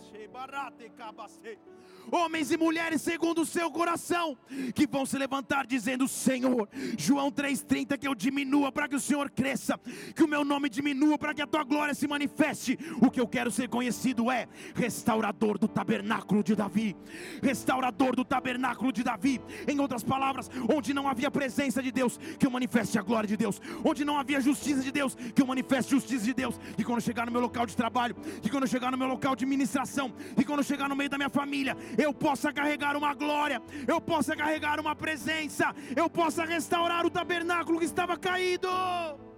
homens 2.11 2.51
e 2.51 2.57
mulheres 2.57 3.03
segundo 3.03 3.43
o 3.43 3.47
seu 3.47 3.71
coração, 3.71 4.37
que 4.75 4.87
vão 4.87 5.05
se 5.07 5.17
levantar 5.19 5.67
dizendo: 5.67 6.09
Senhor, 6.09 6.69
João 6.97 7.31
3,30, 7.31 7.99
que 7.99 8.09
eu 8.09 8.15
diminua 8.15 8.73
para 8.73 8.89
que 8.89 8.97
o 8.97 9.01
Senhor 9.01 9.31
cresça, 9.31 9.79
que 10.15 10.23
o 10.23 10.29
meu 10.29 10.45
nome 10.45 10.69
diminua 10.69 11.19
para 11.19 11.35
que 11.35 11.43
a 11.43 11.47
tua 11.47 11.65
glória 11.65 11.95
se 11.95 12.07
manifeste. 12.07 12.79
O 13.01 13.11
que 13.11 13.21
eu 13.21 13.27
quero 13.27 13.51
ser 13.51 13.69
conhecido 13.69 14.31
é 14.31 14.49
restaurador 14.75 15.59
do 15.59 15.69
tabernáculo 15.69 16.43
de 16.43 16.55
Davi, 16.55 16.97
restaurador 17.43 18.15
do 18.15 18.25
tabernáculo 18.25 18.93
de 18.93 19.03
Davi. 19.03 19.41
Em 19.67 19.79
outras 19.81 20.03
palavras, 20.03 20.51
onde 20.73 20.95
não 20.95 21.09
havia 21.09 21.31
presença 21.31 21.83
de 21.83 21.91
Deus, 21.91 22.19
que 22.39 22.47
eu 22.47 22.51
manifeste 22.51 22.99
a 22.99 23.03
glória 23.03 23.29
de 23.29 23.37
Deus, 23.37 23.61
onde 23.85 24.05
não 24.05 24.19
havia 24.19 24.41
justiça 24.41 24.83
de 24.83 24.91
Deus, 24.91 25.15
que 25.35 25.43
eu 25.43 25.47
manifeste 25.47 25.91
justiça 25.91 26.25
de 26.25 26.35
Deus. 26.35 26.59
E 26.77 26.85
quando 26.85 27.01
chegar 27.01 27.27
no 27.27 27.33
meu 27.33 27.41
local 27.41 27.67
de 27.67 27.77
trabalho, 27.77 28.17
e 28.43 28.49
quando 28.49 28.67
chegar 28.67 28.91
no 28.91 28.99
meu 28.99 29.09
local 29.09 29.35
de 29.37 29.47
ministração, 29.47 30.13
e 30.37 30.45
quando 30.45 30.63
chegar 30.63 30.89
no 30.89 30.97
meio 30.97 31.11
da 31.11 31.17
minha 31.17 31.31
família, 31.31 31.77
eu 31.99 32.15
possa 32.15 32.53
carregar 32.53 32.97
uma 32.97 33.13
glória, 33.13 33.61
eu 33.87 34.01
possa 34.01 34.37
carregar 34.37 34.79
uma 34.81 34.95
presença, 34.95 35.75
eu 35.97 36.09
possa 36.09 36.45
restaurar 36.45 37.05
o 37.05 37.11
tabernáculo 37.11 37.79
que 37.79 37.85
estava 37.85 38.17
caído. 38.17 38.69
Oh! 38.69 39.29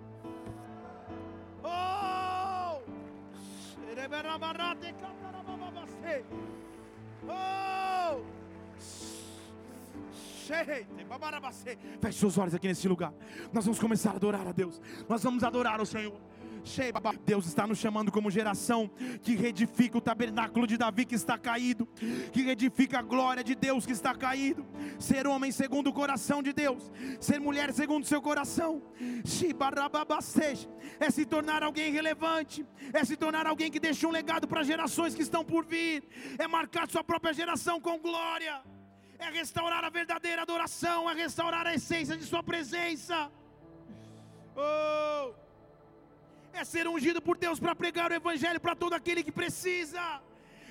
Oh! 1.64 2.30
Feche 12.00 12.18
seus 12.18 12.36
olhos 12.36 12.54
aqui 12.54 12.66
nesse 12.66 12.88
lugar. 12.88 13.12
Nós 13.52 13.64
vamos 13.64 13.78
começar 13.78 14.10
a 14.10 14.16
adorar 14.16 14.46
a 14.46 14.52
Deus. 14.52 14.80
Nós 15.08 15.22
vamos 15.22 15.44
adorar 15.44 15.80
o 15.80 15.86
Senhor. 15.86 16.18
Deus 17.24 17.46
está 17.46 17.66
nos 17.66 17.78
chamando 17.78 18.12
como 18.12 18.30
geração 18.30 18.90
que 19.22 19.34
reedifica 19.34 19.98
o 19.98 20.00
tabernáculo 20.00 20.66
de 20.66 20.76
Davi 20.76 21.04
que 21.04 21.14
está 21.14 21.38
caído, 21.38 21.86
que 22.32 22.42
reedifica 22.42 22.98
a 22.98 23.02
glória 23.02 23.42
de 23.42 23.54
Deus 23.54 23.86
que 23.86 23.92
está 23.92 24.14
caído. 24.14 24.66
Ser 24.98 25.26
homem 25.26 25.52
segundo 25.52 25.88
o 25.88 25.92
coração 25.92 26.42
de 26.42 26.52
Deus, 26.52 26.90
ser 27.20 27.40
mulher 27.40 27.72
segundo 27.72 28.04
o 28.04 28.06
seu 28.06 28.20
coração. 28.20 28.82
É 30.98 31.10
se 31.10 31.24
tornar 31.24 31.62
alguém 31.62 31.92
relevante, 31.92 32.66
é 32.92 33.04
se 33.04 33.16
tornar 33.16 33.46
alguém 33.46 33.70
que 33.70 33.80
deixa 33.80 34.06
um 34.06 34.10
legado 34.10 34.46
para 34.46 34.62
gerações 34.62 35.14
que 35.14 35.22
estão 35.22 35.44
por 35.44 35.64
vir, 35.64 36.02
é 36.38 36.46
marcar 36.46 36.90
sua 36.90 37.04
própria 37.04 37.32
geração 37.32 37.80
com 37.80 37.98
glória 37.98 38.62
é 39.20 39.30
restaurar 39.30 39.84
a 39.84 39.90
verdadeira 39.90 40.42
adoração, 40.42 41.08
é 41.10 41.14
restaurar 41.14 41.66
a 41.66 41.74
essência 41.74 42.16
de 42.16 42.24
Sua 42.24 42.42
presença. 42.42 43.30
Oh, 44.56 45.34
é 46.52 46.64
ser 46.64 46.86
ungido 46.86 47.20
por 47.20 47.36
Deus 47.36 47.58
para 47.58 47.74
pregar 47.74 48.10
o 48.10 48.14
Evangelho 48.14 48.60
para 48.60 48.74
todo 48.74 48.94
aquele 48.94 49.22
que 49.22 49.32
precisa. 49.32 50.20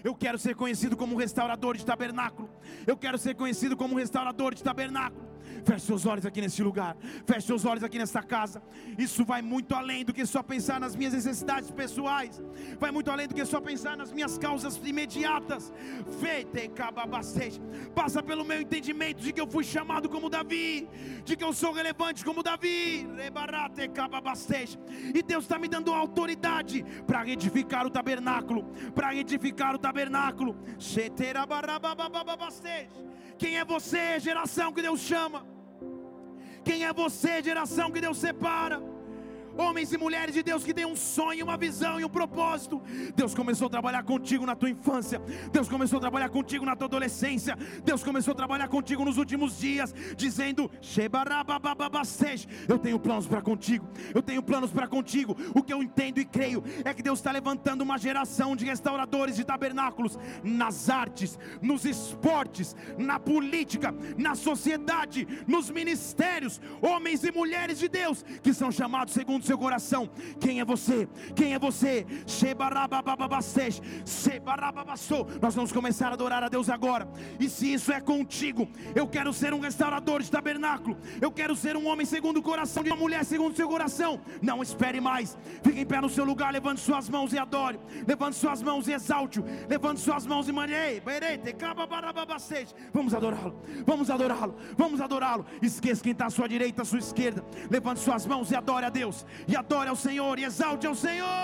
Eu 0.04 0.16
quero 0.16 0.38
ser 0.38 0.56
conhecido 0.56 0.96
como 0.96 1.18
restaurador 1.18 1.76
de 1.76 1.86
tabernáculo. 1.86 2.50
Eu 2.88 2.96
quero 2.96 3.18
ser 3.18 3.36
conhecido 3.36 3.76
como 3.76 3.96
restaurador 3.96 4.56
de 4.56 4.64
tabernáculo. 4.64 5.28
Feche 5.64 5.86
seus 5.86 6.06
olhos 6.06 6.26
aqui 6.26 6.42
nesse 6.42 6.62
lugar. 6.64 6.96
Feche 7.26 7.48
seus 7.48 7.66
olhos 7.66 7.84
aqui 7.84 7.98
nessa 7.98 8.22
casa. 8.22 8.62
Isso 8.98 9.26
vai 9.26 9.42
muito 9.42 9.76
além 9.76 10.04
do 10.06 10.14
que 10.14 10.26
só 10.26 10.42
pensar 10.42 10.80
nas 10.80 10.96
minhas 10.96 11.14
necessidades 11.14 11.72
pessoais. 11.72 12.42
Vai 12.80 12.92
muito 12.92 13.12
além 13.12 13.28
do 13.28 13.36
que 13.36 13.46
só 13.46 13.60
pensar 13.60 13.98
nas 13.98 14.12
minhas 14.12 14.38
causas 14.38 14.78
imediatas. 14.78 15.72
Passa 17.94 18.24
pelo 18.24 18.46
meu 18.46 18.62
entendimento 18.62 19.22
de 19.22 19.34
que 19.34 19.42
eu 19.42 19.48
fui 19.48 19.64
chamado 19.64 20.10
como 20.10 20.30
Davi. 20.30 20.88
De 21.24 21.36
que 21.36 21.44
eu 21.44 21.54
sou 21.54 21.72
relevante 21.72 22.24
como 22.24 22.44
Davi. 22.44 23.08
E 25.14 25.24
Deus 25.24 25.44
está 25.44 25.60
me 25.60 25.68
dando 25.68 25.94
autoridade 25.94 26.86
para 27.06 27.28
edificar 27.28 27.86
o 27.86 27.90
tabernáculo. 27.90 28.64
Para 28.94 29.16
edificar 29.16 29.76
o 29.76 29.80
tabernáculo. 29.80 30.58
Quem 33.42 33.58
é 33.58 33.64
você, 33.64 34.20
geração 34.20 34.72
que 34.74 34.82
Deus 34.82 35.00
chama? 35.00 35.40
Quem 36.68 36.84
é 36.86 36.92
você, 36.92 37.42
geração 37.42 37.90
que 37.90 38.02
Deus 38.02 38.18
separa? 38.18 38.78
Homens 39.60 39.92
e 39.92 39.98
mulheres 39.98 40.34
de 40.34 40.42
Deus 40.42 40.64
que 40.64 40.74
têm 40.74 40.86
um 40.86 40.96
sonho, 40.96 41.44
uma 41.44 41.58
visão 41.58 42.00
e 42.00 42.06
um 42.06 42.10
propósito. 42.10 42.82
Deus 43.16 43.36
começou 43.36 43.68
a 43.68 43.70
trabalhar 43.70 44.04
contigo 44.04 44.46
na 44.46 44.56
tua 44.56 44.70
infância, 44.70 45.22
Deus 45.52 45.68
começou 45.68 45.98
a 45.98 46.00
trabalhar 46.00 46.30
contigo 46.30 46.66
na 46.66 46.76
tua 46.76 46.88
adolescência, 46.88 47.58
Deus 47.84 48.04
começou 48.04 48.32
a 48.32 48.36
trabalhar 48.36 48.70
contigo 48.70 49.04
nos 49.04 49.18
últimos 49.18 49.60
dias, 49.60 49.94
dizendo: 50.16 50.72
Eu 52.68 52.80
tenho 52.80 53.00
planos 53.00 53.28
para 53.28 53.42
contigo, 53.42 53.88
eu 54.16 54.22
tenho 54.22 54.42
planos 54.42 54.72
para 54.72 54.88
contigo. 54.88 55.36
O 55.54 55.62
que 55.62 55.74
eu 55.74 55.84
entendo 55.84 56.20
e 56.20 56.26
creio 56.26 56.64
é 56.86 56.94
que 56.94 57.04
Deus 57.04 57.20
está 57.20 57.32
levantando 57.32 57.82
uma 57.82 57.98
geração 57.98 58.56
de 58.56 58.66
restauradores 58.66 59.36
de 59.36 59.44
tabernáculos 59.44 60.18
nas 60.44 60.90
artes, 60.90 61.38
nos 61.62 61.84
esportes, 61.84 62.76
na 62.98 63.20
política, 63.20 63.94
na 64.18 64.36
sociedade, 64.36 65.28
nos 65.46 65.70
ministérios, 65.70 66.62
homens 66.82 67.24
e 67.24 67.32
mulheres 67.32 67.78
de 67.78 67.90
Deus 67.90 68.24
que 68.42 68.54
são 68.54 68.72
chamados 68.72 69.14
segundo 69.14 69.49
seu 69.50 69.58
coração. 69.58 70.08
Quem 70.40 70.60
é 70.60 70.66
você? 70.66 71.08
Quem 71.36 71.56
é 71.56 71.60
você? 71.60 72.06
Nós 75.42 75.56
vamos 75.56 75.72
começar 75.72 76.10
a 76.10 76.14
adorar 76.14 76.44
a 76.44 76.50
Deus 76.50 76.70
agora. 76.70 77.08
E 77.40 77.50
se 77.50 77.74
isso 77.74 77.92
é 77.92 78.00
contigo, 78.00 78.68
eu 78.94 79.08
quero 79.08 79.34
ser 79.34 79.52
um 79.54 79.60
restaurador 79.60 80.22
de 80.22 80.30
tabernáculo. 80.30 80.98
Eu 81.20 81.32
quero 81.32 81.56
ser 81.56 81.76
um 81.76 81.88
homem 81.88 82.06
segundo 82.06 82.38
o 82.38 82.44
coração 82.44 82.84
de 82.84 82.92
uma 82.92 82.96
mulher 82.96 83.26
segundo 83.26 83.54
o 83.54 83.56
seu 83.56 83.68
coração. 83.68 84.22
Não 84.40 84.62
espere 84.62 85.02
mais. 85.02 85.36
Fique 85.64 85.80
em 85.80 85.86
pé 85.86 86.00
no 86.00 86.10
seu 86.10 86.24
lugar, 86.24 86.54
levante 86.54 86.82
suas 86.82 87.10
mãos 87.10 87.34
e 87.34 87.40
adore. 87.40 87.80
Levante 88.08 88.36
suas 88.36 88.62
mãos 88.62 88.88
e 88.88 88.94
exalte. 88.94 89.44
Levante 89.68 90.00
suas 90.00 90.28
mãos 90.28 90.48
e 90.48 90.52
manei. 90.52 91.02
Vamos 92.94 93.16
adorá-lo. 93.16 93.60
Vamos 93.86 94.12
adorá-lo. 94.12 94.56
Vamos 94.78 95.02
adorá-lo. 95.02 95.46
Esqueça 95.60 96.04
quem 96.04 96.12
está 96.12 96.28
à 96.28 96.30
sua 96.30 96.48
direita, 96.48 96.84
à 96.84 96.86
sua 96.86 97.00
esquerda. 97.00 97.44
Levante 97.70 98.00
suas 98.00 98.28
mãos 98.28 98.52
e 98.52 98.56
adore 98.56 98.86
a 98.86 98.90
Deus 98.90 99.26
e 99.48 99.56
adore 99.56 99.90
ao 99.90 99.96
Senhor 99.96 100.38
e 100.40 100.44
exalte 100.44 100.86
ao 100.88 100.96
Senhor. 100.96 101.40